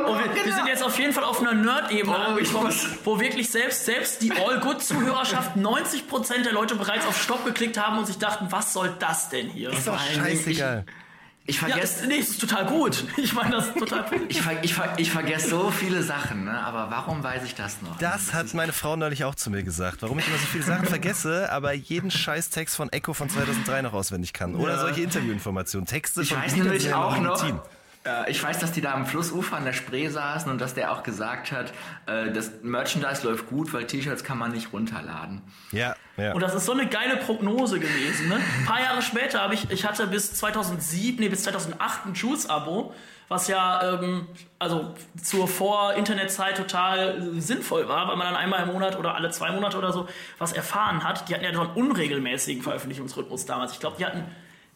[0.08, 2.74] Und wir, wir sind jetzt auf jeden Fall auf einer Nerd-Ebene Oh, angekommen,
[3.04, 8.08] wo wirklich selbst, selbst die All-Good-Zuhörerschaft 90% der Leute bereits auf Stopp geklickt haben und
[8.08, 9.70] sich dachten, was soll das denn hier?
[9.72, 10.86] Ist doch scheißegal.
[10.88, 11.09] Ich
[11.56, 13.04] Ja, vergesse das, nee, das ist total gut.
[13.18, 16.60] Ich meine, das ist total ich, ver ich, ver ich vergesse so viele Sachen, ne?
[16.60, 17.98] aber warum weiß ich das noch?
[17.98, 20.02] Das hat meine Frau neulich auch zu mir gesagt.
[20.02, 23.94] Warum ich immer so viele Sachen vergesse, aber jeden Scheißtext von Echo von 2003 noch
[23.94, 24.56] auswendig kann.
[24.56, 25.86] Oder solche Interviewinformationen.
[25.86, 27.60] Texte Ich von weiß nämlich in auch noch, Team.
[28.06, 30.92] Äh, ich weiß, dass die da am Flussufer an der Spree saßen und dass der
[30.92, 31.74] auch gesagt hat,
[32.06, 35.42] äh, das Merchandise läuft gut, weil T-Shirts kann man nicht runterladen.
[35.72, 36.34] Ja, ja.
[36.34, 38.30] Und das ist so eine geile Prognose gewesen.
[38.30, 38.36] Ne?
[38.36, 42.94] Ein paar Jahre später habe ich, ich hatte bis 2007, nee, bis 2008 ein Jules-Abo,
[43.28, 44.28] was ja ähm,
[44.58, 49.30] also zur Vor-Internet-Zeit total äh, sinnvoll war, weil man dann einmal im Monat oder alle
[49.30, 50.08] zwei Monate oder so
[50.40, 51.30] was erfahren hat.
[51.30, 53.74] Die hatten ja so einen unregelmäßigen Veröffentlichungsrhythmus damals.
[53.74, 54.24] Ich glaube, die hatten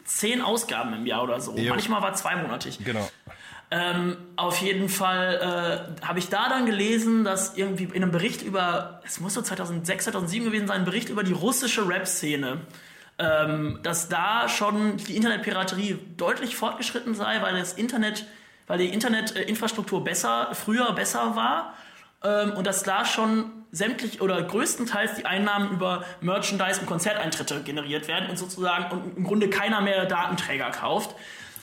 [0.06, 1.56] zehn Ausgaben im Jahr oder so.
[1.56, 1.72] Jo.
[1.72, 2.80] Manchmal war zweimonatig.
[2.84, 3.10] Genau.
[3.72, 8.44] Ähm, auf jeden Fall äh, habe ich da dann gelesen, dass irgendwie in einem Bericht
[8.44, 12.62] über, es muss so 2006, 2007 gewesen sein, ein Bericht über die russische Rap-Szene,
[13.18, 18.28] ähm, dass da schon die Internetpiraterie deutlich fortgeschritten sei, weil das Internet,
[18.68, 21.74] weil die Internetinfrastruktur besser, früher besser war
[22.24, 28.08] ähm, und dass da schon sämtlich oder größtenteils die Einnahmen über Merchandise und Konzerteintritte generiert
[28.08, 31.16] werden und sozusagen und im Grunde keiner mehr Datenträger kauft.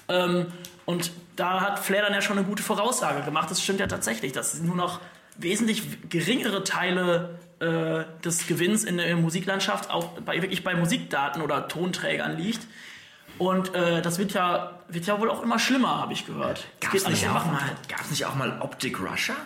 [0.09, 0.47] Ähm,
[0.87, 3.51] und da hat Flair dann ja schon eine gute Voraussage gemacht.
[3.51, 5.01] Das stimmt ja tatsächlich, dass nur noch
[5.37, 11.69] wesentlich geringere Teile äh, des Gewinns in der Musiklandschaft auch bei, wirklich bei Musikdaten oder
[11.69, 12.67] Tonträgern liegt.
[13.39, 16.67] Und äh, das wird ja, wird ja wohl auch immer schlimmer, habe ich gehört.
[16.81, 17.77] Gab es nicht, immer auch mal- runter.
[17.89, 19.37] gab's nicht auch mal Optic Russia?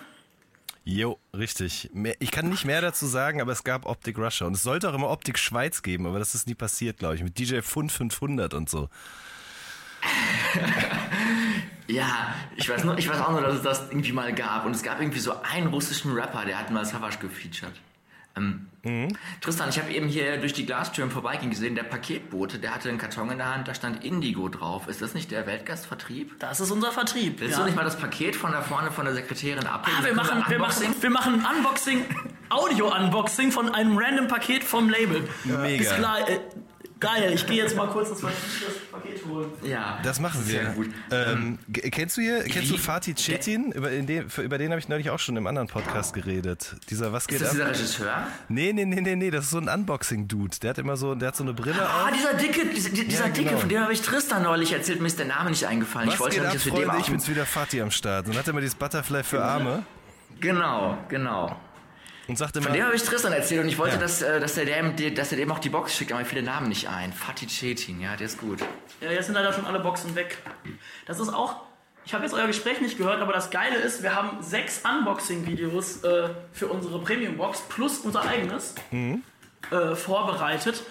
[0.85, 1.91] Jo, richtig.
[2.19, 4.47] Ich kann nicht mehr dazu sagen, aber es gab Optik Russia.
[4.47, 7.23] Und es sollte auch immer Optik Schweiz geben, aber das ist nie passiert, glaube ich.
[7.23, 8.89] Mit DJ Fund 500 und so.
[11.87, 14.65] Ja, ich weiß, nur, ich weiß auch nur, dass es das irgendwie mal gab.
[14.65, 17.75] Und es gab irgendwie so einen russischen Rapper, der hat mal Savage gefeatured.
[18.37, 18.67] Ähm,
[19.41, 22.99] Tristan, ich habe eben hier durch die Glastüren vorbeigehen gesehen, der Paketbote, der hatte einen
[22.99, 24.89] Karton in der Hand, da stand Indigo drauf.
[24.89, 26.39] Ist das nicht der Weltgastvertrieb?
[26.41, 27.41] Das ist unser Vertrieb.
[27.41, 27.61] Willst ja.
[27.61, 29.99] du nicht mal das Paket von da vorne von der Sekretärin abnehmen?
[30.01, 30.89] Ah, wir machen, wir, Unboxing?
[30.89, 32.05] machen, wir machen ein Unboxing,
[32.51, 35.27] Audio-Unboxing von einem random Paket vom Label.
[35.45, 35.83] Mega.
[35.83, 36.41] Ist klar, äh,
[37.05, 38.31] geil, ich gehe jetzt mal kurz das, das
[38.93, 39.51] Paket holen.
[39.63, 40.71] Ja, Das machen sehr wir.
[40.71, 40.91] gut.
[41.11, 43.73] Ähm, g- kennst du hier, kennst du Fatih Cetin?
[43.73, 43.89] Über,
[44.29, 46.77] für- über den habe ich neulich auch schon im anderen Podcast geredet.
[46.91, 47.57] Dieser Was geht Ist das ab?
[47.57, 48.27] dieser Regisseur?
[48.49, 50.59] Nee, nee, nee, nee, nee, das ist so ein Unboxing-Dude.
[50.63, 52.13] Der hat immer so, der hat so eine Brille Ah, auf.
[52.13, 53.61] dieser Dicke, dieser, dieser Ja, Dicke, genau.
[53.61, 56.09] von dem habe ich Tristan neulich erzählt, mir ist der Name nicht eingefallen.
[56.09, 56.93] Was ich wollte geht ab, dass wir dem Freunde?
[56.95, 57.01] auch...
[57.01, 58.27] Ich bin's wieder Fatih am Start.
[58.27, 59.83] Und hat immer dieses Butterfly für Arme
[60.41, 61.57] Genau, genau.
[62.29, 64.01] Und sagt immer, Von dem habe ich Tristan erzählt und ich wollte, Ja.
[64.01, 66.43] dass, äh, dass, er dem, dass er dem auch die Box schickt, aber mir fiel
[66.43, 67.13] der Name nicht ein.
[67.13, 68.61] Fatih Cetin, ja, der ist gut.
[69.01, 70.39] Ja, jetzt sind leider schon alle Boxen weg.
[71.07, 71.57] Das ist auch.
[72.07, 76.05] Ich habe jetzt euer Gespräch nicht gehört, aber das Geile ist, wir haben sechs Unboxing-Videos
[76.05, 78.75] äh, für unsere Premium-Box plus unser eigenes
[79.71, 80.83] äh, vorbereitet.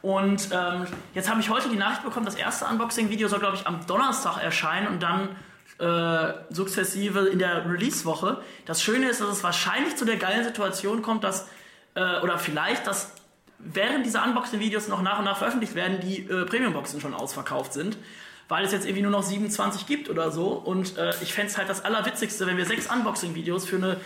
[0.00, 3.66] Und ähm, jetzt habe ich heute die Nachricht bekommen, das erste Unboxing-Video soll, glaube ich,
[3.66, 5.28] am Donnerstag erscheinen und dann
[5.82, 8.40] äh, sukzessive in der Release-Woche.
[8.66, 11.48] Das Schöne ist, dass es wahrscheinlich zu der geilen Situation kommt, dass,
[11.94, 13.12] äh, oder vielleicht, dass
[13.58, 17.96] während diese Unboxing-Videos noch nach und nach veröffentlicht werden, die äh, Premium-Boxen schon ausverkauft sind.
[18.52, 20.48] Weil es jetzt irgendwie nur noch 27 gibt oder so.
[20.48, 23.96] Und äh, ich fände es halt das Allerwitzigste, wenn wir sechs Unboxing-Videos für eine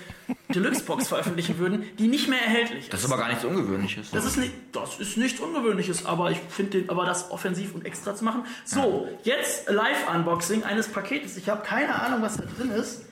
[0.54, 2.92] Deluxe-Box veröffentlichen würden, die nicht mehr erhältlich ist.
[2.92, 4.12] Das ist aber gar nichts Ungewöhnliches.
[4.12, 8.14] Das ist, nicht, das ist nichts Ungewöhnliches, aber ich finde aber das offensiv und extra
[8.14, 8.44] zu machen.
[8.64, 11.36] So, jetzt Live-Unboxing eines Paketes.
[11.36, 13.02] Ich habe keine Ahnung, was da drin ist.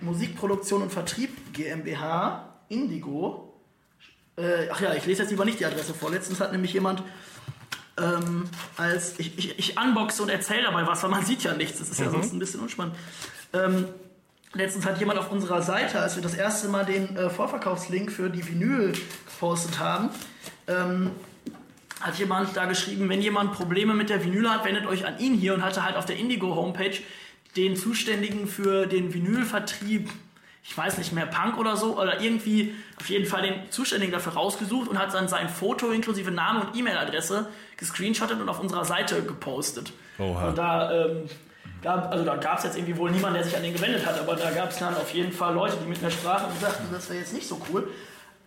[0.00, 3.62] Musikproduktion und Vertrieb GmbH, Indigo.
[4.36, 6.10] Äh, ach ja, ich lese jetzt lieber nicht die Adresse vor.
[6.10, 7.04] Letztens hat nämlich jemand
[7.98, 8.44] ähm,
[8.76, 11.78] als ich, ich, ich unboxe und erzähle dabei was, weil man sieht ja nichts.
[11.78, 12.94] Das ist ja sonst ein bisschen unspannend.
[13.52, 13.86] Ähm,
[14.52, 18.28] letztens hat jemand auf unserer Seite, als wir das erste Mal den äh, Vorverkaufslink für
[18.28, 18.92] die Vinyl
[19.26, 20.10] gepostet haben,
[20.66, 21.10] ähm,
[22.00, 25.34] hat jemand da geschrieben, wenn jemand Probleme mit der Vinyl hat, wendet euch an ihn
[25.34, 26.96] hier und hatte halt auf der Indigo Homepage
[27.56, 30.10] den Zuständigen für den Vinylvertrieb,
[30.68, 34.32] ich weiß nicht mehr, Punk oder so, oder irgendwie auf jeden Fall den Zuständigen dafür
[34.32, 37.46] rausgesucht und hat dann sein Foto inklusive Name und E-Mail-Adresse
[37.76, 39.92] gescreenshottet und auf unserer Seite gepostet.
[40.18, 40.48] Oha.
[40.48, 41.28] Und da, ähm,
[41.82, 44.18] gab, also da gab es jetzt irgendwie wohl niemanden, der sich an den gewendet hat,
[44.18, 46.84] aber da gab es dann auf jeden Fall Leute, die mit mir sprachen und sagten,
[46.92, 47.88] das wäre jetzt nicht so cool.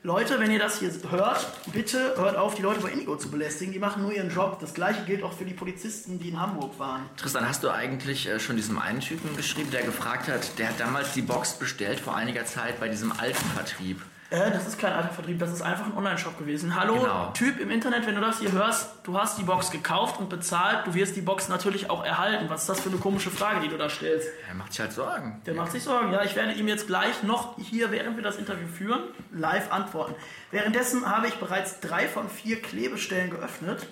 [0.02, 3.74] Leute, wenn ihr das hier hört, bitte hört auf, die Leute bei Indigo zu belästigen.
[3.74, 4.58] Die machen nur ihren Job.
[4.62, 7.02] Das gleiche gilt auch für die Polizisten, die in Hamburg waren.
[7.18, 10.80] Tristan, hast du eigentlich äh, schon diesem einen Typen geschrieben, der gefragt hat, der hat
[10.80, 14.02] damals die Box bestellt vor einiger Zeit bei diesem alten Vertrieb.
[14.32, 16.76] Äh, das ist kein alter Vertrieb, das ist einfach ein Online-Shop gewesen.
[16.80, 17.32] Hallo, Genau.
[17.34, 20.86] Typ im Internet, wenn du das hier hörst, du hast die Box gekauft und bezahlt,
[20.86, 22.46] du wirst die Box natürlich auch erhalten.
[22.48, 24.28] Was ist das für eine komische Frage, die du da stellst?
[24.48, 25.42] Er macht sich halt Sorgen.
[25.48, 26.12] Der macht sich Sorgen.
[26.14, 29.02] Ja, ich werde ihm jetzt gleich noch hier, während wir das Interview führen,
[29.32, 30.14] live antworten.
[30.52, 33.88] Währenddessen habe ich bereits drei von vier Klebestellen geöffnet.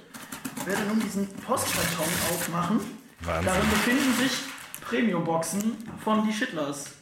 [0.59, 2.79] Ich werde nun diesen Postkarton aufmachen.
[3.21, 3.45] Wahnsinn.
[3.45, 4.31] Darin befinden sich
[4.87, 6.96] Premium-Boxen von die Shitlers.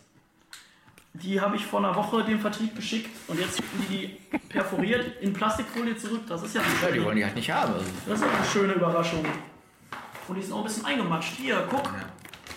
[1.21, 5.21] Die habe ich vor einer Woche dem Vertrieb geschickt und jetzt schicken die die perforiert
[5.21, 6.21] in Plastikfolie zurück.
[6.27, 7.73] Das ist ja eine Ja, die schöne, wollen die halt nicht haben.
[7.73, 9.25] Also, das ist ja eine schöne Überraschung.
[10.27, 11.33] Und die sind auch ein bisschen eingematscht.
[11.37, 11.83] Hier, guck.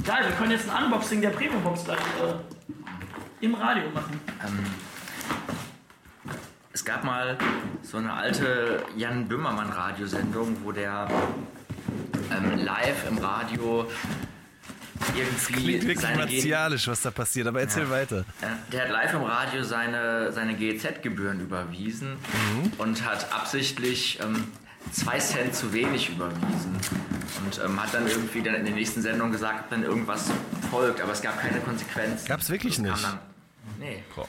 [0.04, 4.20] Geil, wir können jetzt ein Unboxing der Premium-Box gleich äh, im Radio machen.
[6.72, 7.36] es gab mal
[7.82, 11.08] so eine alte Jan Böhmermann Radiosendung, wo der
[12.30, 13.86] ähm, live im Radio
[15.16, 18.24] irgendwie Klingt wirklich martialisch, was da passiert, aber erzähl weiter.
[18.40, 22.16] Äh, Der hat live im Radio seine, seine GEZ-Gebühren überwiesen
[22.78, 24.44] und hat absichtlich ähm,
[24.92, 26.76] zwei Cent zu wenig überwiesen.
[27.44, 30.30] Und ähm, hat dann irgendwie dann in der nächsten Sendung gesagt, dann irgendwas
[30.70, 32.26] folgt, aber es gab keine Konsequenzen.
[32.26, 33.04] Gab's wirklich Das kam nicht?
[33.04, 33.18] Dann,
[33.78, 34.02] nee.
[34.14, 34.28] Boah.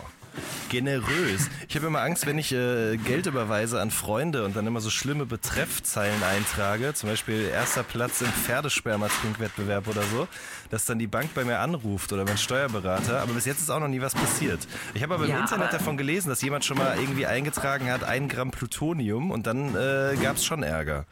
[0.69, 1.49] Generös.
[1.67, 4.89] Ich habe immer Angst, wenn ich äh, Geld überweise an Freunde und dann immer so
[4.89, 10.27] schlimme Betreffzeilen eintrage, zum Beispiel erster Platz im Pferdesperma-Trinkwettbewerb oder so,
[10.69, 13.21] dass dann die Bank bei mir anruft oder mein Steuerberater.
[13.21, 14.59] Aber bis jetzt ist auch noch nie was passiert.
[14.93, 17.91] Ich habe aber im Ja, Internet aber- davon gelesen, dass jemand schon mal irgendwie eingetragen
[17.91, 21.05] hat, ein Gramm Plutonium und dann äh, gab es schon Ärger.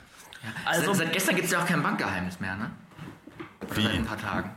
[0.66, 2.72] Also- seit, seit gestern gibt es ja auch kein Bankgeheimnis mehr, ne?
[3.70, 4.52] Oder Seit ein paar Tagen.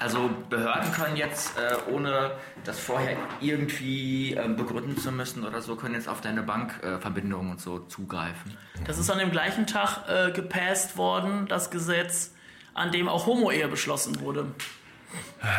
[0.00, 2.32] Also Behörden können jetzt, äh, ohne
[2.64, 7.52] das vorher irgendwie ähm, begründen zu müssen oder so, können jetzt auf deine Bankverbindungen äh,
[7.52, 8.56] und so zugreifen.
[8.86, 12.34] Das ist an dem gleichen Tag äh, gepasst worden, das Gesetz,
[12.74, 14.46] an dem auch Homo-Ehe beschlossen wurde.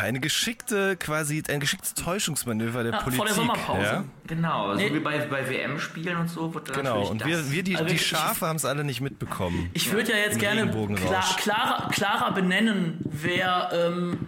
[0.02, 3.26] Eine geschickte, quasi ein geschicktes Täuschungsmanöver der Ja, vor Politik.
[3.26, 3.82] der Sommerpause.
[3.82, 4.04] Ja?
[4.26, 4.92] Genau, so Nee.
[4.94, 7.28] wie bei, bei WM-Spielen und so wird dann Genau, natürlich und das.
[7.28, 9.70] wir, wir die, Also die Schafe haben es alle nicht mitbekommen.
[9.74, 14.18] Ich würde ja jetzt Im gerne klar, klarer, klarer benennen, wer ähm,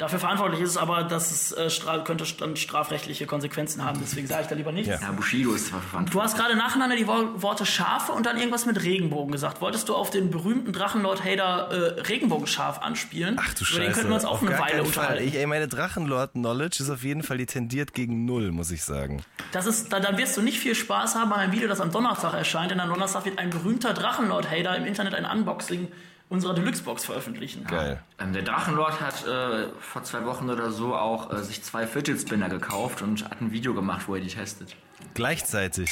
[0.00, 4.00] dafür verantwortlich ist, aber das ist, äh, stra könnte dann strafrechtliche Konsequenzen haben.
[4.00, 4.88] Deswegen sage ich da lieber nichts.
[4.88, 5.10] Ja.
[5.12, 6.14] Bushido ist verwandt.
[6.14, 9.60] Du hast gerade nacheinander die Wo Worte Schafe und dann irgendwas mit Regenbogen gesagt.
[9.60, 13.36] Wolltest du auf den berühmten Drachenlord-Hater äh, Regenbogenschaf anspielen?
[13.38, 13.80] Ach du Über Scheiße.
[13.80, 14.86] den könnten wir uns auch auf eine gar Weile Fall.
[14.86, 15.28] unterhalten.
[15.28, 19.22] Ich, ey, meine Drachenlord-Knowledge ist auf jeden Fall, die tendiert gegen null, muss ich sagen.
[19.52, 21.90] Das ist, da, dann wirst du nicht viel Spaß haben an einem Video, das am
[21.92, 22.70] Donnerstag erscheint.
[22.70, 25.88] Denn am Donnerstag wird ein berühmter Drachenlord-Hater im Internet ein Unboxing
[26.30, 27.64] unserer Deluxe-Box veröffentlichen.
[27.66, 28.02] Geil.
[28.18, 32.18] Ähm, der Drachenlord hat äh, vor zwei Wochen oder so auch äh, sich zwei Fidget
[32.20, 34.76] Spinner gekauft und hat ein Video gemacht, wo er die testet.
[35.12, 35.90] Gleichzeitig.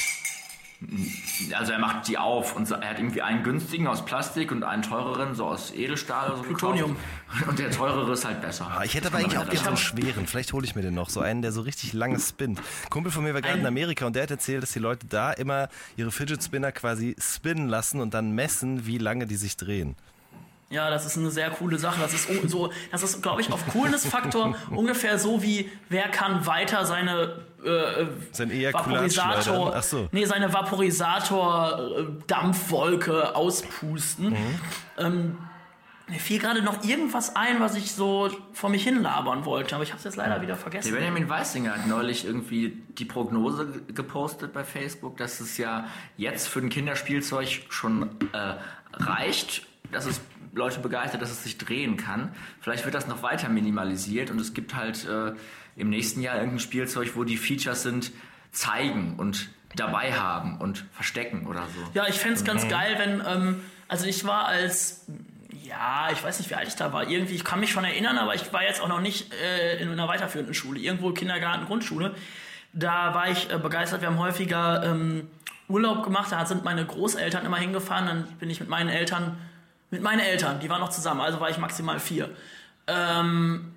[1.57, 4.81] Also er macht die auf und er hat irgendwie einen günstigen aus Plastik und einen
[4.81, 6.95] teureren so aus Edelstahl oder so Plutonium.
[7.27, 7.49] gekauft.
[7.49, 8.71] Und der teurere ist halt besser.
[8.71, 10.25] Ah, ich hätte aber eigentlich auch gerne so einen schweren.
[10.25, 11.09] Vielleicht hole ich mir den noch.
[11.09, 12.61] So einen, der so richtig lange spinnt.
[12.89, 15.33] Kumpel von mir war gerade in Amerika und der hat erzählt, dass die Leute da
[15.33, 15.67] immer
[15.97, 19.97] ihre Fidget Spinner quasi spinnen lassen und dann messen, wie lange die sich drehen.
[20.71, 21.99] Ja, das ist eine sehr coole Sache.
[21.99, 26.85] Das ist so, das ist, glaube ich, auf Coolness-Faktor ungefähr so wie wer kann weiter
[26.85, 29.73] seine äh, Sein Vaporisator.
[29.75, 30.07] Ach so.
[30.11, 34.29] nee, seine Vaporisator-Dampfwolke auspusten.
[34.31, 34.59] Mhm.
[34.97, 35.37] Ähm,
[36.07, 39.83] mir fiel gerade noch irgendwas ein, was ich so vor mich hin labern wollte, aber
[39.83, 40.91] ich habe es jetzt leider wieder Der vergessen.
[40.93, 45.85] Benjamin Weissinger hat neulich irgendwie die Prognose ge- gepostet bei Facebook, dass es ja
[46.17, 48.55] jetzt für ein Kinderspielzeug schon äh,
[48.93, 50.21] reicht, dass es
[50.53, 52.33] Leute begeistert, dass es sich drehen kann.
[52.61, 55.33] Vielleicht wird das noch weiter minimalisiert und es gibt halt äh,
[55.75, 58.11] im nächsten Jahr irgendein Spielzeug, wo die Features sind,
[58.51, 61.91] zeigen und dabei haben und verstecken oder so.
[61.93, 62.69] Ja, ich fänd's ganz Mhm.
[62.69, 65.05] geil, wenn, ähm, also ich war als,
[65.63, 67.07] ja, ich weiß nicht, wie alt ich da war.
[67.07, 69.89] Irgendwie, ich kann mich schon erinnern, aber ich war jetzt auch noch nicht äh, in
[69.91, 70.79] einer weiterführenden Schule.
[70.79, 72.15] Irgendwo Kindergarten, Grundschule.
[72.73, 74.01] Da war ich äh, begeistert.
[74.01, 75.27] Wir haben häufiger ähm,
[75.67, 76.31] Urlaub gemacht.
[76.31, 78.07] Da sind meine Großeltern immer hingefahren.
[78.07, 79.37] Dann bin ich mit meinen Eltern,
[79.91, 81.21] mit meinen Eltern, die waren noch zusammen.
[81.21, 82.29] Also war ich maximal vier.
[82.87, 83.73] Ähm,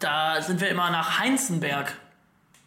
[0.00, 1.96] da sind wir immer nach Heinzenberg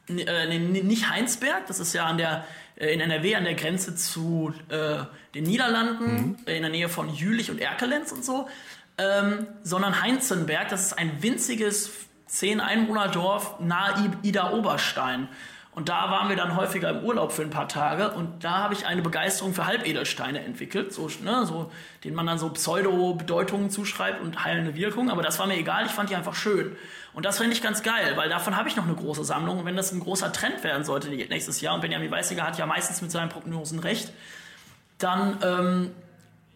[0.09, 2.45] äh, nicht Heinsberg, das ist ja an der,
[2.77, 4.99] äh, in NRW an der Grenze zu äh,
[5.35, 8.47] den Niederlanden, äh, in der Nähe von Jülich und Erkelenz und so,
[8.97, 11.91] ähm, sondern Heinzenberg, das ist ein winziges
[12.29, 15.27] 10-Einwohner-Dorf nahe I- Ida Oberstein.
[15.77, 18.73] Und da waren wir dann häufiger im Urlaub für ein paar Tage und da habe
[18.73, 21.71] ich eine Begeisterung für Halbedelsteine entwickelt, so, ne, so,
[22.03, 25.11] denen man dann so Pseudo-Bedeutungen zuschreibt und heilende Wirkung.
[25.11, 26.75] Aber das war mir egal, ich fand die einfach schön.
[27.13, 29.59] Und das finde ich ganz geil, weil davon habe ich noch eine große Sammlung.
[29.59, 32.65] Und wenn das ein großer Trend werden sollte nächstes Jahr, und Benjamin Weißiger hat ja
[32.65, 34.11] meistens mit seinen Prognosen recht,
[34.97, 35.91] dann ähm,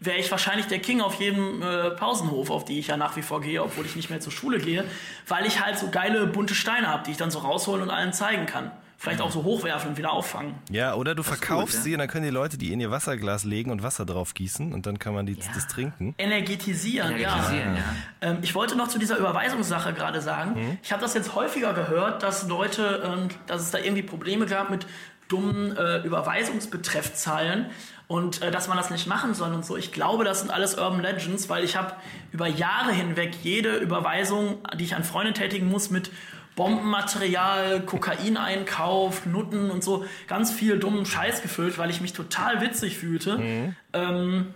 [0.00, 3.22] wäre ich wahrscheinlich der King auf jedem äh, Pausenhof, auf die ich ja nach wie
[3.22, 4.84] vor gehe, obwohl ich nicht mehr zur Schule gehe,
[5.28, 8.12] weil ich halt so geile bunte Steine habe, die ich dann so rausholen und allen
[8.12, 8.72] zeigen kann.
[9.02, 10.54] Vielleicht auch so hochwerfen und wieder auffangen.
[10.70, 11.82] Ja, oder du verkaufst gut, ja.
[11.82, 14.72] sie und dann können die Leute die in ihr Wasserglas legen und Wasser drauf gießen
[14.72, 16.14] und dann kann man die, das trinken.
[16.18, 17.16] Energetisieren, ja.
[17.16, 17.82] Energetisieren, ja.
[18.20, 20.78] Ähm, ich wollte noch zu dieser Überweisungssache gerade sagen.
[20.84, 24.70] Ich habe das jetzt häufiger gehört, dass Leute, ähm, dass es da irgendwie Probleme gab
[24.70, 24.86] mit
[25.26, 27.66] dummen äh, Überweisungsbetreffzahlen
[28.06, 29.76] und äh, dass man das nicht machen soll und so.
[29.76, 31.94] Ich glaube, das sind alles Urban Legends, weil ich habe
[32.30, 36.12] über Jahre hinweg jede Überweisung, die ich an Freunde tätigen muss, mit
[36.56, 42.98] Bombenmaterial, Kokaineinkauf, Nutten und so ganz viel dummen Scheiß gefüllt, weil ich mich total witzig
[42.98, 43.74] fühlte.
[43.92, 44.54] Ähm,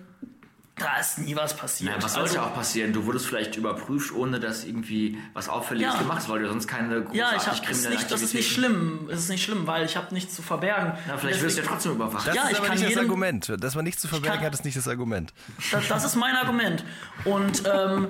[0.79, 1.95] da ist nie was passiert.
[1.97, 2.93] Ja, was soll Also- ja auch passieren?
[2.93, 6.01] Du wurdest vielleicht überprüft, ohne dass irgendwie was Auffälliges Ja.
[6.01, 8.53] gemacht ist, weil du sonst keine großartig Ja, ich hab, kriminelle nicht, das ist nicht
[8.53, 9.09] schlimm.
[9.11, 10.93] Es ist nicht schlimm, weil ich habe nichts zu verbergen.
[11.09, 12.27] Ja, vielleicht wirst du ja trotzdem überwacht.
[12.29, 13.53] Das Ja, ist ich aber kann nicht das jedem- Argument.
[13.59, 15.33] Dass man nichts zu verbergen kann- hat, ist nicht das Argument.
[15.73, 16.85] Das, das ist mein Argument.
[17.25, 18.09] Und ähm,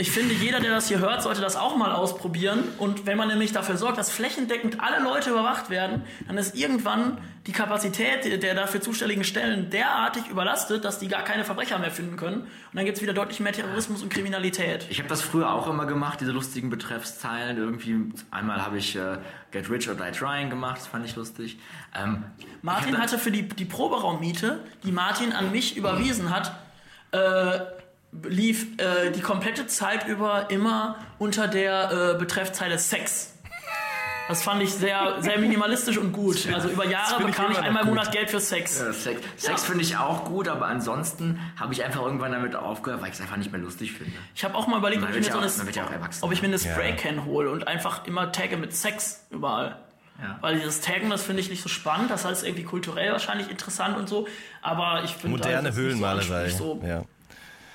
[0.00, 2.60] ich finde, jeder, der das hier hört, sollte das auch mal ausprobieren.
[2.78, 7.18] Und wenn man nämlich dafür sorgt, dass flächendeckend alle Leute überwacht werden, dann ist irgendwann
[7.48, 12.16] die Kapazität der- dafür zuständigen Stellen derartig überlastet, dass die gar keine Verbrecher mehr finden
[12.16, 12.42] können.
[12.42, 14.86] Und dann gibt es wieder deutlich mehr Terrorismus und Kriminalität.
[14.88, 17.56] Ich habe das früher auch immer gemacht, diese lustigen Betreffszeilen.
[17.56, 19.18] Irgendwie einmal habe ich äh,
[19.50, 21.58] Get Rich or Die Trying gemacht, das fand ich lustig.
[22.00, 22.22] Ähm,
[22.62, 26.52] Martin ich hatte für die, die Proberaummiete, die Martin an mich überwiesen hat,
[27.10, 27.60] äh,
[28.22, 33.34] lief äh, die komplette Zeit über immer unter der äh, Betreffzeile Sex.
[34.28, 36.46] Das fand ich sehr, sehr minimalistisch und gut.
[36.52, 37.88] Also über Jahre bekam ich einmal im.
[37.88, 38.78] Monat Geld für Sex.
[38.78, 43.00] Äh, Sex, Sex finde ich auch gut, aber ansonsten habe ich einfach irgendwann damit aufgehört,
[43.00, 44.12] weil ich es einfach nicht mehr lustig finde.
[44.34, 46.22] Ich habe auch mal überlegt, ob ich, so ja eine, auch- ja auch erwachsen.
[46.24, 46.72] ob ich mir eine Ja.
[46.72, 49.76] Spraycan hole und einfach immer tagge mit Sex überall.
[50.20, 50.36] Ja.
[50.42, 52.10] Weil dieses Taggen, das finde ich nicht so spannend.
[52.10, 54.26] Das heißt irgendwie kulturell wahrscheinlich interessant und so.
[54.60, 56.48] Aber ich finde Moderne das ist nicht so Höhlenmalerei.
[56.50, 56.80] so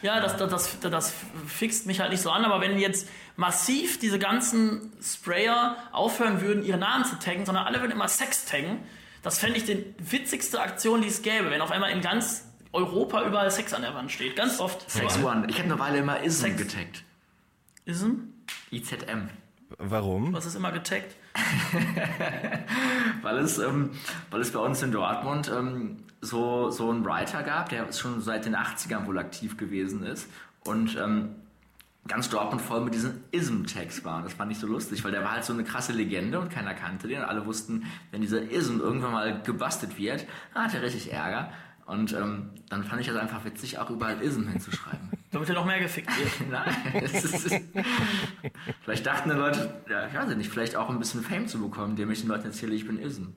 [0.04, 0.20] ja.
[0.20, 1.14] Das, das, das, das
[1.48, 6.64] fixt mich halt nicht so an, aber wenn jetzt massiv diese ganzen Sprayer aufhören würden,
[6.64, 8.80] ihre Namen zu taggen, sondern alle würden immer Sex taggen,
[9.24, 13.26] das fände ich die witzigste Aktion, die es gäbe, wenn auf einmal in ganz Europa
[13.26, 14.36] überall Sex an der Wand steht.
[14.36, 14.90] Ganz oft.
[14.90, 15.48] Sex One.
[15.50, 16.58] Ich habe eine Weile immer ISM Sex.
[16.58, 17.04] getaggt.
[17.86, 18.16] Ism?
[18.72, 19.30] IZM.
[19.78, 20.34] Warum?
[20.34, 21.16] Was ist immer getaggt?
[23.22, 23.92] Weil es, ähm,
[24.30, 28.46] weil es bei uns in Dortmund ähm, so, so einen Writer gab, der schon seit
[28.46, 30.30] den 80ern wohl aktiv gewesen ist.
[30.66, 31.36] Und ähm,
[32.08, 34.24] ganz Dortmund voll mit diesen Ism-Tags war.
[34.24, 36.74] Das fand ich so lustig, weil der war halt so eine krasse Legende und keiner
[36.74, 37.20] kannte den.
[37.20, 41.52] Und alle wussten, wenn dieser Ism irgendwann mal gebastelt wird, dann hat er richtig Ärger.
[41.86, 45.12] Und ähm, dann fand ich das einfach witzig, auch überall Ism hinzuschreiben.
[45.32, 46.50] Damit er noch mehr gefickt wird.
[46.50, 47.62] Nein, ist,
[48.84, 51.92] vielleicht dachten die Leute, ja, ich weiß nicht, vielleicht auch ein bisschen Fame zu bekommen,
[51.92, 53.34] indem ich den Leuten erzähle, ich bin Ism.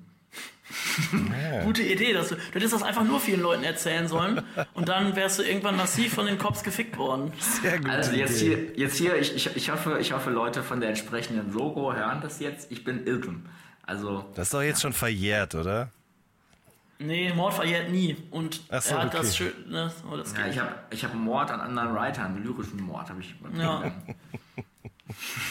[1.65, 2.13] Gute Idee.
[2.13, 4.43] Dass du, du hättest das einfach nur vielen Leuten erzählen sollen
[4.75, 7.33] und dann wärst du irgendwann massiv von den Cops gefickt worden.
[7.39, 7.91] Sehr gut.
[7.91, 11.53] Also jetzt hier, jetzt hier ich, ich, ich, hoffe, ich hoffe, Leute von der entsprechenden
[11.53, 12.71] Logo hören das jetzt.
[12.73, 13.47] Ich bin Iltum.
[13.83, 15.91] Also, Das ist doch jetzt schon verjährt, oder?
[16.99, 18.17] Nee, Mord verjährt nie.
[18.31, 19.17] Und so, er hat okay.
[19.19, 19.53] das schön.
[19.69, 23.21] Ne, so, das ja, ich habe ich hab Mord an anderen Writern, lyrischen Mord habe
[23.21, 23.35] ich.
[23.57, 23.93] Ja.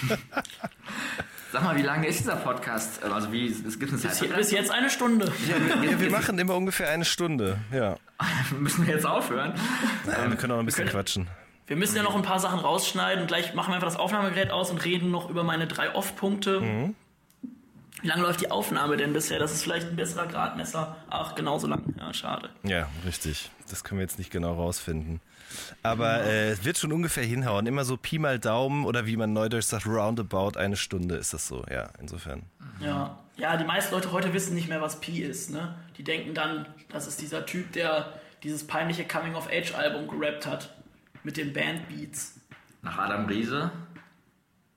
[1.52, 3.02] Sag mal, wie lange ist dieser Podcast?
[3.04, 4.36] Also wie, es gibt eine Bis, Zeit.
[4.36, 5.32] bis jetzt eine Stunde.
[5.48, 7.58] Ja, wir machen immer ungefähr eine Stunde.
[7.72, 7.98] Ja.
[8.60, 9.54] Müssen wir jetzt aufhören?
[10.06, 11.28] Nein, wir können auch noch ein bisschen können- quatschen.
[11.68, 13.26] Wir müssen ja noch ein paar Sachen rausschneiden.
[13.26, 16.60] Gleich machen wir einfach das Aufnahmegerät aus und reden noch über meine drei Off-Punkte.
[16.62, 16.96] Mhm.
[18.02, 19.40] Wie lange läuft die Aufnahme denn bisher?
[19.40, 20.96] Das ist vielleicht ein besserer Gradmesser.
[21.10, 21.82] Ach, genauso lang.
[21.98, 22.50] Ja, schade.
[22.62, 23.50] Ja, richtig.
[23.68, 25.22] Das können wir jetzt nicht genau rausfinden.
[25.84, 27.68] Aber äh, es wird schon ungefähr hinhauen.
[27.68, 31.48] Immer so Pi mal Daumen oder wie man neudeutsch sagt, roundabout eine Stunde ist das
[31.48, 31.64] so.
[31.70, 32.44] Ja, insofern.
[32.80, 33.20] Ja.
[33.38, 35.50] Ja, die meisten Leute heute wissen nicht mehr, was Pi ist.
[35.50, 35.76] Ne?
[35.98, 40.74] Die denken dann, das ist dieser Typ, der dieses peinliche Coming-of-Age-Album gerappt hat.
[41.24, 42.40] Mit den Bandbeats.
[42.82, 43.72] Nach Adam Riese.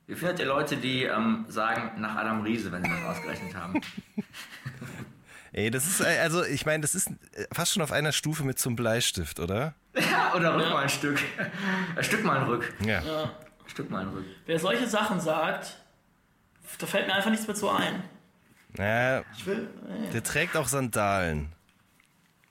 [0.07, 3.81] Wie findet ihr Leute, die ähm, sagen, nach Adam Riese, wenn sie das ausgerechnet haben?
[5.53, 8.45] Ey, das ist, äh, also ich meine, das ist äh, fast schon auf einer Stufe
[8.45, 9.75] mit zum Bleistift, oder?
[10.11, 11.19] Ja, oder rück mal ein Stück.
[11.97, 12.73] Ein Stück mal ein Rück.
[12.85, 13.01] Ja.
[13.03, 13.23] Ja.
[13.25, 14.25] Ein Stück mal ein Rück.
[14.47, 15.77] Wer solche Sachen sagt,
[16.79, 18.03] da fällt mir einfach nichts mehr zu ein.
[18.77, 19.69] ja Ich will.
[20.13, 21.53] der trägt auch Sandalen.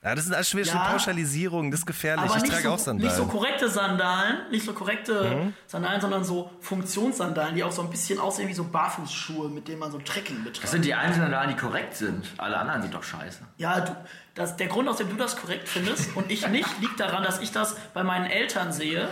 [0.03, 0.77] Ja, das sind alles schwere Ja.
[0.91, 2.29] Pauschalisierungen, das ist gefährlich.
[2.29, 3.07] Aber ich trage so, auch Sandalen.
[3.07, 5.53] nicht so korrekte Sandalen, nicht so korrekte Mhm.
[5.65, 9.79] Sandalen, sondern so Funktionssandalen, die auch so ein bisschen aussehen wie so Barfußschuhe, mit denen
[9.79, 10.69] man so Trekking Das betreibt.
[10.69, 12.27] sind die einzigen Sandalen, die korrekt sind.
[12.37, 13.39] Alle anderen sind doch scheiße.
[13.57, 13.95] Ja, du,
[14.35, 17.39] das, der Grund, aus dem du das korrekt findest und ich nicht, liegt daran, dass
[17.41, 19.09] ich das bei meinen Eltern sehe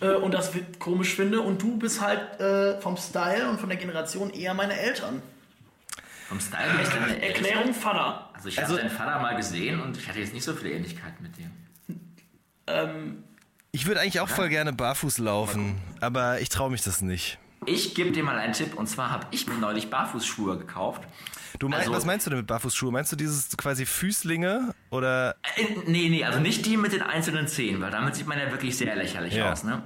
[0.00, 3.78] äh, und das komisch finde und du bist halt äh, vom Style und von der
[3.78, 5.22] Generation eher meine Eltern.
[6.28, 8.23] Vom Style deine Erklärung Vater.
[8.34, 10.72] Also ich Also- habe deinen Vater mal gesehen und ich hatte jetzt nicht so viele
[10.74, 11.50] Ähnlichkeiten mit dem.
[13.72, 17.38] Ich würde eigentlich auch voll gerne barfuß laufen, aber ich traue mich das nicht.
[17.66, 21.02] Ich gebe dir mal einen Tipp und zwar habe ich mir neulich Barfußschuhe gekauft.
[21.58, 22.90] Du meinst, Also- was meinst du denn mit Barfußschuhe?
[22.92, 27.46] Meinst du dieses quasi Füßlinge oder Äh, nee, nee, also nicht die mit den einzelnen
[27.48, 29.50] Zehen, weil damit sieht man ja wirklich sehr lächerlich Ja.
[29.52, 29.82] aus, ne?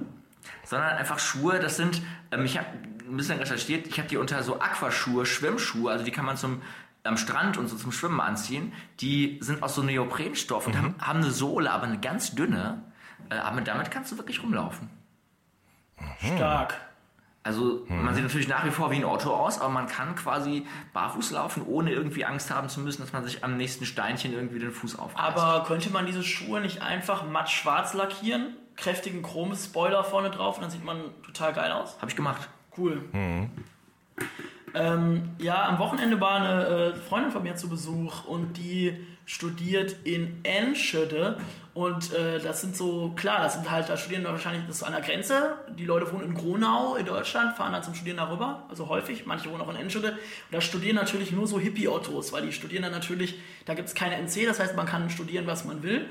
[0.65, 2.67] Sondern einfach Schuhe, das sind, ähm, ich habe
[3.07, 6.61] ein bisschen recherchiert, ich habe die unter so Aquaschuhe, Schwimmschuhe, also die kann man zum
[7.03, 8.73] am Strand und so zum Schwimmen anziehen.
[8.99, 12.83] Die sind aus so Neoprenstoff und haben, haben eine Sohle, aber eine ganz dünne.
[13.29, 14.89] Äh, aber damit kannst du wirklich rumlaufen.
[16.35, 16.75] Stark.
[17.41, 18.03] Also Mhm.
[18.03, 21.31] man sieht natürlich nach wie vor wie ein Otto aus, aber man kann quasi barfuß
[21.31, 24.71] laufen, ohne irgendwie Angst haben zu müssen, dass man sich am nächsten Steinchen irgendwie den
[24.71, 25.17] Fuß aufreißt.
[25.37, 28.55] Aber könnte man diese Schuhe nicht einfach matt schwarz lackieren?
[28.75, 31.95] Kräftigen Chrom-Spoiler vorne drauf und dann sieht man total geil aus?
[31.97, 32.49] Habe ich gemacht.
[32.77, 33.03] Cool.
[34.73, 39.95] Ähm, ja, am Wochenende war eine äh, Freundin von mir zu Besuch und die studiert
[40.05, 41.37] in Enschede.
[41.75, 45.01] Und äh, das sind so, klar, das sind halt, da studieren wahrscheinlich, das an der
[45.01, 45.55] Grenze.
[45.77, 49.27] Die Leute wohnen in Gronau in Deutschland, fahren dann zum Studieren darüber, also häufig.
[49.27, 50.13] Manche wohnen auch in Enschede.
[50.13, 50.17] Und
[50.51, 54.15] da studieren natürlich nur so Hippie-Ottos, weil die studieren dann natürlich, da gibt es keine
[54.15, 56.07] NC, das heißt, man kann studieren, was man will.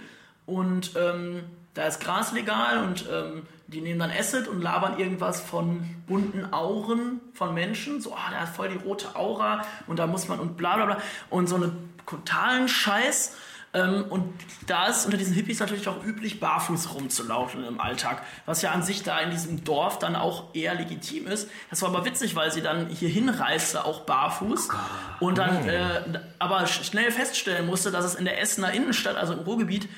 [0.46, 1.42] Und ähm,
[1.78, 6.52] da ist Gras legal und ähm, die nehmen dann Acid und labern irgendwas von bunten
[6.52, 8.00] Auren von Menschen.
[8.00, 10.86] So, ah, der hat voll die rote Aura und da muss man und bla bla
[10.86, 10.98] bla.
[11.30, 13.36] Und so einen totalen Scheiß.
[13.74, 14.32] Ähm, und
[14.66, 18.22] da ist unter diesen Hippies natürlich auch üblich, barfuß rumzulaufen im Alltag.
[18.46, 21.48] Was ja an sich da in diesem Dorf dann auch eher legitim ist.
[21.68, 24.70] Das war aber witzig, weil sie dann hier hinreiste, auch barfuß.
[25.20, 26.00] Und dann äh,
[26.38, 29.88] aber sch- schnell feststellen musste, dass es in der Essener Innenstadt, also im Ruhrgebiet,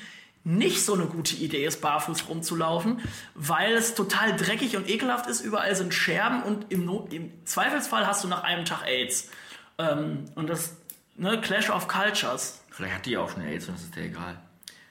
[0.43, 2.99] nicht so eine gute Idee ist, barfuß rumzulaufen,
[3.35, 5.41] weil es total dreckig und ekelhaft ist.
[5.41, 9.29] Überall sind Scherben und im, no im Zweifelsfall hast du nach einem Tag AIDS.
[9.77, 10.75] Ähm, und das,
[11.15, 12.61] ne, Clash of Cultures.
[12.71, 14.39] Vielleicht hat die auch schon AIDS und das ist dir egal.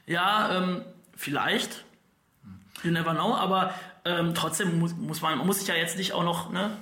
[0.07, 0.83] Ja, ähm,
[1.17, 1.85] vielleicht.
[2.83, 3.75] You never know, aber
[4.05, 6.79] ähm, trotzdem muss, muss man, man muss sich ja jetzt nicht auch noch, ne?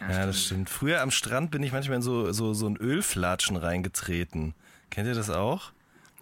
[0.00, 0.70] Ja, ja, Ja, das stimmt.
[0.70, 4.54] Früher am Strand bin ich manchmal in so, so, so ein Ölflatschen reingetreten.
[4.90, 5.72] Kennt ihr das auch?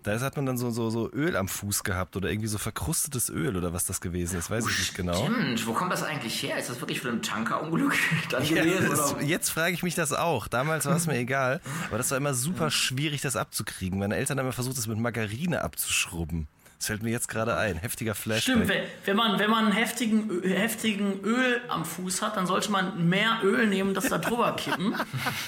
[0.02, 3.28] Da hat man dann so, so, so Öl am Fuß gehabt oder irgendwie so verkrustetes
[3.30, 5.14] Öl oder was das gewesen ist, weiß ich nicht genau.
[5.14, 6.58] Stimmt, wo kommt das eigentlich her?
[6.58, 7.94] Ist das wirklich von einem Tankerunglück
[8.30, 10.48] dann Ja, das, jetzt frage ich mich das auch.
[10.48, 13.98] Damals war es mir egal, aber das war immer super schwierig, das abzukriegen.
[13.98, 16.48] Meine Eltern haben immer versucht, das mit Margarine abzuschrubben.
[16.82, 17.76] Das fällt mir jetzt gerade ein.
[17.76, 18.56] Heftiger Flashback.
[18.56, 23.08] Stimmt, wenn, wenn man, wenn man heftigen, heftigen Öl am Fuß hat, dann sollte man
[23.08, 24.96] mehr Öl nehmen, das da drüber kippen.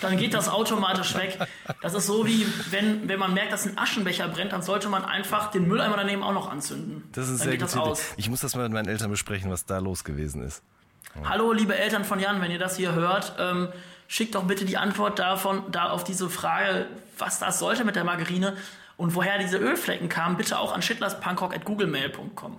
[0.00, 1.40] Dann geht das automatisch weg.
[1.82, 5.04] Das ist so wie, wenn, wenn man merkt, dass ein Aschenbecher brennt, dann sollte man
[5.04, 7.02] einfach den Mülleimer daneben auch noch anzünden.
[7.10, 7.98] Das ist dann sehr gut.
[8.16, 10.62] Ich muss das mal mit meinen Eltern besprechen, was da los gewesen ist.
[11.24, 13.70] Hallo, liebe Eltern von Jan, wenn ihr das hier hört, ähm,
[14.06, 16.86] schickt doch bitte die Antwort davon, da auf diese Frage,
[17.18, 18.56] was das sollte mit der Margarine
[18.96, 22.58] und woher diese Ölflecken kamen, bitte auch an schittlers.pankok.googlemail.com.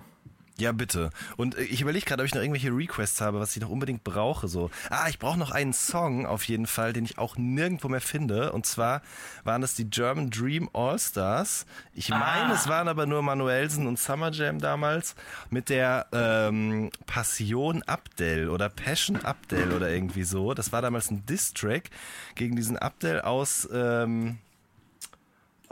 [0.58, 1.10] Ja, bitte.
[1.36, 4.04] Und äh, ich überlege gerade, ob ich noch irgendwelche Requests habe, was ich noch unbedingt
[4.04, 4.48] brauche.
[4.48, 4.70] So.
[4.88, 8.52] Ah, ich brauche noch einen Song auf jeden Fall, den ich auch nirgendwo mehr finde.
[8.52, 9.02] Und zwar
[9.44, 11.66] waren das die German Dream All-Stars.
[11.92, 15.14] Ich meine, es waren aber nur Manuelsen und Summer Jam damals
[15.50, 20.54] mit der ähm, Passion Abdel oder Passion Abdel oder irgendwie so.
[20.54, 21.90] Das war damals ein Diss-Track
[22.34, 23.68] gegen diesen Abdel aus...
[23.72, 24.38] Ähm,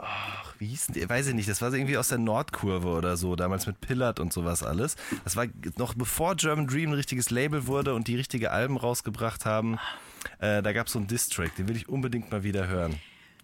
[0.07, 1.09] Ach, wie hieß denn der?
[1.09, 4.31] Weiß ich nicht, das war irgendwie aus der Nordkurve oder so, damals mit Pillard und
[4.31, 4.95] sowas alles.
[5.23, 5.45] Das war
[5.77, 9.79] noch bevor German Dream ein richtiges Label wurde und die richtige Alben rausgebracht haben.
[10.39, 12.99] Äh, da gab es so einen Diss-Track, den will ich unbedingt mal wieder hören.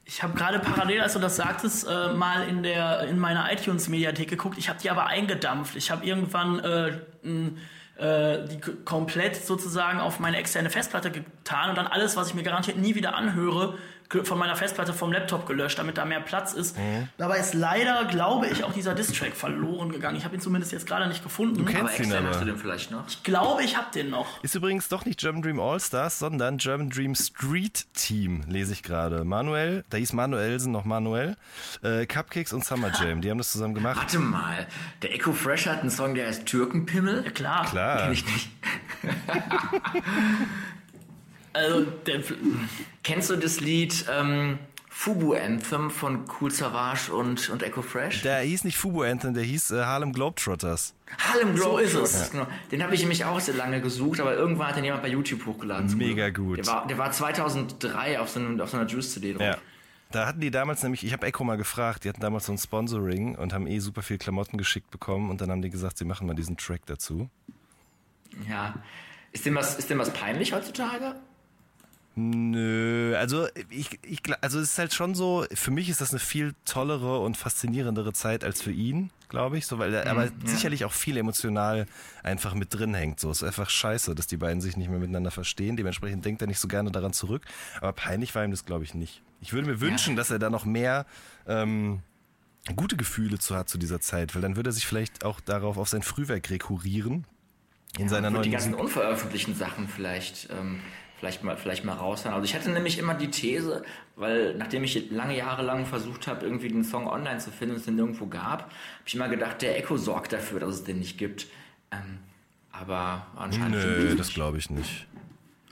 [0.05, 4.29] Ich habe gerade parallel, als du das sagtest, äh, mal in der in meiner iTunes-Mediathek
[4.29, 4.57] geguckt.
[4.57, 5.75] Ich habe die aber eingedampft.
[5.75, 6.91] Ich habe irgendwann äh,
[7.97, 12.43] äh, die komplett sozusagen auf meine externe Festplatte getan und dann alles, was ich mir
[12.43, 13.77] garantiert nie wieder anhöre,
[14.23, 16.77] von meiner Festplatte vom Laptop gelöscht, damit da mehr Platz ist.
[16.77, 17.07] Mhm.
[17.17, 20.17] Dabei ist leider, glaube ich, auch dieser Distrack verloren gegangen.
[20.17, 21.57] Ich habe ihn zumindest jetzt gerade nicht gefunden.
[21.57, 22.29] Du kennst Aber ihn aber.
[22.29, 23.07] hast du den vielleicht noch?
[23.07, 24.43] Ich glaube, ich habe den noch.
[24.43, 29.23] Ist übrigens doch nicht German Dream All-Stars, sondern German Dream Street Team, lese ich gerade.
[29.23, 31.37] Manuel, da hieß Manuelsen noch Manuel,
[31.81, 33.97] äh, Cupcakes und Summer Jam, die haben das zusammen gemacht.
[33.97, 34.67] Warte mal,
[35.01, 37.23] der Echo Fresh hat einen Song, der heißt Türkenpimmel.
[37.25, 37.65] Ja, klar.
[37.65, 37.97] Klar.
[38.03, 38.49] Kenn ich nicht.
[41.53, 42.21] Also, der,
[43.03, 44.59] Kennst du das Lied ähm,
[44.93, 48.21] Fubu Anthem von Cool Savage und, und Echo Fresh.
[48.21, 50.93] Der hieß nicht Fubu Anthem, der hieß äh, Harlem Globetrotters.
[51.17, 52.31] Harlem So ist Globetrotters, es.
[52.31, 52.47] Genau.
[52.71, 55.45] Den habe ich nämlich auch sehr lange gesucht, aber irgendwann hat den jemand bei YouTube
[55.45, 55.97] hochgeladen.
[55.97, 56.59] Mega gut.
[56.59, 59.41] Der war, der war 2003 auf so, einem, auf so einer Juice-CD drauf.
[59.41, 59.57] Ja.
[60.11, 62.57] Da hatten die damals nämlich, ich habe Echo mal gefragt, die hatten damals so ein
[62.57, 66.05] Sponsoring und haben eh super viel Klamotten geschickt bekommen und dann haben die gesagt, sie
[66.05, 67.29] machen mal diesen Track dazu.
[68.47, 68.75] ja.
[69.31, 71.15] Ist, dem was, ist dem was peinlich heutzutage?
[72.15, 76.19] Nö, also ich, ich also es ist halt schon so, für mich ist das eine
[76.19, 80.83] viel tollere und faszinierendere Zeit als für ihn, glaube ich, so weil er aber sicherlich
[80.83, 81.85] auch viel emotional
[82.21, 83.21] einfach mit drin hängt.
[83.21, 85.77] So es ist einfach scheiße, dass die beiden sich nicht mehr miteinander verstehen.
[85.77, 87.43] Dementsprechend denkt er nicht so gerne daran zurück,
[87.77, 89.21] aber peinlich war ihm das glaube ich nicht.
[89.39, 91.05] Ich würde mir wünschen, dass er da noch mehr
[91.47, 92.01] ähm,
[92.75, 95.77] gute Gefühle zu hat zu dieser Zeit, weil dann würde er sich vielleicht auch darauf
[95.77, 97.25] auf sein Frühwerk rekurrieren
[97.97, 100.81] in seiner Und neuen die ganzen unveröffentlichten Sachen vielleicht, ähm,
[101.21, 102.33] vielleicht mal, vielleicht mal raushauen.
[102.33, 103.83] Also ich hatte nämlich immer die These,
[104.15, 107.79] weil nachdem ich lange Jahre lang versucht habe, irgendwie den Song online zu finden und
[107.79, 108.71] es den nirgendwo gab, habe
[109.05, 111.45] ich immer gedacht, der Echo sorgt dafür, dass es den nicht gibt.
[111.91, 112.17] Ähm,
[112.71, 115.05] aber anscheinend Nö, das glaube ich nicht.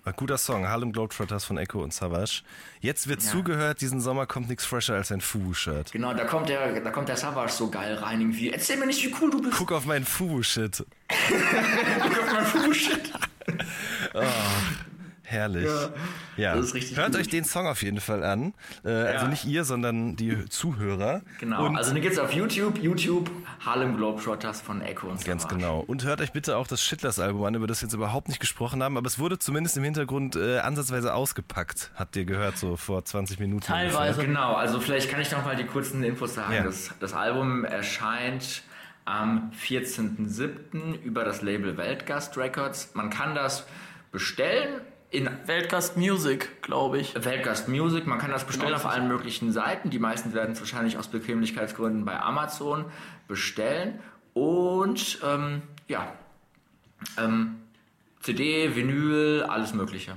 [0.06, 2.44] Ein guter Song, Harlem Globetrotters von Echo und Savage.
[2.80, 3.32] Jetzt wird Ja.
[3.32, 5.92] zugehört, diesen Sommer kommt nichts fresher als ein Fubu-Shirt.
[5.92, 8.52] Genau, da kommt der, da kommt der Savage so geil rein irgendwie.
[8.52, 9.58] Erzähl mir nicht, wie cool du bist.
[9.58, 10.86] Guck auf meinen Fubu-Shit.
[12.02, 12.90] Guck mal, Fuß.
[15.32, 15.70] Herrlich.
[16.38, 17.22] Ja, das ist richtig Hört gut.
[17.22, 18.54] euch den Song auf jeden Fall an.
[18.84, 21.22] Äh, Also nicht ihr, sondern die Zuhörer.
[21.40, 25.60] Genau, Und also den gibt's auf YouTube, YouTube, Harlem Globetrotters von Echo und Ganz Savage.
[25.60, 25.80] genau.
[25.82, 28.82] Und hört euch bitte auch das Shitless-Album an, über das wir jetzt überhaupt nicht gesprochen
[28.82, 31.92] haben, aber es wurde zumindest im Hintergrund äh, ansatzweise ausgepackt.
[31.96, 33.62] Habt ihr gehört, so vor 20 Minuten.
[33.62, 34.22] Teilweise.
[34.26, 36.54] Genau, also vielleicht kann ich noch mal die kurzen Infos sagen.
[36.56, 36.64] Ja.
[36.64, 38.64] Das, das Album erscheint
[39.06, 41.02] am 14.07.
[41.04, 42.92] über das Label Weltgast Records.
[42.94, 43.66] Man kann das
[44.12, 44.82] bestellen
[45.12, 47.16] in Weltgast Music, glaube ich.
[47.16, 48.06] Weltgast Music.
[48.06, 49.90] Man kann das bestellen Genau, auf allen möglichen Seiten.
[49.90, 52.86] Die meisten werden es wahrscheinlich aus Bequemlichkeitsgründen bei Amazon
[53.28, 54.00] bestellen.
[54.34, 56.14] Und ähm, ja,
[57.18, 57.56] ähm,
[58.22, 60.16] CD, Vinyl, alles Mögliche.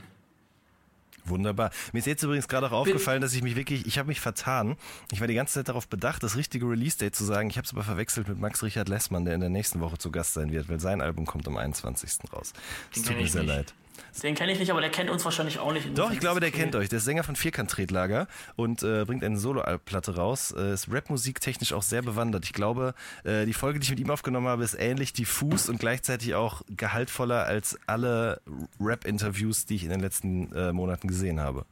[1.24, 1.70] Wunderbar.
[1.92, 4.76] Mir ist jetzt übrigens gerade auch aufgefallen, dass ich mich wirklich, ich habe mich vertan.
[5.12, 7.48] Ich war die ganze Zeit darauf bedacht, das richtige Release-Date zu sagen.
[7.48, 10.10] Ich habe es aber verwechselt mit Max Richard Lessmann, der in der nächsten Woche zu
[10.10, 12.32] Gast sein wird, weil sein Album kommt am 21.
[12.32, 12.52] raus.
[12.92, 13.54] Es tut mir sehr nicht.
[13.54, 13.74] leid.
[14.22, 15.96] Den kenne ich nicht, aber der kennt uns wahrscheinlich auch nicht.
[15.96, 16.88] Doch, ich glaube, der kennt euch.
[16.88, 20.54] Der ist Sänger von Vierkant-Tretlager und äh, bringt eine Solo-Platte raus.
[20.56, 22.44] Äh, ist Rap-Musik technisch auch sehr bewandert.
[22.44, 25.78] Ich glaube, äh, die Folge, die ich mit ihm aufgenommen habe, ist ähnlich diffus und
[25.78, 28.40] gleichzeitig auch gehaltvoller als alle
[28.80, 31.64] Rap-Interviews, die ich in den letzten äh, Monaten gesehen habe.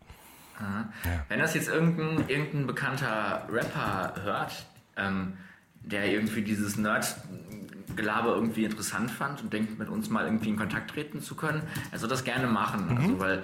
[1.29, 4.66] Wenn das jetzt irgendein, irgendein bekannter Rapper hört,
[4.97, 5.39] ähm,
[5.83, 10.91] der irgendwie dieses Nerd-Gelaber irgendwie interessant fand und denkt, mit uns mal irgendwie in Kontakt
[10.91, 12.97] treten zu können, er soll das gerne machen.
[12.99, 13.43] Also, weil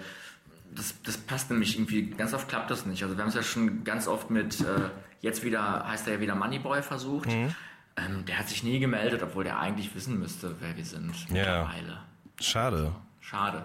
[0.75, 3.03] das, das passt nämlich irgendwie, ganz oft klappt das nicht.
[3.03, 6.21] Also wir haben es ja schon ganz oft mit, äh, jetzt wieder, heißt er ja
[6.21, 7.29] wieder Moneyboy versucht.
[7.29, 11.35] Ähm, der hat sich nie gemeldet, obwohl der eigentlich wissen müsste, wer wir sind Ja.
[11.35, 11.99] mittlerweile.
[12.41, 12.93] Schade.
[13.21, 13.65] Schade.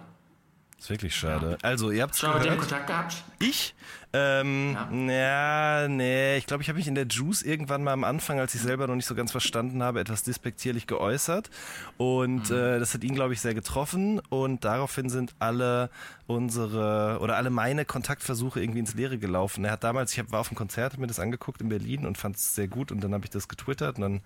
[0.82, 1.59] Ist wirklich schade.
[1.61, 2.57] Also, ihr habt es Schon mit dem.
[2.57, 3.23] Kontakt gehabt?
[3.38, 3.75] Ich?
[4.13, 4.75] Ähm,
[5.07, 5.88] ja.
[5.88, 8.61] nee, ich glaube, ich habe mich in der Juice irgendwann mal am Anfang, als ich
[8.61, 11.51] selber noch nicht so ganz verstanden habe, etwas despektierlich geäußert.
[11.97, 14.21] Und äh, das hat ihn, glaube ich, sehr getroffen.
[14.29, 15.91] Und daraufhin sind alle
[16.25, 19.63] unsere oder alle meine Kontaktversuche irgendwie ins Leere gelaufen.
[19.63, 22.17] Er hat damals, ich hab, war auf einem Konzert, mir das angeguckt in Berlin und
[22.17, 22.91] fand es sehr gut.
[22.91, 24.21] Und dann habe ich das getwittert und dann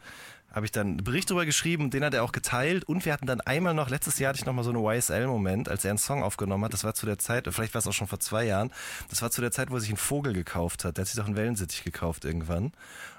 [0.55, 2.85] habe ich dann einen Bericht darüber geschrieben, den hat er auch geteilt.
[2.85, 5.67] Und wir hatten dann einmal noch, letztes Jahr hatte ich noch mal so eine YSL-Moment,
[5.67, 7.93] als er einen Song aufgenommen hat, das war zu der Zeit, vielleicht war es auch
[7.93, 8.71] schon vor zwei Jahren,
[9.09, 11.17] das war zu der Zeit, wo er sich einen Vogel gekauft hat, der hat sich
[11.17, 12.71] doch einen Wellensittich gekauft irgendwann.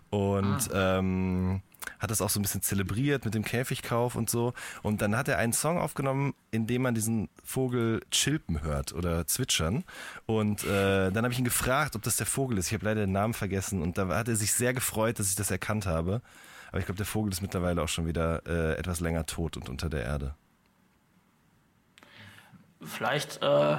[0.09, 1.61] Und ähm,
[1.99, 4.55] hat das auch so ein bisschen zelebriert mit dem Käfigkauf und so.
[4.83, 9.27] Und dann hat er einen Song aufgenommen, in dem man diesen Vogel chilpen hört oder
[9.27, 9.85] zwitschern.
[10.25, 13.01] Und äh, dann habe ich ihn gefragt, ob das der Vogel ist, ich habe leider
[13.03, 13.83] den Namen vergessen.
[13.83, 16.23] Und da hat er sich sehr gefreut, dass ich das erkannt habe.
[16.77, 19.71] Aber ich glaube, der Vogel ist mittlerweile auch schon wieder äh, etwas länger tot und
[19.71, 20.35] unter der Erde.
[22.83, 23.79] Vielleicht äh,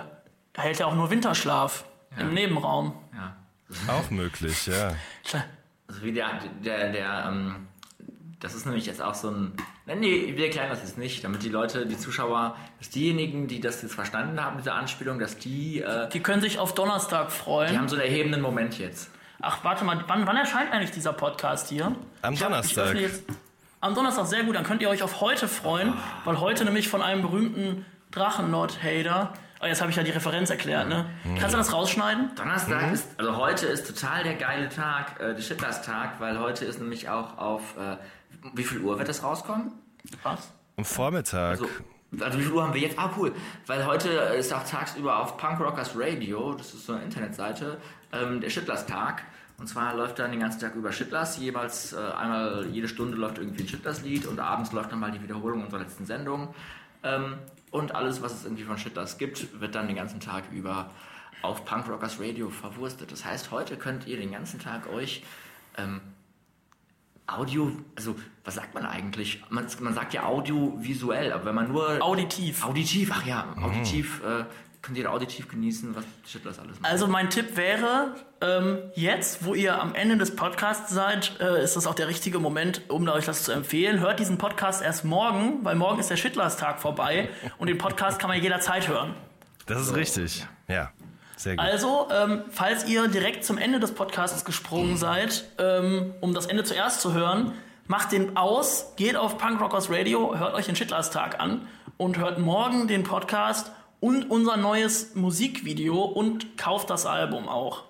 [0.56, 1.86] hält er auch nur Winterschlaf
[2.18, 2.96] im Nebenraum.
[3.14, 3.36] Ja.
[3.94, 4.96] Auch möglich, ja.
[5.88, 7.68] Also wie der, der, der, ähm,
[8.40, 9.54] das ist nämlich jetzt auch so ein,
[9.86, 13.60] nein, nee, wir erklären das jetzt nicht, damit die Leute, die Zuschauer, dass diejenigen, die
[13.60, 17.36] das jetzt verstanden haben, diese Anspielung, dass die, äh, Die können sich auf Donnerstag die
[17.36, 17.78] freuen.
[17.78, 19.12] haben so einen erhebenden Moment jetzt.
[19.42, 21.96] Ach, warte mal, wann, wann erscheint eigentlich dieser Podcast hier?
[22.22, 22.86] Am Ich Donnerstag.
[22.88, 23.24] öffne jetzt,
[23.82, 24.56] am Donnerstag, sehr gut.
[24.56, 25.94] Dann könnt ihr euch auf heute freuen,
[26.26, 29.34] weil heute nämlich von einem berühmten Drachenlord-Hater.
[29.62, 31.06] Oh, jetzt habe ich ja die Referenz erklärt, ne?
[31.40, 32.32] Kannst du das rausschneiden?
[32.36, 36.80] Donnerstag ist, also heute ist total der geile Tag, äh, der Shitlers-Tag, weil heute ist
[36.80, 37.98] nämlich auch auf, äh,
[38.54, 39.72] wie viel Uhr wird das rauskommen?
[40.24, 40.52] Was?
[40.78, 41.52] Am Vormittag.
[41.52, 41.68] Also
[42.20, 42.98] Also wie viel Uhr haben wir jetzt?
[42.98, 43.34] Ah, cool.
[43.66, 47.78] Weil heute ist auch tagsüber auf Punk Rockers Radio, das ist so eine Internetseite,
[48.14, 49.24] ähm, der Schittlers Tag.
[49.60, 51.38] Und zwar läuft dann den ganzen Tag über Schittlers.
[51.38, 55.22] Jeweils äh, einmal jede Stunde läuft irgendwie ein Schittlers-Lied und abends läuft dann mal die
[55.22, 56.54] Wiederholung unserer letzten Sendung.
[57.04, 57.38] Ähm,
[57.72, 60.92] und alles, was es irgendwie von Schittlers gibt, wird dann den ganzen Tag über
[61.42, 63.12] auf Punk Rockers Radio verwurstet.
[63.12, 65.24] Das heißt, heute könnt ihr den ganzen Tag euch
[65.78, 66.02] ähm,
[67.26, 68.16] Audio, also
[68.48, 69.44] was sagt man eigentlich?
[69.50, 72.64] Man, man sagt ja audiovisuell, aber wenn man nur Auditiv.
[72.66, 74.46] auditiv, ach ja, auditiv äh,
[74.82, 76.90] könnt ihr auditiv genießen, was Schittlers alles macht.
[76.90, 81.76] Also mein Tipp wäre, ähm, jetzt, wo ihr am Ende des Podcasts seid, äh, ist
[81.76, 84.00] das auch der richtige Moment, um euch das zu empfehlen.
[84.00, 88.30] Hört diesen Podcast erst morgen, weil morgen ist der Schittlers-Tag vorbei und den Podcast kann
[88.30, 89.14] man jederzeit hören.
[89.66, 90.48] Das ist richtig.
[90.70, 90.94] Ja,
[91.36, 91.66] sehr gut.
[91.66, 96.64] Also, ähm, falls ihr direkt zum Ende des Podcasts gesprungen seid, ähm, um das Ende
[96.64, 97.52] zuerst zu hören,
[97.88, 102.18] macht den aus, geht auf Punk Rockers Radio, hört euch den Schittlers Tag an und
[102.18, 107.84] hört morgen den Podcast und unser neues Musikvideo und kauft das Album auch.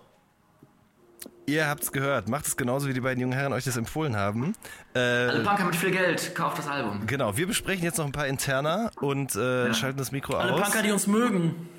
[1.50, 2.28] Ihr habt's gehört.
[2.28, 4.54] Macht es genauso, wie die beiden jungen Herren euch das empfohlen haben.
[4.94, 7.08] Äh, Alle Punker mit viel Geld, kauft das Album.
[7.08, 10.62] genau, wir besprechen jetzt noch ein paar Interna und äh, schalten das Mikro Alle aus.
[10.62, 11.70] Punker, die uns mögen,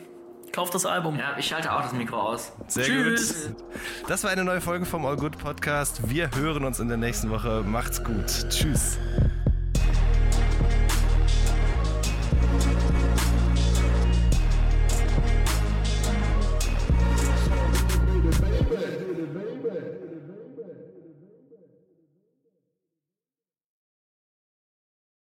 [0.53, 1.17] kauft das Album.
[1.19, 2.53] Ja, ich schalte auch das Mikro aus.
[2.69, 3.49] Sehr Tschüss.
[3.49, 3.57] gut.
[4.09, 6.09] Das war eine neue Folge vom All Good Podcast.
[6.11, 7.63] Wir hören uns in der nächsten Woche.
[7.67, 8.27] Macht's gut.
[8.51, 8.99] Tschüss.